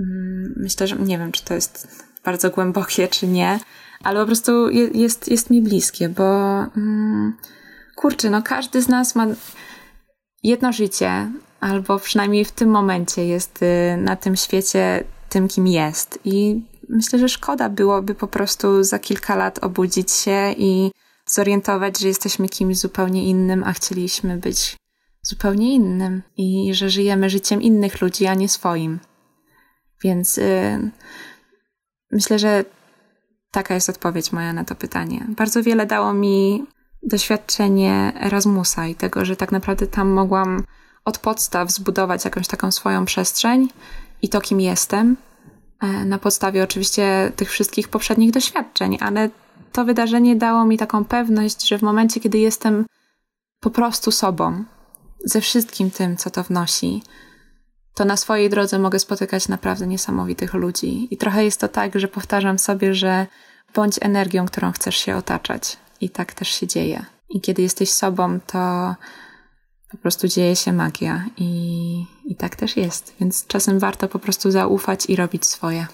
Mm, 0.00 0.54
myślę, 0.56 0.86
że 0.86 0.96
nie 0.96 1.18
wiem, 1.18 1.32
czy 1.32 1.44
to 1.44 1.54
jest 1.54 2.04
bardzo 2.24 2.50
głębokie, 2.50 3.08
czy 3.08 3.26
nie, 3.26 3.60
ale 4.02 4.20
po 4.20 4.26
prostu 4.26 4.70
jest, 4.94 5.28
jest 5.28 5.50
mi 5.50 5.62
bliskie, 5.62 6.08
bo 6.08 6.24
mm, 6.76 7.36
kurczę, 7.96 8.30
no 8.30 8.42
każdy 8.42 8.82
z 8.82 8.88
nas 8.88 9.14
ma 9.14 9.26
jedno 10.42 10.72
życie, 10.72 11.30
albo 11.60 11.98
przynajmniej 11.98 12.44
w 12.44 12.52
tym 12.52 12.70
momencie 12.70 13.26
jest 13.26 13.62
y, 13.62 13.96
na 13.96 14.16
tym 14.16 14.36
świecie 14.36 15.04
tym, 15.28 15.48
kim 15.48 15.66
jest. 15.66 16.18
I 16.24 16.62
myślę, 16.88 17.18
że 17.18 17.28
szkoda 17.28 17.68
byłoby 17.68 18.14
po 18.14 18.26
prostu 18.26 18.84
za 18.84 18.98
kilka 18.98 19.36
lat 19.36 19.64
obudzić 19.64 20.12
się 20.12 20.54
i 20.58 20.90
zorientować, 21.26 21.98
że 21.98 22.08
jesteśmy 22.08 22.48
kimś 22.48 22.78
zupełnie 22.78 23.24
innym, 23.24 23.64
a 23.64 23.72
chcieliśmy 23.72 24.36
być 24.36 24.76
zupełnie 25.22 25.74
innym 25.74 26.22
i 26.36 26.74
że 26.74 26.90
żyjemy 26.90 27.30
życiem 27.30 27.62
innych 27.62 28.00
ludzi, 28.00 28.26
a 28.26 28.34
nie 28.34 28.48
swoim. 28.48 28.98
Więc 30.04 30.36
yy, 30.36 30.90
myślę, 32.12 32.38
że 32.38 32.64
taka 33.50 33.74
jest 33.74 33.88
odpowiedź 33.88 34.32
moja 34.32 34.52
na 34.52 34.64
to 34.64 34.74
pytanie. 34.74 35.26
Bardzo 35.28 35.62
wiele 35.62 35.86
dało 35.86 36.12
mi 36.12 36.66
doświadczenie 37.02 38.12
Erasmusa 38.20 38.86
i 38.86 38.94
tego, 38.94 39.24
że 39.24 39.36
tak 39.36 39.52
naprawdę 39.52 39.86
tam 39.86 40.08
mogłam 40.08 40.64
od 41.06 41.18
podstaw 41.18 41.70
zbudować 41.70 42.24
jakąś 42.24 42.46
taką 42.46 42.70
swoją 42.70 43.04
przestrzeń 43.04 43.68
i 44.22 44.28
to, 44.28 44.40
kim 44.40 44.60
jestem, 44.60 45.16
e, 45.80 45.86
na 45.86 46.18
podstawie 46.18 46.62
oczywiście 46.62 47.32
tych 47.36 47.50
wszystkich 47.50 47.88
poprzednich 47.88 48.30
doświadczeń, 48.30 48.98
ale 49.00 49.30
to 49.72 49.84
wydarzenie 49.84 50.36
dało 50.36 50.64
mi 50.64 50.78
taką 50.78 51.04
pewność, 51.04 51.68
że 51.68 51.78
w 51.78 51.82
momencie, 51.82 52.20
kiedy 52.20 52.38
jestem 52.38 52.86
po 53.60 53.70
prostu 53.70 54.10
sobą, 54.10 54.64
ze 55.24 55.40
wszystkim 55.40 55.90
tym, 55.90 56.16
co 56.16 56.30
to 56.30 56.42
wnosi, 56.42 57.02
to 57.94 58.04
na 58.04 58.16
swojej 58.16 58.50
drodze 58.50 58.78
mogę 58.78 58.98
spotykać 58.98 59.48
naprawdę 59.48 59.86
niesamowitych 59.86 60.54
ludzi. 60.54 61.08
I 61.10 61.16
trochę 61.16 61.44
jest 61.44 61.60
to 61.60 61.68
tak, 61.68 61.98
że 62.00 62.08
powtarzam 62.08 62.58
sobie, 62.58 62.94
że 62.94 63.26
bądź 63.74 63.98
energią, 64.00 64.46
którą 64.46 64.72
chcesz 64.72 64.96
się 64.96 65.16
otaczać. 65.16 65.76
I 66.00 66.10
tak 66.10 66.34
też 66.34 66.48
się 66.48 66.66
dzieje. 66.66 67.04
I 67.30 67.40
kiedy 67.40 67.62
jesteś 67.62 67.90
sobą, 67.90 68.40
to 68.46 68.94
po 69.90 69.96
prostu 69.96 70.28
dzieje 70.28 70.56
się 70.56 70.72
magia. 70.72 71.24
I, 71.36 72.04
i 72.24 72.36
tak 72.36 72.56
też 72.56 72.76
jest. 72.76 73.14
Więc 73.20 73.46
czasem 73.46 73.78
warto 73.78 74.08
po 74.08 74.18
prostu 74.18 74.50
zaufać 74.50 75.06
i 75.06 75.16
robić 75.16 75.46
swoje. 75.46 75.86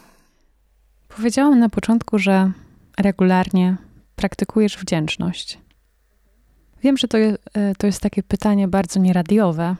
Powiedziałam 1.16 1.58
na 1.58 1.68
początku, 1.68 2.18
że 2.18 2.52
regularnie 2.98 3.76
praktykujesz 4.16 4.78
wdzięczność. 4.78 5.58
Wiem, 6.82 6.96
że 6.96 7.08
to, 7.08 7.18
e, 7.18 7.38
to 7.78 7.86
jest 7.86 8.00
takie 8.00 8.22
pytanie 8.22 8.68
bardzo 8.68 9.00
nieradiowe, 9.00 9.76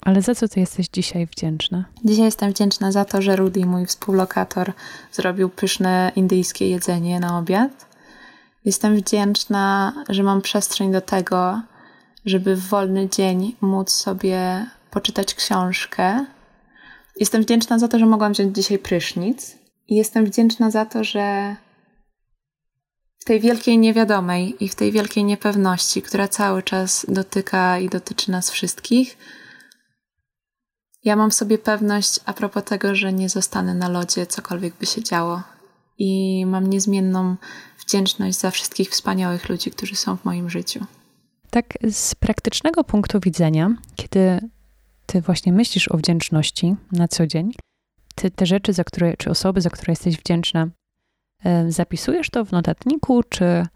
ale 0.00 0.22
za 0.22 0.34
co 0.34 0.48
ty 0.48 0.60
jesteś 0.60 0.88
dzisiaj 0.88 1.26
wdzięczna? 1.26 1.84
Dzisiaj 2.04 2.24
jestem 2.24 2.50
wdzięczna 2.50 2.92
za 2.92 3.04
to, 3.04 3.22
że 3.22 3.36
Rudy, 3.36 3.66
mój 3.66 3.86
współlokator, 3.86 4.72
zrobił 5.12 5.48
pyszne 5.48 6.12
indyjskie 6.16 6.68
jedzenie 6.68 7.20
na 7.20 7.38
obiad. 7.38 7.86
Jestem 8.64 8.96
wdzięczna, 8.96 9.92
że 10.08 10.22
mam 10.22 10.42
przestrzeń 10.42 10.92
do 10.92 11.00
tego, 11.00 11.60
żeby 12.24 12.56
w 12.56 12.68
wolny 12.68 13.08
dzień 13.08 13.56
móc 13.60 13.90
sobie 13.90 14.66
poczytać 14.90 15.34
książkę. 15.34 16.26
Jestem 17.16 17.42
wdzięczna 17.42 17.78
za 17.78 17.88
to, 17.88 17.98
że 17.98 18.06
mogłam 18.06 18.32
wziąć 18.32 18.56
dzisiaj 18.56 18.78
prysznic. 18.78 19.58
I 19.88 19.96
jestem 19.96 20.24
wdzięczna 20.24 20.70
za 20.70 20.86
to, 20.86 21.04
że 21.04 21.56
w 23.18 23.24
tej 23.24 23.40
wielkiej 23.40 23.78
niewiadomej 23.78 24.64
i 24.64 24.68
w 24.68 24.74
tej 24.74 24.92
wielkiej 24.92 25.24
niepewności, 25.24 26.02
która 26.02 26.28
cały 26.28 26.62
czas 26.62 27.06
dotyka 27.08 27.78
i 27.78 27.88
dotyczy 27.88 28.30
nas 28.30 28.50
wszystkich, 28.50 29.18
ja 31.04 31.16
mam 31.16 31.30
w 31.30 31.34
sobie 31.34 31.58
pewność 31.58 32.20
a 32.24 32.32
propos 32.32 32.64
tego, 32.64 32.94
że 32.94 33.12
nie 33.12 33.28
zostanę 33.28 33.74
na 33.74 33.88
lodzie, 33.88 34.26
cokolwiek 34.26 34.74
by 34.74 34.86
się 34.86 35.02
działo. 35.02 35.42
I 35.98 36.44
mam 36.46 36.66
niezmienną 36.66 37.36
wdzięczność 37.78 38.38
za 38.38 38.50
wszystkich 38.50 38.90
wspaniałych 38.90 39.48
ludzi, 39.48 39.70
którzy 39.70 39.96
są 39.96 40.16
w 40.16 40.24
moim 40.24 40.50
życiu. 40.50 40.86
Tak, 41.52 41.78
z 41.90 42.14
praktycznego 42.14 42.84
punktu 42.84 43.20
widzenia, 43.20 43.76
kiedy 43.94 44.40
ty 45.06 45.20
właśnie 45.20 45.52
myślisz 45.52 45.88
o 45.88 45.96
wdzięczności 45.96 46.74
na 46.92 47.08
co 47.08 47.26
dzień, 47.26 47.52
ty 48.14 48.30
te 48.30 48.46
rzeczy, 48.46 48.72
za 48.72 48.84
które, 48.84 49.16
czy 49.16 49.30
osoby, 49.30 49.60
za 49.60 49.70
które 49.70 49.92
jesteś 49.92 50.16
wdzięczna, 50.16 50.68
zapisujesz 51.68 52.30
to 52.30 52.44
w 52.44 52.52
notatniku, 52.52 53.22
czy 53.22 53.66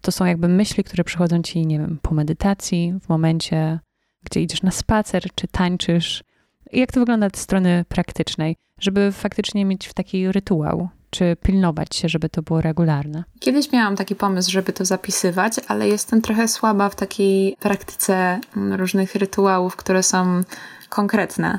to 0.00 0.12
są 0.12 0.24
jakby 0.24 0.48
myśli, 0.48 0.84
które 0.84 1.04
przychodzą 1.04 1.42
ci, 1.42 1.66
nie 1.66 1.78
wiem, 1.78 1.98
po 2.02 2.14
medytacji, 2.14 2.94
w 3.02 3.08
momencie, 3.08 3.78
gdzie 4.22 4.42
idziesz 4.42 4.62
na 4.62 4.70
spacer, 4.70 5.22
czy 5.34 5.48
tańczysz? 5.48 6.24
Jak 6.72 6.92
to 6.92 7.00
wygląda 7.00 7.26
od 7.26 7.36
strony 7.36 7.84
praktycznej, 7.88 8.56
żeby 8.78 9.12
faktycznie 9.12 9.64
mieć 9.64 9.86
w 9.86 9.94
taki 9.94 10.32
rytuał? 10.32 10.88
Czy 11.10 11.36
pilnować 11.42 11.96
się, 11.96 12.08
żeby 12.08 12.28
to 12.28 12.42
było 12.42 12.60
regularne? 12.60 13.24
Kiedyś 13.40 13.72
miałam 13.72 13.96
taki 13.96 14.14
pomysł, 14.14 14.50
żeby 14.50 14.72
to 14.72 14.84
zapisywać, 14.84 15.54
ale 15.68 15.88
jestem 15.88 16.22
trochę 16.22 16.48
słaba 16.48 16.88
w 16.88 16.96
takiej 16.96 17.56
praktyce 17.60 18.40
mm, 18.56 18.80
różnych 18.80 19.14
rytuałów, 19.14 19.76
które 19.76 20.02
są 20.02 20.40
konkretne. 20.88 21.58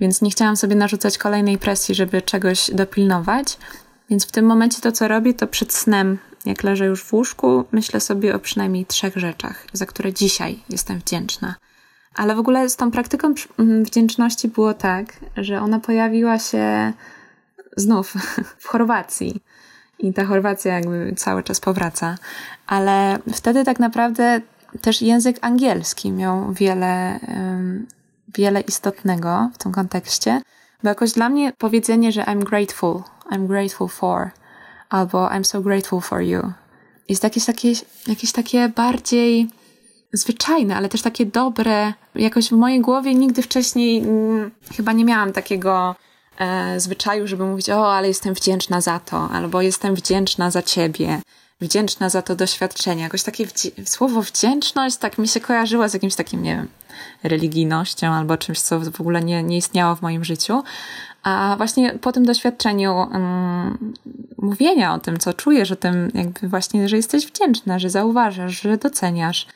Więc 0.00 0.22
nie 0.22 0.30
chciałam 0.30 0.56
sobie 0.56 0.76
narzucać 0.76 1.18
kolejnej 1.18 1.58
presji, 1.58 1.94
żeby 1.94 2.22
czegoś 2.22 2.70
dopilnować. 2.74 3.58
Więc 4.10 4.26
w 4.26 4.32
tym 4.32 4.46
momencie 4.46 4.80
to, 4.80 4.92
co 4.92 5.08
robię, 5.08 5.34
to 5.34 5.46
przed 5.46 5.72
snem, 5.72 6.18
jak 6.44 6.62
leżę 6.62 6.86
już 6.86 7.04
w 7.04 7.12
łóżku, 7.12 7.64
myślę 7.72 8.00
sobie 8.00 8.34
o 8.34 8.38
przynajmniej 8.38 8.86
trzech 8.86 9.16
rzeczach, 9.16 9.66
za 9.72 9.86
które 9.86 10.12
dzisiaj 10.12 10.58
jestem 10.68 10.98
wdzięczna. 10.98 11.54
Ale 12.14 12.34
w 12.34 12.38
ogóle 12.38 12.68
z 12.68 12.76
tą 12.76 12.90
praktyką 12.90 13.34
mm, 13.58 13.84
wdzięczności 13.84 14.48
było 14.48 14.74
tak, 14.74 15.12
że 15.36 15.60
ona 15.60 15.80
pojawiła 15.80 16.38
się 16.38 16.92
znów 17.80 18.14
w 18.58 18.66
Chorwacji. 18.66 19.42
I 19.98 20.12
ta 20.12 20.24
Chorwacja 20.24 20.74
jakby 20.74 21.14
cały 21.16 21.42
czas 21.42 21.60
powraca. 21.60 22.16
Ale 22.66 23.18
wtedy 23.34 23.64
tak 23.64 23.80
naprawdę 23.80 24.40
też 24.80 25.02
język 25.02 25.38
angielski 25.40 26.12
miał 26.12 26.52
wiele, 26.52 27.20
wiele 28.34 28.60
istotnego 28.60 29.50
w 29.54 29.58
tym 29.58 29.72
kontekście, 29.72 30.42
bo 30.82 30.88
jakoś 30.88 31.12
dla 31.12 31.28
mnie 31.28 31.52
powiedzenie, 31.58 32.12
że 32.12 32.22
I'm 32.22 32.44
grateful 32.44 33.02
I'm 33.30 33.46
grateful 33.46 33.88
for, 33.88 34.32
albo 34.88 35.28
I'm 35.28 35.44
so 35.44 35.60
grateful 35.60 36.00
for 36.00 36.20
you. 36.20 36.52
Jest 37.08 37.24
jakieś 37.24 37.44
takie, 37.44 37.72
jakieś 38.06 38.32
takie 38.32 38.68
bardziej 38.68 39.48
zwyczajne, 40.12 40.76
ale 40.76 40.88
też 40.88 41.02
takie 41.02 41.26
dobre. 41.26 41.92
Jakoś 42.14 42.48
w 42.48 42.52
mojej 42.52 42.80
głowie 42.80 43.14
nigdy 43.14 43.42
wcześniej 43.42 43.98
mm, 43.98 44.50
chyba 44.76 44.92
nie 44.92 45.04
miałam 45.04 45.32
takiego 45.32 45.96
e, 46.40 46.80
zwyczaju, 46.80 47.26
żeby 47.26 47.44
mówić, 47.44 47.70
o, 47.70 47.94
ale 47.94 48.08
jestem 48.08 48.34
wdzięczna 48.34 48.80
za 48.80 49.00
to, 49.00 49.28
albo 49.32 49.62
jestem 49.62 49.94
wdzięczna 49.94 50.50
za 50.50 50.62
ciebie, 50.62 51.20
wdzięczna 51.60 52.08
za 52.08 52.22
to 52.22 52.36
doświadczenie. 52.36 53.02
Jakoś 53.02 53.22
takie 53.22 53.46
słowo 53.84 54.22
wdzięczność 54.22 54.96
tak 54.96 55.18
mi 55.18 55.28
się 55.28 55.40
kojarzyło 55.40 55.88
z 55.88 55.94
jakimś 55.94 56.14
takim, 56.14 56.42
nie 56.42 56.56
wiem, 56.56 56.68
religijnością 57.22 58.12
albo 58.12 58.36
czymś, 58.36 58.60
co 58.60 58.80
w 58.80 59.00
ogóle 59.00 59.22
nie, 59.22 59.42
nie 59.42 59.56
istniało 59.56 59.96
w 59.96 60.02
moim 60.02 60.24
życiu. 60.24 60.62
A 61.22 61.54
właśnie 61.56 61.92
po 61.92 62.12
tym 62.12 62.24
doświadczeniu 62.24 62.94
um, 62.94 63.94
mówienia 64.38 64.94
o 64.94 64.98
tym, 64.98 65.18
co 65.18 65.32
czujesz, 65.32 65.72
o 65.72 65.76
tym 65.76 66.10
jakby 66.14 66.48
właśnie, 66.48 66.88
że 66.88 66.96
jesteś 66.96 67.26
wdzięczna, 67.26 67.78
że 67.78 67.90
zauważasz, 67.90 68.62
że 68.62 68.76
doceniasz, 68.76 69.46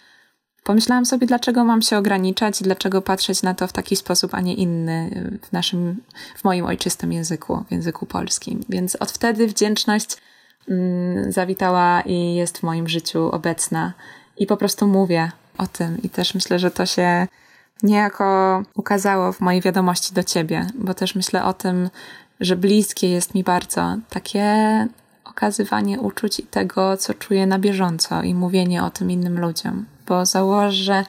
pomyślałam 0.64 1.06
sobie, 1.06 1.26
dlaczego 1.26 1.64
mam 1.64 1.82
się 1.82 1.98
ograniczać, 1.98 2.62
dlaczego 2.62 3.02
patrzeć 3.02 3.42
na 3.42 3.54
to 3.54 3.66
w 3.66 3.72
taki 3.72 3.96
sposób, 3.96 4.34
a 4.34 4.40
nie 4.40 4.54
inny 4.54 5.10
w 5.42 5.52
naszym, 5.52 6.02
w 6.36 6.44
moim 6.44 6.66
ojczystym 6.66 7.12
języku, 7.12 7.64
w 7.68 7.72
języku 7.72 8.06
polskim. 8.06 8.64
Więc 8.68 8.96
od 8.96 9.12
wtedy 9.12 9.46
wdzięczność 9.46 10.16
um, 10.68 11.32
zawitała 11.32 12.00
i 12.00 12.34
jest 12.34 12.58
w 12.58 12.62
moim 12.62 12.88
życiu 12.88 13.30
obecna 13.30 13.92
i 14.36 14.46
po 14.46 14.56
prostu 14.56 14.86
mówię 14.86 15.32
o 15.58 15.66
tym 15.66 16.02
i 16.02 16.10
też 16.10 16.34
myślę, 16.34 16.58
że 16.58 16.70
to 16.70 16.86
się 16.86 17.26
niejako 17.82 18.62
ukazało 18.74 19.32
w 19.32 19.40
mojej 19.40 19.60
wiadomości 19.60 20.14
do 20.14 20.22
ciebie, 20.22 20.66
bo 20.74 20.94
też 20.94 21.14
myślę 21.14 21.44
o 21.44 21.52
tym, 21.52 21.90
że 22.40 22.56
bliskie 22.56 23.10
jest 23.10 23.34
mi 23.34 23.44
bardzo 23.44 23.96
takie 24.10 24.88
okazywanie 25.34 26.00
uczuć 26.00 26.40
i 26.40 26.42
tego, 26.42 26.96
co 26.96 27.14
czuję 27.14 27.46
na 27.46 27.58
bieżąco 27.58 28.22
i 28.22 28.34
mówienie 28.34 28.84
o 28.84 28.90
tym 28.90 29.10
innym 29.10 29.40
ludziom, 29.40 29.86
bo 30.08 30.26
założę, 30.26 30.72
że 30.72 31.04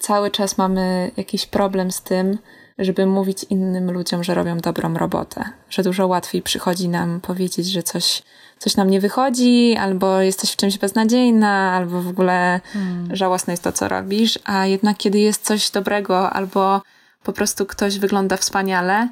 cały 0.00 0.30
czas 0.30 0.58
mamy 0.58 1.10
jakiś 1.16 1.46
problem 1.46 1.90
z 1.90 2.02
tym, 2.02 2.38
żeby 2.78 3.06
mówić 3.06 3.44
innym 3.50 3.90
ludziom, 3.90 4.24
że 4.24 4.34
robią 4.34 4.58
dobrą 4.58 4.94
robotę, 4.94 5.44
że 5.70 5.82
dużo 5.82 6.06
łatwiej 6.06 6.42
przychodzi 6.42 6.88
nam 6.88 7.20
powiedzieć, 7.20 7.66
że 7.66 7.82
coś 7.82 8.22
coś 8.58 8.76
nam 8.76 8.90
nie 8.90 9.00
wychodzi, 9.00 9.76
albo 9.76 10.20
jesteś 10.20 10.52
w 10.52 10.56
czymś 10.56 10.78
beznadziejna, 10.78 11.72
albo 11.72 12.02
w 12.02 12.08
ogóle 12.08 12.60
hmm. 12.72 13.16
żałosne 13.16 13.52
jest 13.52 13.62
to, 13.62 13.72
co 13.72 13.88
robisz, 13.88 14.38
a 14.44 14.66
jednak 14.66 14.96
kiedy 14.96 15.18
jest 15.18 15.44
coś 15.44 15.70
dobrego, 15.70 16.30
albo 16.30 16.82
po 17.22 17.32
prostu 17.32 17.66
ktoś 17.66 17.98
wygląda 17.98 18.36
wspaniale, 18.36 19.08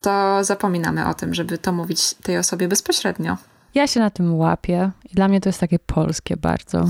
to 0.00 0.44
zapominamy 0.44 1.08
o 1.08 1.14
tym, 1.14 1.34
żeby 1.34 1.58
to 1.58 1.72
mówić 1.72 2.14
tej 2.14 2.38
osobie 2.38 2.68
bezpośrednio. 2.68 3.36
Ja 3.76 3.86
się 3.86 4.00
na 4.00 4.10
tym 4.10 4.34
łapię 4.34 4.90
i 5.12 5.14
dla 5.14 5.28
mnie 5.28 5.40
to 5.40 5.48
jest 5.48 5.60
takie 5.60 5.78
polskie 5.78 6.36
bardzo. 6.36 6.84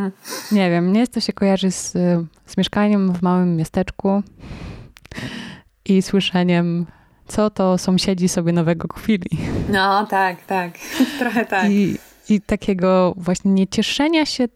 nie 0.52 0.70
wiem, 0.70 0.88
mnie 0.88 1.06
to 1.06 1.20
się 1.20 1.32
kojarzy 1.32 1.70
z, 1.70 1.92
z 2.46 2.56
mieszkaniem 2.56 3.12
w 3.12 3.22
małym 3.22 3.56
miasteczku 3.56 4.22
i 5.84 6.02
słyszeniem 6.02 6.86
co 7.26 7.50
to 7.50 7.78
sąsiedzi 7.78 8.28
sobie 8.28 8.52
nowego 8.52 8.88
kupili. 8.88 9.30
No 9.72 10.06
tak, 10.06 10.44
tak, 10.46 10.78
trochę 11.18 11.46
tak. 11.46 11.70
I, 11.70 11.98
I 12.28 12.40
takiego 12.40 13.14
właśnie 13.16 13.50
niecieszenia 13.50 14.26
się 14.26 14.48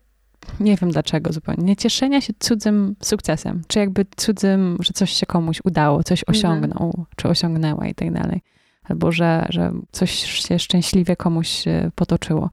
nie 0.61 0.77
wiem 0.77 0.91
dlaczego 0.91 1.33
zupełnie, 1.33 1.65
nie 1.65 1.77
cieszenia 1.77 2.21
się 2.21 2.33
cudzym 2.39 2.97
sukcesem, 3.03 3.63
czy 3.69 3.79
jakby 3.79 4.07
cudzym, 4.17 4.77
że 4.81 4.93
coś 4.93 5.13
się 5.13 5.27
komuś 5.27 5.61
udało, 5.65 6.03
coś 6.03 6.25
mhm. 6.29 6.39
osiągnął, 6.39 6.87
mhm. 6.87 7.07
czy 7.17 7.29
osiągnęła 7.29 7.87
i 7.87 7.95
tak 7.95 8.13
dalej. 8.13 8.41
Albo 8.85 9.13
że, 9.13 9.47
że 9.49 9.73
coś 9.93 10.11
się 10.11 10.59
szczęśliwie 10.59 11.17
komuś 11.17 11.65
potoczyło. 11.95 12.51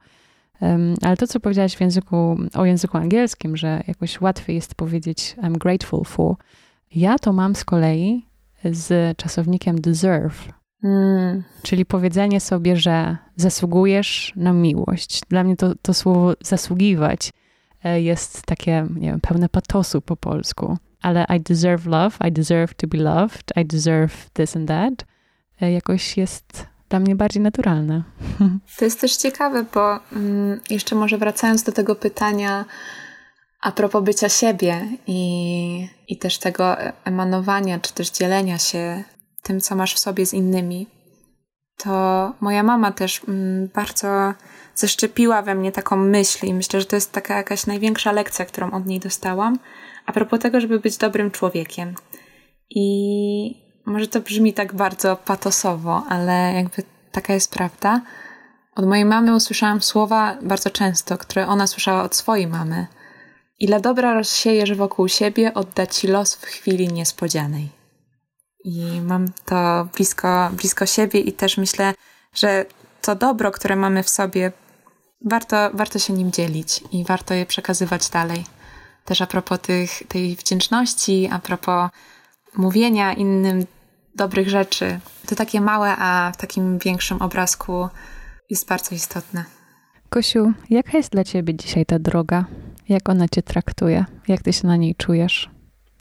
Um, 0.60 0.94
ale 1.02 1.16
to, 1.16 1.26
co 1.26 1.40
powiedziałaś 1.40 1.76
w 1.76 1.80
języku, 1.80 2.38
o 2.54 2.64
języku 2.64 2.96
angielskim, 2.98 3.56
że 3.56 3.82
jakoś 3.88 4.20
łatwiej 4.20 4.56
jest 4.56 4.74
powiedzieć 4.74 5.36
I'm 5.42 5.58
grateful 5.58 6.04
for, 6.04 6.34
ja 6.94 7.18
to 7.18 7.32
mam 7.32 7.54
z 7.54 7.64
kolei 7.64 8.26
z 8.64 9.16
czasownikiem 9.16 9.80
deserve. 9.80 10.48
Mm. 10.84 11.42
Czyli 11.62 11.86
powiedzenie 11.86 12.40
sobie, 12.40 12.76
że 12.76 13.16
zasługujesz 13.36 14.32
na 14.36 14.52
miłość. 14.52 15.20
Dla 15.28 15.44
mnie 15.44 15.56
to, 15.56 15.74
to 15.82 15.94
słowo 15.94 16.34
zasługiwać 16.42 17.30
E, 17.84 18.02
jest 18.02 18.46
takie, 18.46 18.86
nie 18.94 19.10
wiem, 19.10 19.20
pełne 19.20 19.48
patosu 19.48 20.00
po 20.00 20.16
polsku. 20.16 20.76
Ale 21.02 21.26
I 21.36 21.40
deserve 21.40 21.86
love, 21.86 22.28
I 22.28 22.32
deserve 22.32 22.74
to 22.74 22.86
be 22.86 22.98
loved, 22.98 23.52
I 23.56 23.64
deserve 23.66 24.30
this 24.32 24.56
and 24.56 24.68
that 24.68 25.02
e, 25.02 25.04
jakoś 25.68 26.16
jest 26.16 26.66
dla 26.88 27.00
mnie 27.00 27.16
bardziej 27.16 27.42
naturalne. 27.42 28.02
To 28.78 28.84
jest 28.84 29.00
też 29.00 29.16
ciekawe, 29.16 29.64
bo 29.74 29.98
mm, 30.12 30.60
jeszcze 30.70 30.94
może 30.94 31.18
wracając 31.18 31.62
do 31.62 31.72
tego 31.72 31.94
pytania 31.94 32.64
a 33.60 33.72
propos 33.72 34.04
bycia 34.04 34.28
siebie 34.28 34.88
i, 35.06 35.88
i 36.08 36.18
też 36.18 36.38
tego 36.38 36.76
emanowania, 37.04 37.80
czy 37.80 37.94
też 37.94 38.10
dzielenia 38.10 38.58
się 38.58 39.04
tym, 39.42 39.60
co 39.60 39.76
masz 39.76 39.94
w 39.94 39.98
sobie 39.98 40.26
z 40.26 40.34
innymi, 40.34 40.86
to 41.76 42.32
moja 42.40 42.62
mama 42.62 42.92
też 42.92 43.20
mm, 43.28 43.68
bardzo 43.74 44.34
zaszczepiła 44.74 45.42
we 45.42 45.54
mnie 45.54 45.72
taką 45.72 45.96
myśl 45.96 46.46
i 46.46 46.54
myślę, 46.54 46.80
że 46.80 46.86
to 46.86 46.96
jest 46.96 47.12
taka 47.12 47.36
jakaś 47.36 47.66
największa 47.66 48.12
lekcja, 48.12 48.44
którą 48.44 48.70
od 48.70 48.86
niej 48.86 49.00
dostałam, 49.00 49.58
a 50.06 50.12
propos 50.12 50.40
tego, 50.40 50.60
żeby 50.60 50.80
być 50.80 50.96
dobrym 50.96 51.30
człowiekiem. 51.30 51.94
I 52.70 53.69
może 53.90 54.08
to 54.08 54.20
brzmi 54.20 54.54
tak 54.54 54.74
bardzo 54.74 55.16
patosowo, 55.16 56.02
ale 56.08 56.52
jakby 56.54 56.82
taka 57.12 57.34
jest 57.34 57.52
prawda. 57.52 58.00
Od 58.76 58.86
mojej 58.86 59.04
mamy 59.04 59.34
usłyszałam 59.34 59.82
słowa 59.82 60.36
bardzo 60.42 60.70
często, 60.70 61.18
które 61.18 61.46
ona 61.46 61.66
słyszała 61.66 62.02
od 62.02 62.16
swojej 62.16 62.46
mamy. 62.46 62.86
Ile 63.58 63.80
dobra 63.80 64.14
rozsiejesz 64.14 64.74
wokół 64.74 65.08
siebie, 65.08 65.54
odda 65.54 65.86
ci 65.86 66.06
los 66.06 66.34
w 66.34 66.44
chwili 66.44 66.88
niespodzianej. 66.88 67.68
I 68.64 69.00
mam 69.00 69.26
to 69.44 69.88
blisko, 69.96 70.50
blisko 70.52 70.86
siebie 70.86 71.20
i 71.20 71.32
też 71.32 71.56
myślę, 71.56 71.94
że 72.34 72.64
to 73.02 73.14
dobro, 73.14 73.50
które 73.50 73.76
mamy 73.76 74.02
w 74.02 74.08
sobie, 74.08 74.52
warto, 75.24 75.70
warto 75.74 75.98
się 75.98 76.12
nim 76.12 76.32
dzielić 76.32 76.84
i 76.92 77.04
warto 77.04 77.34
je 77.34 77.46
przekazywać 77.46 78.08
dalej. 78.08 78.44
Też 79.04 79.22
a 79.22 79.26
propos 79.26 79.60
tych, 79.60 80.02
tej 80.08 80.36
wdzięczności, 80.36 81.28
a 81.32 81.38
propos 81.38 81.90
mówienia 82.56 83.12
innym 83.12 83.66
dobrych 84.14 84.48
rzeczy. 84.48 85.00
To 85.26 85.34
takie 85.34 85.60
małe, 85.60 85.96
a 85.98 86.32
w 86.34 86.36
takim 86.36 86.78
większym 86.78 87.22
obrazku 87.22 87.88
jest 88.50 88.68
bardzo 88.68 88.94
istotne. 88.94 89.44
Kosiu, 90.08 90.52
jaka 90.70 90.96
jest 90.96 91.12
dla 91.12 91.24
ciebie 91.24 91.54
dzisiaj 91.54 91.86
ta 91.86 91.98
droga? 91.98 92.44
Jak 92.88 93.08
ona 93.08 93.28
cię 93.28 93.42
traktuje? 93.42 94.04
Jak 94.28 94.42
ty 94.42 94.52
się 94.52 94.66
na 94.66 94.76
niej 94.76 94.94
czujesz? 94.94 95.50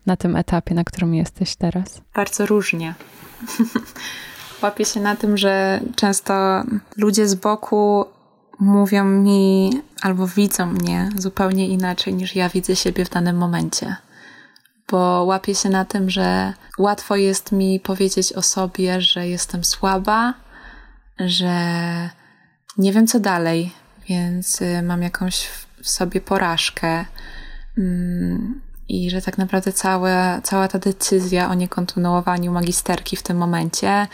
Na 0.06 0.18
tym 0.18 0.36
etapie, 0.36 0.76
na 0.76 0.84
którym 0.84 1.16
jesteś 1.16 1.56
teraz? 1.56 2.02
Bardzo 2.16 2.46
różnie. 2.46 2.94
Łapię 4.62 4.86
się 4.86 5.00
na 5.00 5.16
tym, 5.16 5.38
że 5.38 5.80
często 5.96 6.64
ludzie 6.98 7.28
z 7.28 7.36
boku 7.36 8.06
mówią 8.60 9.06
mi 9.06 9.72
albo 10.02 10.28
widzą 10.28 10.66
mnie 10.66 11.10
zupełnie 11.18 11.68
inaczej 11.68 12.14
niż 12.14 12.36
ja 12.36 12.50
widzę 12.50 12.76
siebie 12.76 13.06
w 13.06 13.10
danym 13.10 13.38
momencie. 13.38 13.96
Bo 14.92 15.24
łapię 15.24 15.56
się 15.56 15.70
na 15.70 15.86
tym, 15.86 16.10
że 16.10 16.54
łatwo 16.78 17.16
jest 17.16 17.52
mi 17.52 17.80
powiedzieć 17.80 18.34
o 18.34 18.42
sobie, 18.42 19.02
że 19.02 19.28
jestem 19.28 19.64
słaba, 19.64 20.34
że 21.20 21.54
nie 22.78 22.94
wiem 22.94 23.08
co 23.08 23.20
dalej, 23.20 23.72
więc 24.10 24.62
y, 24.62 24.82
mam 24.84 25.02
jakąś 25.02 25.48
w 25.84 25.90
sobie 25.90 26.22
porażkę. 26.22 27.06
Mm, 27.78 28.62
I 28.90 29.10
że 29.10 29.22
tak 29.22 29.38
naprawdę 29.38 29.74
całe, 29.74 30.42
cała 30.44 30.68
ta 30.68 30.80
decyzja 30.80 31.50
o 31.50 31.54
niekontynuowaniu 31.54 32.52
magisterki 32.52 33.16
w 33.16 33.24
tym 33.24 33.38
momencie 33.38 34.08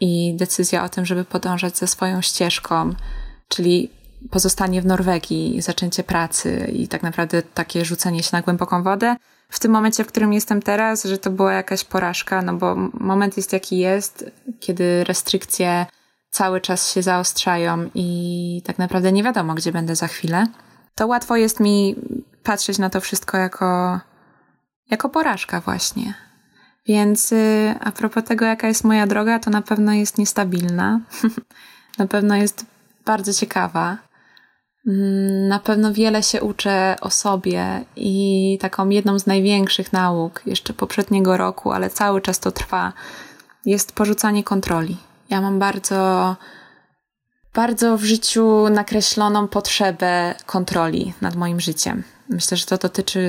i 0.00 0.34
decyzja 0.36 0.84
o 0.84 0.88
tym, 0.88 1.06
żeby 1.06 1.24
podążać 1.24 1.78
ze 1.78 1.86
swoją 1.86 2.22
ścieżką, 2.22 2.94
czyli 3.48 3.90
pozostanie 4.30 4.82
w 4.82 4.86
Norwegii, 4.86 5.62
zaczęcie 5.62 6.04
pracy 6.04 6.70
i 6.72 6.88
tak 6.88 7.02
naprawdę 7.02 7.42
takie 7.42 7.84
rzucenie 7.84 8.22
się 8.22 8.30
na 8.32 8.42
głęboką 8.42 8.82
wodę. 8.82 9.16
W 9.50 9.60
tym 9.60 9.72
momencie, 9.72 10.04
w 10.04 10.06
którym 10.06 10.32
jestem 10.32 10.62
teraz, 10.62 11.04
że 11.04 11.18
to 11.18 11.30
była 11.30 11.52
jakaś 11.52 11.84
porażka, 11.84 12.42
no 12.42 12.54
bo 12.54 12.76
moment 12.94 13.36
jest 13.36 13.52
jaki 13.52 13.78
jest, 13.78 14.30
kiedy 14.60 15.04
restrykcje 15.04 15.86
cały 16.30 16.60
czas 16.60 16.92
się 16.92 17.02
zaostrzają 17.02 17.90
i 17.94 18.62
tak 18.64 18.78
naprawdę 18.78 19.12
nie 19.12 19.22
wiadomo, 19.22 19.54
gdzie 19.54 19.72
będę 19.72 19.96
za 19.96 20.06
chwilę. 20.06 20.46
To 20.94 21.06
łatwo 21.06 21.36
jest 21.36 21.60
mi 21.60 21.96
patrzeć 22.42 22.78
na 22.78 22.90
to 22.90 23.00
wszystko 23.00 23.36
jako, 23.38 24.00
jako 24.90 25.08
porażka 25.08 25.60
właśnie. 25.60 26.14
Więc 26.86 27.32
y, 27.32 27.74
a 27.80 27.92
propos 27.92 28.24
tego, 28.24 28.44
jaka 28.44 28.68
jest 28.68 28.84
moja 28.84 29.06
droga, 29.06 29.38
to 29.38 29.50
na 29.50 29.62
pewno 29.62 29.92
jest 29.92 30.18
niestabilna. 30.18 31.00
na 31.98 32.06
pewno 32.06 32.36
jest 32.36 32.66
bardzo 33.04 33.32
ciekawa. 33.32 33.98
Mm, 34.86 35.48
na 35.48 35.58
pewno 35.58 35.92
wiele 35.92 36.22
się 36.22 36.42
uczę 36.42 36.96
o 37.00 37.10
sobie 37.10 37.84
i 37.96 38.58
taką 38.60 38.88
jedną 38.88 39.18
z 39.18 39.26
największych 39.26 39.92
nauk 39.92 40.42
jeszcze 40.46 40.72
poprzedniego 40.72 41.36
roku, 41.36 41.72
ale 41.72 41.90
cały 41.90 42.20
czas 42.20 42.38
to 42.40 42.52
trwa, 42.52 42.92
jest 43.66 43.92
porzucanie 43.92 44.44
kontroli. 44.44 44.96
Ja 45.30 45.40
mam 45.40 45.58
bardzo, 45.58 46.36
bardzo 47.54 47.96
w 47.96 48.04
życiu 48.04 48.68
nakreśloną 48.68 49.48
potrzebę 49.48 50.34
kontroli 50.46 51.12
nad 51.20 51.36
moim 51.36 51.60
życiem. 51.60 52.02
Myślę, 52.28 52.56
że 52.56 52.66
to 52.66 52.78
dotyczy, 52.78 53.20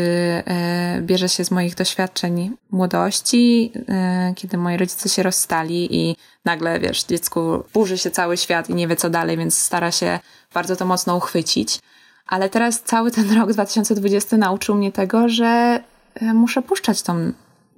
e, 0.45 1.01
bierze 1.01 1.29
się 1.29 1.45
z 1.45 1.51
moich 1.51 1.75
doświadczeń 1.75 2.57
młodości, 2.71 3.73
e, 3.89 4.33
kiedy 4.35 4.57
moi 4.57 4.77
rodzice 4.77 5.09
się 5.09 5.23
rozstali 5.23 5.95
i 5.95 6.15
nagle, 6.45 6.79
wiesz, 6.79 7.03
dziecku 7.03 7.63
burzy 7.73 7.97
się 7.97 8.11
cały 8.11 8.37
świat 8.37 8.69
i 8.69 8.75
nie 8.75 8.87
wie 8.87 8.95
co 8.95 9.09
dalej, 9.09 9.37
więc 9.37 9.57
stara 9.57 9.91
się 9.91 10.19
bardzo 10.53 10.75
to 10.75 10.85
mocno 10.85 11.15
uchwycić. 11.15 11.79
Ale 12.27 12.49
teraz 12.49 12.81
cały 12.81 13.11
ten 13.11 13.37
rok 13.37 13.53
2020 13.53 14.37
nauczył 14.37 14.75
mnie 14.75 14.91
tego, 14.91 15.29
że 15.29 15.83
e, 16.15 16.33
muszę 16.33 16.61
puszczać 16.61 17.01
tą 17.01 17.31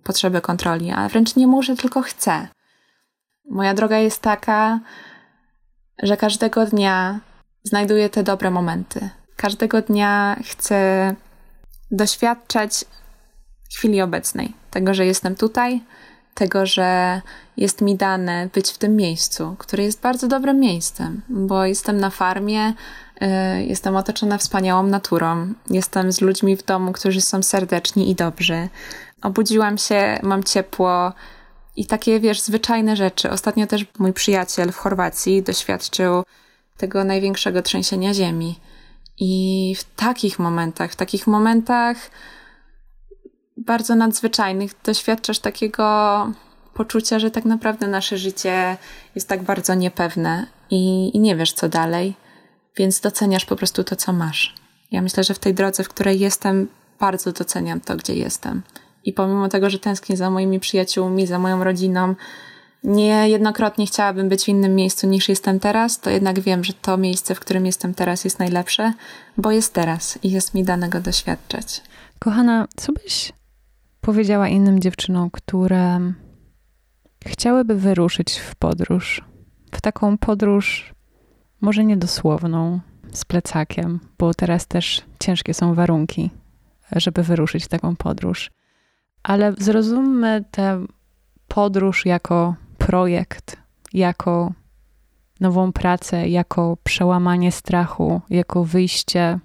potrzebę 0.03 0.41
kontroli, 0.41 0.91
a 0.91 1.09
wręcz 1.09 1.35
nie 1.35 1.47
muszę, 1.47 1.75
tylko 1.75 2.01
chcę. 2.01 2.47
Moja 3.49 3.73
droga 3.73 3.97
jest 3.97 4.21
taka, 4.21 4.79
że 6.03 6.17
każdego 6.17 6.65
dnia 6.65 7.19
znajduję 7.63 8.09
te 8.09 8.23
dobre 8.23 8.51
momenty 8.51 9.09
każdego 9.43 9.81
dnia 9.81 10.39
chcę 10.45 11.15
doświadczać 11.91 12.85
chwili 13.75 14.01
obecnej. 14.01 14.53
Tego, 14.71 14.93
że 14.93 15.05
jestem 15.05 15.35
tutaj, 15.35 15.83
tego, 16.33 16.65
że 16.65 17.21
jest 17.57 17.81
mi 17.81 17.95
dane 17.95 18.49
być 18.53 18.71
w 18.71 18.77
tym 18.77 18.95
miejscu, 18.95 19.55
które 19.57 19.83
jest 19.83 20.01
bardzo 20.01 20.27
dobrym 20.27 20.59
miejscem, 20.59 21.21
bo 21.29 21.65
jestem 21.65 21.99
na 21.99 22.09
farmie, 22.09 22.73
y, 23.21 23.25
jestem 23.63 23.95
otoczona 23.95 24.37
wspaniałą 24.37 24.83
naturą, 24.83 25.53
jestem 25.69 26.11
z 26.11 26.21
ludźmi 26.21 26.57
w 26.57 26.65
domu, 26.65 26.91
którzy 26.91 27.21
są 27.21 27.43
serdeczni 27.43 28.09
i 28.09 28.15
dobrzy. 28.15 28.69
Obudziłam 29.21 29.77
się, 29.77 30.19
mam 30.23 30.43
ciepło 30.43 31.13
i 31.75 31.85
takie, 31.85 32.19
wiesz, 32.19 32.41
zwyczajne 32.41 32.95
rzeczy. 32.95 33.29
Ostatnio 33.29 33.67
też 33.67 33.85
mój 33.99 34.13
przyjaciel 34.13 34.71
w 34.71 34.77
Chorwacji 34.77 35.43
doświadczył 35.43 36.23
tego 36.77 37.03
największego 37.03 37.61
trzęsienia 37.61 38.13
ziemi. 38.13 38.59
I 39.19 39.75
w 39.79 39.83
takich 39.95 40.39
momentach, 40.39 40.91
w 40.91 40.95
takich 40.95 41.27
momentach 41.27 41.97
bardzo 43.57 43.95
nadzwyczajnych 43.95 44.71
doświadczasz 44.83 45.39
takiego 45.39 46.27
poczucia, 46.73 47.19
że 47.19 47.31
tak 47.31 47.45
naprawdę 47.45 47.87
nasze 47.87 48.17
życie 48.17 48.77
jest 49.15 49.27
tak 49.27 49.43
bardzo 49.43 49.73
niepewne 49.73 50.47
i, 50.69 51.11
i 51.13 51.19
nie 51.19 51.35
wiesz 51.35 51.53
co 51.53 51.69
dalej, 51.69 52.13
więc 52.77 52.99
doceniasz 52.99 53.45
po 53.45 53.55
prostu 53.55 53.83
to, 53.83 53.95
co 53.95 54.13
masz. 54.13 54.55
Ja 54.91 55.01
myślę, 55.01 55.23
że 55.23 55.33
w 55.33 55.39
tej 55.39 55.53
drodze, 55.53 55.83
w 55.83 55.89
której 55.89 56.19
jestem, 56.19 56.67
bardzo 56.99 57.31
doceniam 57.31 57.81
to, 57.81 57.95
gdzie 57.95 58.15
jestem. 58.15 58.61
I 59.05 59.13
pomimo 59.13 59.49
tego, 59.49 59.69
że 59.69 59.79
tęsknię 59.79 60.17
za 60.17 60.29
moimi 60.29 60.59
przyjaciółmi, 60.59 61.27
za 61.27 61.39
moją 61.39 61.63
rodziną, 61.63 62.15
niejednokrotnie 62.83 63.85
chciałabym 63.85 64.29
być 64.29 64.45
w 64.45 64.47
innym 64.47 64.75
miejscu 64.75 65.07
niż 65.07 65.29
jestem 65.29 65.59
teraz, 65.59 65.99
to 65.99 66.09
jednak 66.09 66.39
wiem, 66.39 66.63
że 66.63 66.73
to 66.73 66.97
miejsce, 66.97 67.35
w 67.35 67.39
którym 67.39 67.65
jestem 67.65 67.93
teraz 67.93 68.23
jest 68.23 68.39
najlepsze, 68.39 68.93
bo 69.37 69.51
jest 69.51 69.73
teraz 69.73 70.19
i 70.23 70.31
jest 70.31 70.53
mi 70.53 70.63
dane 70.63 70.89
go 70.89 70.99
doświadczać. 70.99 71.81
Kochana, 72.19 72.67
co 72.75 72.93
byś 72.93 73.33
powiedziała 74.03 74.47
innym 74.47 74.79
dziewczynom, 74.79 75.29
które 75.31 76.13
chciałyby 77.25 77.75
wyruszyć 77.75 78.39
w 78.39 78.55
podróż. 78.55 79.21
W 79.71 79.81
taką 79.81 80.17
podróż, 80.17 80.93
może 81.61 81.83
niedosłowną, 81.85 82.79
z 83.13 83.25
plecakiem, 83.25 83.99
bo 84.17 84.33
teraz 84.33 84.67
też 84.67 85.01
ciężkie 85.19 85.53
są 85.53 85.73
warunki, 85.73 86.29
żeby 86.91 87.23
wyruszyć 87.23 87.65
w 87.65 87.67
taką 87.67 87.95
podróż. 87.95 88.51
Ale 89.23 89.53
zrozummy 89.57 90.43
tę 90.51 90.85
podróż 91.47 92.05
jako 92.05 92.55
projekt, 92.77 93.57
jako 93.93 94.53
nową 95.39 95.71
pracę, 95.71 96.27
jako 96.29 96.77
przełamanie 96.83 97.51
strachu, 97.51 98.21
jako 98.29 98.63
wyjście 98.63 99.39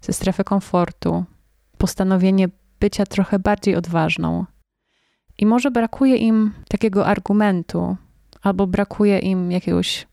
ze 0.00 0.12
strefy 0.12 0.44
komfortu, 0.44 1.24
postanowienie 1.78 2.48
bycia 2.80 3.06
trochę 3.06 3.38
bardziej 3.38 3.76
odważną. 3.76 4.44
I 5.38 5.46
może 5.46 5.70
brakuje 5.70 6.16
im 6.16 6.52
takiego 6.68 7.06
argumentu, 7.06 7.96
albo 8.42 8.66
brakuje 8.66 9.18
im 9.18 9.52
jakiegoś 9.52 10.06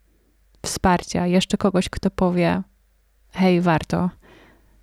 wsparcia, 0.62 1.28
jeszcze 1.28 1.58
kogoś, 1.58 1.90
kto 1.90 2.12
powie: 2.12 2.62
Hej, 3.32 3.62
warto. 3.62 4.10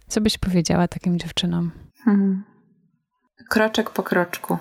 Co 0.09 0.21
byś 0.21 0.39
powiedziała 0.39 0.89
takim 0.89 1.19
dziewczynom? 1.19 1.71
Hmm. 2.05 2.45
Kroczek 3.49 3.91
po 3.91 4.03
kroczku. 4.03 4.59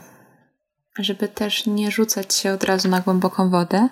Żeby 1.00 1.28
też 1.28 1.66
nie 1.66 1.92
rzucać 1.92 2.34
się 2.34 2.54
od 2.54 2.64
razu 2.64 2.90
na 2.90 3.02
głęboką 3.02 3.50
wodę 3.50 3.90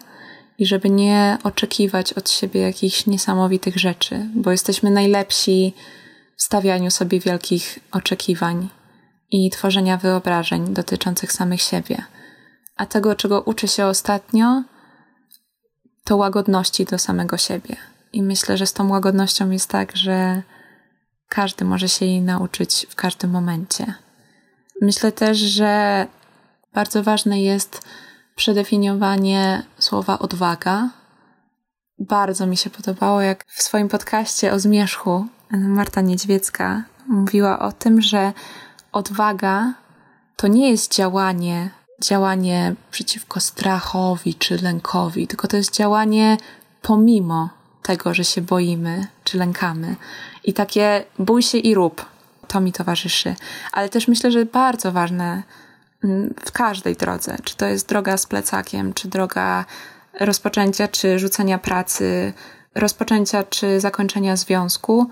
i 0.57 0.65
żeby 0.65 0.89
nie 0.89 1.38
oczekiwać 1.43 2.13
od 2.13 2.30
siebie 2.30 2.61
jakichś 2.61 3.05
niesamowitych 3.05 3.78
rzeczy, 3.78 4.30
bo 4.36 4.51
jesteśmy 4.51 4.91
najlepsi 4.91 5.73
w 6.38 6.43
stawianiu 6.43 6.91
sobie 6.91 7.19
wielkich 7.19 7.80
oczekiwań 7.91 8.69
i 9.36 9.49
tworzenia 9.49 9.97
wyobrażeń 9.97 10.73
dotyczących 10.73 11.31
samych 11.31 11.61
siebie. 11.61 12.03
A 12.75 12.86
tego, 12.86 13.15
czego 13.15 13.41
uczy 13.41 13.67
się 13.67 13.86
ostatnio, 13.86 14.63
to 16.03 16.17
łagodności 16.17 16.86
do 16.86 16.99
samego 16.99 17.38
siebie. 17.38 17.75
I 18.13 18.23
myślę, 18.23 18.57
że 18.57 18.65
z 18.65 18.73
tą 18.73 18.89
łagodnością 18.89 19.49
jest 19.49 19.69
tak, 19.69 19.95
że 19.95 20.41
każdy 21.29 21.65
może 21.65 21.89
się 21.89 22.05
jej 22.05 22.21
nauczyć 22.21 22.88
w 22.89 22.95
każdym 22.95 23.31
momencie. 23.31 23.93
Myślę 24.81 25.11
też, 25.11 25.38
że 25.38 26.07
bardzo 26.73 27.03
ważne 27.03 27.41
jest 27.41 27.81
przedefiniowanie 28.36 29.63
słowa 29.79 30.19
odwaga. 30.19 30.89
Bardzo 31.99 32.47
mi 32.47 32.57
się 32.57 32.69
podobało, 32.69 33.21
jak 33.21 33.45
w 33.47 33.61
swoim 33.61 33.89
podcaście 33.89 34.53
o 34.53 34.59
zmierzchu 34.59 35.25
Marta 35.51 36.01
Niedźwiecka 36.01 36.83
mówiła 37.07 37.59
o 37.59 37.71
tym, 37.71 38.01
że 38.01 38.33
odwaga 38.96 39.74
to 40.36 40.48
nie 40.48 40.70
jest 40.70 40.93
działanie, 40.93 41.70
działanie 42.02 42.76
przeciwko 42.91 43.39
strachowi 43.39 44.36
czy 44.36 44.58
lękowi, 44.58 45.28
tylko 45.28 45.48
to 45.48 45.58
jest 45.58 45.74
działanie 45.74 46.38
pomimo 46.82 47.50
tego, 47.82 48.14
że 48.14 48.24
się 48.24 48.41
boimy 48.41 49.08
czy 49.24 49.38
lękamy. 49.38 49.96
I 50.43 50.54
takie 50.54 51.04
bój 51.20 51.41
się 51.41 51.58
i 51.58 51.74
rób, 51.74 52.06
to 52.48 52.62
mi 52.62 52.72
towarzyszy. 52.72 53.36
Ale 53.72 53.89
też 53.89 54.08
myślę, 54.08 54.32
że 54.32 54.46
bardzo 54.46 54.91
ważne 54.91 55.43
mm, 56.04 56.34
w 56.46 56.52
każdej 56.52 56.96
drodze, 56.96 57.38
czy 57.43 57.56
to 57.56 57.66
jest 57.66 57.89
droga 57.89 58.18
z 58.18 58.26
plecakiem, 58.26 58.93
czy 58.93 59.08
droga 59.08 59.66
rozpoczęcia, 60.20 60.88
czy 60.88 61.20
rzucenia 61.20 61.58
pracy, 61.58 62.34
rozpoczęcia, 62.76 63.43
czy 63.43 63.80
zakończenia 63.80 64.36
związku, 64.36 65.10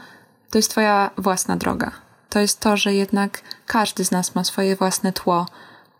to 0.50 0.58
jest 0.58 0.72
Twoja 0.72 1.10
własna 1.18 1.56
droga. 1.56 2.03
To 2.34 2.40
jest 2.40 2.60
to, 2.60 2.78
że 2.78 2.94
jednak 2.94 3.42
każdy 3.66 4.06
z 4.06 4.12
nas 4.12 4.36
ma 4.36 4.44
swoje 4.44 4.76
własne 4.76 5.14
tło. 5.14 5.46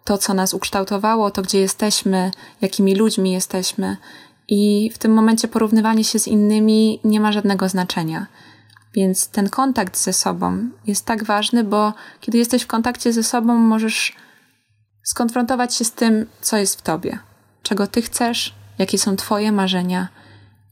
To, 0.04 0.18
co 0.18 0.34
nas 0.34 0.54
ukształtowało, 0.54 1.32
to 1.32 1.42
gdzie 1.42 1.60
jesteśmy, 1.60 2.32
jakimi 2.62 2.96
ludźmi 2.96 3.32
jesteśmy. 3.32 3.98
I 4.48 4.92
w 4.94 4.98
tym 4.98 5.14
momencie 5.14 5.48
porównywanie 5.48 6.04
się 6.04 6.20
z 6.20 6.28
innymi 6.28 7.00
nie 7.04 7.20
ma 7.20 7.32
żadnego 7.32 7.70
znaczenia. 7.70 8.28
Więc 8.94 9.28
ten 9.28 9.50
kontakt 9.50 9.98
ze 9.98 10.14
sobą 10.14 10.70
jest 10.88 11.06
tak 11.06 11.24
ważny, 11.24 11.64
bo 11.64 11.94
kiedy 12.20 12.38
jesteś 12.38 12.64
w 12.64 12.68
kontakcie 12.68 13.14
ze 13.14 13.24
sobą, 13.24 13.56
możesz 13.56 14.16
skonfrontować 15.04 15.76
się 15.76 15.86
z 15.86 15.92
tym, 15.92 16.26
co 16.42 16.58
jest 16.58 16.80
w 16.80 16.82
tobie, 16.82 17.20
czego 17.64 17.88
ty 17.88 18.02
chcesz, 18.02 18.56
jakie 18.78 18.98
są 18.98 19.16
twoje 19.16 19.52
marzenia 19.52 20.08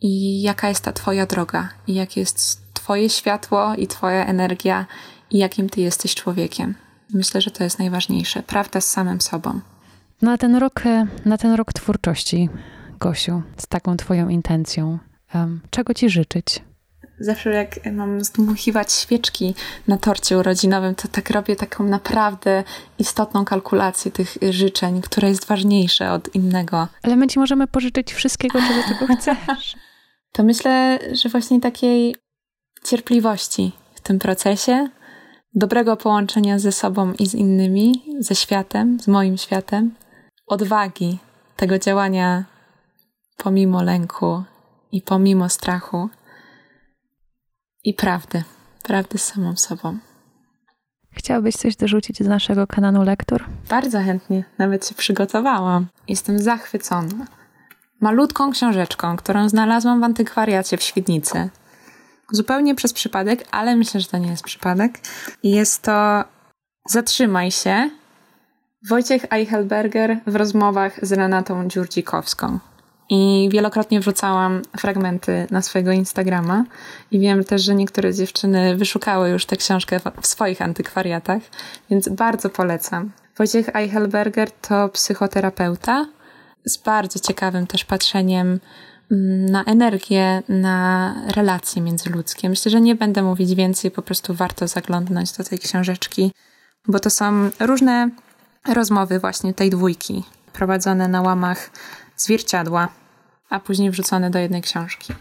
i 0.01 0.41
jaka 0.41 0.69
jest 0.69 0.83
ta 0.83 0.93
twoja 0.93 1.25
droga, 1.25 1.69
i 1.87 1.93
jakie 1.93 2.19
jest 2.19 2.61
twoje 2.73 3.09
światło 3.09 3.75
i 3.75 3.87
twoja 3.87 4.25
energia, 4.25 4.85
i 5.31 5.37
jakim 5.37 5.69
ty 5.69 5.81
jesteś 5.81 6.15
człowiekiem. 6.15 6.75
Myślę, 7.13 7.41
że 7.41 7.51
to 7.51 7.63
jest 7.63 7.79
najważniejsze. 7.79 8.43
Prawda 8.43 8.81
z 8.81 8.89
samym 8.89 9.21
sobą. 9.21 9.59
Na 10.21 10.37
ten 10.37 10.55
rok, 10.55 10.83
na 11.25 11.37
ten 11.37 11.53
rok 11.53 11.73
twórczości, 11.73 12.49
Gosiu, 12.99 13.41
z 13.57 13.67
taką 13.67 13.97
twoją 13.97 14.29
intencją, 14.29 14.99
um, 15.33 15.61
czego 15.69 15.93
ci 15.93 16.09
życzyć? 16.09 16.61
zawsze 17.23 17.49
jak 17.49 17.91
mam 17.91 18.23
zdmuchiwać 18.23 18.93
świeczki 18.93 19.55
na 19.87 19.97
torcie 19.97 20.37
urodzinowym, 20.37 20.95
to 20.95 21.07
tak 21.07 21.29
robię 21.29 21.55
taką 21.55 21.83
naprawdę 21.83 22.63
istotną 22.99 23.45
kalkulację 23.45 24.11
tych 24.11 24.37
życzeń, 24.49 25.01
które 25.01 25.29
jest 25.29 25.45
ważniejsze 25.45 26.11
od 26.11 26.35
innego. 26.35 26.87
Ale 27.03 27.15
my 27.15 27.27
ci 27.27 27.39
możemy 27.39 27.67
pożyczyć 27.67 28.13
wszystkiego, 28.13 28.59
czego 28.59 28.83
tylko 28.87 29.15
chcesz. 29.15 29.75
To 30.31 30.43
myślę, 30.43 30.99
że 31.11 31.29
właśnie 31.29 31.61
takiej 31.61 32.15
cierpliwości 32.85 33.71
w 33.93 34.01
tym 34.01 34.19
procesie, 34.19 34.89
dobrego 35.55 35.97
połączenia 35.97 36.59
ze 36.59 36.71
sobą 36.71 37.13
i 37.13 37.27
z 37.27 37.35
innymi, 37.35 38.03
ze 38.19 38.35
światem, 38.35 38.99
z 38.99 39.07
moim 39.07 39.37
światem, 39.37 39.95
odwagi 40.47 41.19
tego 41.55 41.79
działania 41.79 42.45
pomimo 43.37 43.83
lęku 43.83 44.43
i 44.91 45.01
pomimo 45.01 45.49
strachu 45.49 46.09
i 47.83 47.93
prawdy. 47.93 48.43
Prawdy 48.83 49.17
z 49.17 49.23
samą 49.25 49.57
sobą. 49.57 49.97
Chciałbyś 51.11 51.55
coś 51.55 51.75
dorzucić 51.75 52.17
z 52.17 52.27
naszego 52.27 52.67
kanału 52.67 53.03
lektur? 53.03 53.45
Bardzo 53.69 53.99
chętnie, 53.99 54.43
nawet 54.57 54.87
się 54.87 54.95
przygotowałam. 54.95 55.87
Jestem 56.07 56.39
zachwycona. 56.39 57.27
Malutką 58.01 58.51
książeczką, 58.51 59.17
którą 59.17 59.49
znalazłam 59.49 60.01
w 60.01 60.03
antykwariacie 60.03 60.77
w 60.77 60.83
Świdnicy. 60.83 61.49
Zupełnie 62.31 62.75
przez 62.75 62.93
przypadek, 62.93 63.47
ale 63.51 63.75
myślę, 63.75 64.01
że 64.01 64.07
to 64.07 64.17
nie 64.17 64.29
jest 64.29 64.43
przypadek. 64.43 64.99
Jest 65.43 65.81
to 65.81 66.23
Zatrzymaj 66.89 67.51
się. 67.51 67.89
Wojciech 68.89 69.25
Eichelberger 69.33 70.17
w 70.27 70.35
rozmowach 70.35 71.05
z 71.05 71.11
Renatą 71.11 71.67
Dziurdzikowską 71.67 72.59
i 73.09 73.49
wielokrotnie 73.51 73.99
wrzucałam 73.99 74.61
fragmenty 74.77 75.47
na 75.51 75.61
swojego 75.61 75.91
Instagrama 75.91 76.63
i 77.11 77.19
wiem 77.19 77.43
też, 77.43 77.61
że 77.61 77.75
niektóre 77.75 78.13
dziewczyny 78.13 78.75
wyszukały 78.75 79.29
już 79.29 79.45
tę 79.45 79.55
książkę 79.55 79.99
w 80.21 80.27
swoich 80.27 80.61
antykwariatach, 80.61 81.41
więc 81.89 82.09
bardzo 82.09 82.49
polecam. 82.49 83.11
Wojciech 83.37 83.75
Eichelberger 83.75 84.51
to 84.51 84.89
psychoterapeuta 84.89 86.05
z 86.65 86.77
bardzo 86.77 87.19
ciekawym 87.19 87.67
też 87.67 87.85
patrzeniem 87.85 88.59
na 89.49 89.63
energię, 89.63 90.43
na 90.49 91.15
relacje 91.27 91.81
międzyludzkie. 91.81 92.49
Myślę, 92.49 92.71
że 92.71 92.81
nie 92.81 92.95
będę 92.95 93.23
mówić 93.23 93.55
więcej, 93.55 93.91
po 93.91 94.01
prostu 94.01 94.33
warto 94.33 94.67
zaglądnąć 94.67 95.31
do 95.31 95.43
tej 95.43 95.59
książeczki, 95.59 96.31
bo 96.87 96.99
to 96.99 97.09
są 97.09 97.49
różne 97.59 98.09
rozmowy 98.67 99.19
właśnie 99.19 99.53
tej 99.53 99.69
dwójki, 99.69 100.23
prowadzone 100.53 101.07
na 101.07 101.21
łamach 101.21 101.71
zwierciadła 102.17 102.87
a 103.51 103.59
później 103.59 103.91
wrzucone 103.91 104.29
do 104.29 104.39
jednej 104.39 104.61
książki. 104.61 105.13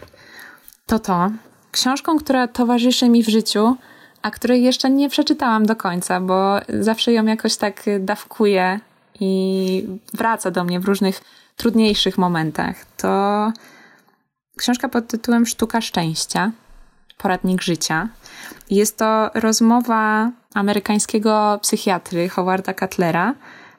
To 0.85 0.99
to. 0.99 1.31
Książką, 1.71 2.17
która 2.17 2.47
towarzyszy 2.47 3.09
mi 3.09 3.23
w 3.23 3.29
życiu, 3.29 3.75
a 4.21 4.31
której 4.31 4.63
jeszcze 4.63 4.89
nie 4.89 5.09
przeczytałam 5.09 5.65
do 5.65 5.75
końca, 5.75 6.21
bo 6.21 6.59
zawsze 6.79 7.13
ją 7.13 7.25
jakoś 7.25 7.55
tak 7.55 7.83
dawkuję 7.99 8.79
i 9.19 9.87
wraca 10.13 10.51
do 10.51 10.63
mnie 10.63 10.79
w 10.79 10.85
różnych 10.85 11.21
trudniejszych 11.57 12.17
momentach. 12.17 12.85
To 12.97 13.51
książka 14.61 14.89
pod 14.89 15.07
tytułem 15.07 15.45
Sztuka 15.45 15.81
Szczęścia, 15.81 16.51
poradnik 17.17 17.61
życia. 17.61 18.07
Jest 18.69 18.97
to 18.97 19.31
rozmowa 19.33 20.31
amerykańskiego 20.53 21.59
psychiatry 21.61 22.29
Howarda 22.29 22.73
Cutlera 22.73 23.33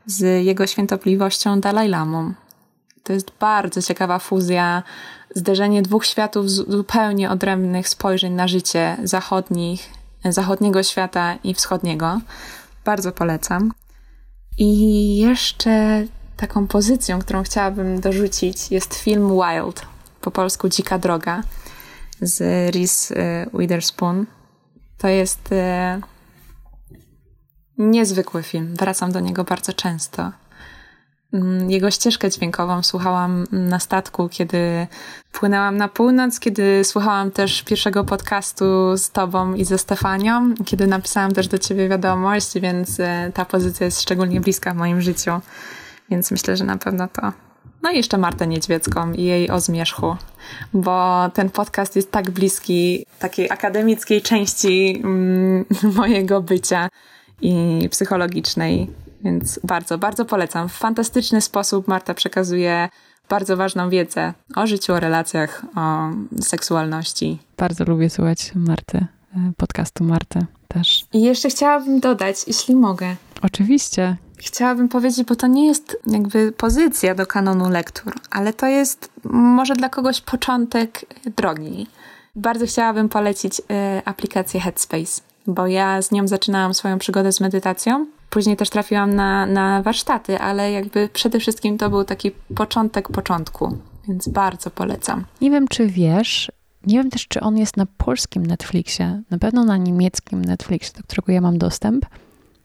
z 0.06 0.44
jego 0.44 0.66
świętobliwością 0.66 1.60
Dalai 1.60 1.88
Lamą. 1.88 2.34
To 3.02 3.12
jest 3.12 3.30
bardzo 3.40 3.82
ciekawa 3.82 4.18
fuzja, 4.18 4.82
zderzenie 5.34 5.82
dwóch 5.82 6.06
światów 6.06 6.50
zupełnie 6.50 7.30
odrębnych 7.30 7.88
spojrzeń 7.88 8.32
na 8.32 8.48
życie 8.48 8.96
zachodnich, 9.04 9.90
zachodniego 10.24 10.82
świata 10.82 11.34
i 11.44 11.54
wschodniego. 11.54 12.20
Bardzo 12.84 13.12
polecam. 13.12 13.72
I 14.59 15.16
jeszcze 15.16 16.04
taką 16.36 16.66
pozycją, 16.66 17.18
którą 17.18 17.42
chciałabym 17.42 18.00
dorzucić, 18.00 18.70
jest 18.70 18.94
film 18.94 19.28
Wild, 19.28 19.91
po 20.22 20.30
polsku 20.30 20.68
Dzika 20.68 20.98
Droga, 20.98 21.42
z 22.22 22.40
Reese 22.74 23.12
Witherspoon. 23.54 24.26
To 24.98 25.08
jest 25.08 25.52
e, 25.52 26.00
niezwykły 27.78 28.42
film. 28.42 28.74
Wracam 28.78 29.12
do 29.12 29.20
niego 29.20 29.44
bardzo 29.44 29.72
często 29.72 30.32
mm, 31.32 31.70
jego 31.70 31.90
ścieżkę 31.90 32.30
dźwiękową 32.30 32.82
słuchałam 32.82 33.46
na 33.52 33.80
statku, 33.80 34.28
kiedy 34.28 34.86
płynęłam 35.32 35.76
na 35.76 35.88
północ, 35.88 36.40
kiedy 36.40 36.84
słuchałam 36.84 37.30
też 37.30 37.62
pierwszego 37.62 38.04
podcastu 38.04 38.96
z 38.96 39.10
tobą 39.10 39.54
i 39.54 39.64
ze 39.64 39.78
Stefanią, 39.78 40.54
kiedy 40.64 40.86
napisałam 40.86 41.32
też 41.32 41.48
do 41.48 41.58
ciebie 41.58 41.88
wiadomość, 41.88 42.58
więc 42.58 43.00
e, 43.00 43.30
ta 43.34 43.44
pozycja 43.44 43.86
jest 43.86 44.02
szczególnie 44.02 44.40
bliska 44.40 44.72
w 44.74 44.76
moim 44.76 45.00
życiu. 45.00 45.40
Więc 46.10 46.30
myślę, 46.30 46.56
że 46.56 46.64
na 46.64 46.78
pewno 46.78 47.08
to. 47.08 47.51
No 47.82 47.90
i 47.90 47.96
jeszcze 47.96 48.18
Martę 48.18 48.46
Niedźwiecką 48.46 49.12
i 49.12 49.22
jej 49.22 49.50
o 49.50 49.60
zmierzchu, 49.60 50.16
bo 50.72 51.28
ten 51.34 51.50
podcast 51.50 51.96
jest 51.96 52.10
tak 52.10 52.30
bliski 52.30 53.06
takiej 53.18 53.50
akademickiej 53.50 54.22
części 54.22 55.00
mm, 55.04 55.64
mojego 55.96 56.40
bycia 56.40 56.88
i 57.40 57.88
psychologicznej, 57.90 58.90
więc 59.24 59.60
bardzo, 59.64 59.98
bardzo 59.98 60.24
polecam. 60.24 60.68
W 60.68 60.72
fantastyczny 60.72 61.40
sposób 61.40 61.88
Marta 61.88 62.14
przekazuje 62.14 62.88
bardzo 63.28 63.56
ważną 63.56 63.90
wiedzę 63.90 64.34
o 64.56 64.66
życiu, 64.66 64.92
o 64.92 65.00
relacjach, 65.00 65.62
o 65.76 66.10
seksualności. 66.42 67.38
Bardzo 67.56 67.84
lubię 67.84 68.10
słuchać 68.10 68.52
Marty, 68.54 68.98
e, 68.98 69.06
podcastu 69.56 70.04
Marty 70.04 70.46
też. 70.68 71.04
I 71.12 71.22
jeszcze 71.22 71.48
chciałabym 71.50 72.00
dodać, 72.00 72.36
jeśli 72.46 72.76
mogę. 72.76 73.16
Oczywiście. 73.42 74.16
Chciałabym 74.44 74.89
powiedzieć, 74.89 75.27
bo 75.27 75.36
to 75.36 75.47
nie 75.47 75.66
jest 75.66 75.97
jakby 76.06 76.52
pozycja 76.52 77.14
do 77.14 77.27
kanonu 77.27 77.70
lektur, 77.70 78.12
ale 78.31 78.52
to 78.52 78.66
jest 78.66 79.10
może 79.24 79.74
dla 79.74 79.89
kogoś 79.89 80.20
początek 80.20 81.01
drogi. 81.36 81.86
Bardzo 82.36 82.66
chciałabym 82.66 83.09
polecić 83.09 83.60
y, 83.60 83.64
aplikację 84.05 84.60
Headspace, 84.60 85.23
bo 85.47 85.66
ja 85.66 86.02
z 86.02 86.10
nią 86.10 86.28
zaczynałam 86.28 86.74
swoją 86.74 86.98
przygodę 86.98 87.32
z 87.32 87.40
medytacją. 87.40 88.06
Później 88.31 88.56
też 88.56 88.70
trafiłam 88.70 89.14
na, 89.14 89.47
na 89.47 89.82
warsztaty, 89.82 90.39
ale 90.39 90.73
jakby 90.73 91.09
przede 91.12 91.40
wszystkim 91.40 91.78
to 91.78 91.90
był 91.90 92.05
taki 92.05 92.31
początek 92.55 93.09
początku, 93.09 93.78
więc 94.09 94.28
bardzo 94.28 94.70
polecam. 94.70 95.24
Nie 95.40 95.51
wiem, 95.51 95.69
czy 95.69 95.86
wiesz, 95.86 96.52
nie 96.86 96.98
wiem 96.98 97.10
też, 97.10 97.28
czy 97.28 97.40
on 97.40 97.59
jest 97.59 97.77
na 97.77 97.86
polskim 97.86 98.47
Netflixie, 98.47 99.23
na 99.31 99.39
pewno 99.39 99.64
na 99.64 99.77
niemieckim 99.77 100.44
Netflixie, 100.44 100.93
do 100.97 101.02
którego 101.02 101.32
ja 101.32 101.40
mam 101.40 101.59
dostęp. 101.59 102.06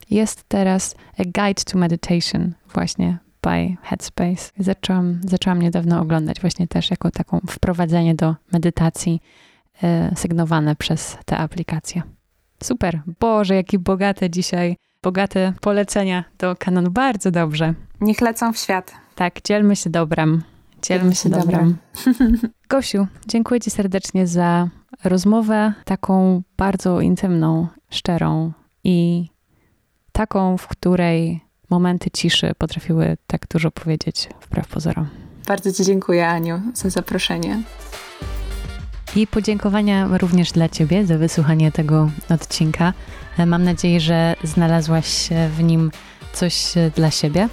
Jest 0.09 0.43
teraz 0.47 0.95
A 1.17 1.23
Guide 1.23 1.63
to 1.71 1.77
Meditation, 1.77 2.53
właśnie 2.73 3.17
by 3.41 3.77
Headspace. 3.81 4.51
Zaczęłam, 4.59 5.19
zaczęłam 5.27 5.61
niedawno 5.61 6.01
oglądać 6.01 6.41
właśnie 6.41 6.67
też 6.67 6.91
jako 6.91 7.11
taką 7.11 7.39
wprowadzenie 7.49 8.15
do 8.15 8.35
medytacji 8.53 9.21
e, 9.83 10.15
sygnowane 10.15 10.75
przez 10.75 11.17
tę 11.25 11.37
aplikację. 11.37 12.01
Super. 12.63 13.01
Boże, 13.19 13.55
jakie 13.55 13.79
bogate 13.79 14.29
dzisiaj, 14.29 14.77
bogate 15.03 15.53
polecenia 15.61 16.23
do 16.37 16.55
kanonu. 16.55 16.91
Bardzo 16.91 17.31
dobrze. 17.31 17.73
Niech 18.01 18.21
lecą 18.21 18.53
w 18.53 18.57
świat. 18.57 18.93
Tak, 19.15 19.41
dzielmy 19.43 19.75
się 19.75 19.89
dobrem. 19.89 20.43
Dzielmy 20.81 21.15
się 21.15 21.29
dobrem. 21.29 21.77
Gosiu, 22.69 23.07
dziękuję 23.27 23.59
Ci 23.59 23.69
serdecznie 23.69 24.27
za 24.27 24.69
rozmowę 25.03 25.73
taką 25.85 26.41
bardzo 26.57 27.01
intymną, 27.01 27.67
szczerą 27.89 28.51
i 28.83 29.27
taką, 30.17 30.57
w 30.57 30.67
której 30.67 31.41
momenty 31.69 32.11
ciszy 32.11 32.51
potrafiły 32.57 33.17
tak 33.27 33.47
dużo 33.47 33.71
powiedzieć 33.71 34.29
wbrew 34.41 34.67
pozorom. 34.67 35.07
Bardzo 35.47 35.73
Ci 35.73 35.85
dziękuję, 35.85 36.27
Aniu, 36.27 36.61
za 36.73 36.89
zaproszenie. 36.89 37.61
I 39.15 39.27
podziękowania 39.27 40.07
również 40.17 40.51
dla 40.51 40.69
Ciebie 40.69 41.05
za 41.05 41.17
wysłuchanie 41.17 41.71
tego 41.71 42.09
odcinka. 42.29 42.93
Mam 43.45 43.63
nadzieję, 43.63 43.99
że 43.99 44.35
znalazłaś 44.43 45.29
w 45.57 45.63
nim 45.63 45.91
coś 46.33 46.73
dla 46.95 47.11
siebie. 47.11 47.49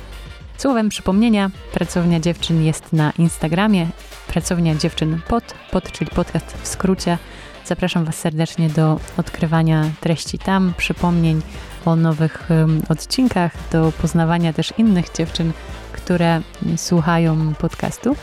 Słowem 0.59 0.89
przypomnienia, 0.89 1.51
Pracownia 1.73 2.21
Dziewczyn 2.21 2.63
jest 2.63 2.93
na 2.93 3.13
Instagramie, 3.19 3.87
Pracownia 4.29 4.75
Dziewczyn 4.75 5.21
pod, 5.29 5.55
pod, 5.71 5.93
czyli 5.93 6.11
podcast 6.11 6.57
w 6.63 6.69
skrócie. 6.69 7.19
Zapraszam 7.65 8.05
Was 8.05 8.17
serdecznie 8.17 8.69
do 8.69 9.01
odkrywania 9.17 9.91
treści 10.01 10.39
tam, 10.39 10.75
przypomnień 10.77 11.43
o 11.85 11.97
nowych 11.97 12.49
odcinkach, 12.89 13.53
do 13.73 13.93
poznawania 14.03 14.53
też 14.53 14.73
innych 14.79 15.13
dziewczyn, 15.13 15.53
które 15.93 16.41
słuchają 16.77 17.55
podcastu. 17.55 18.17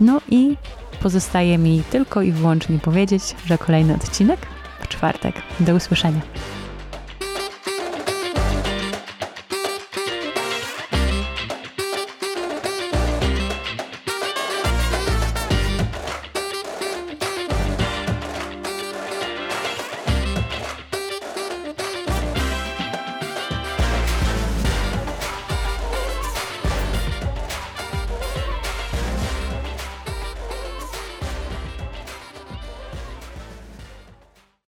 No 0.00 0.20
i 0.28 0.56
pozostaje 1.02 1.58
mi 1.58 1.82
tylko 1.90 2.22
i 2.22 2.32
wyłącznie 2.32 2.78
powiedzieć, 2.78 3.22
że 3.46 3.58
kolejny 3.58 3.94
odcinek 3.94 4.40
w 4.80 4.88
czwartek. 4.88 5.34
Do 5.60 5.74
usłyszenia. 5.74 6.20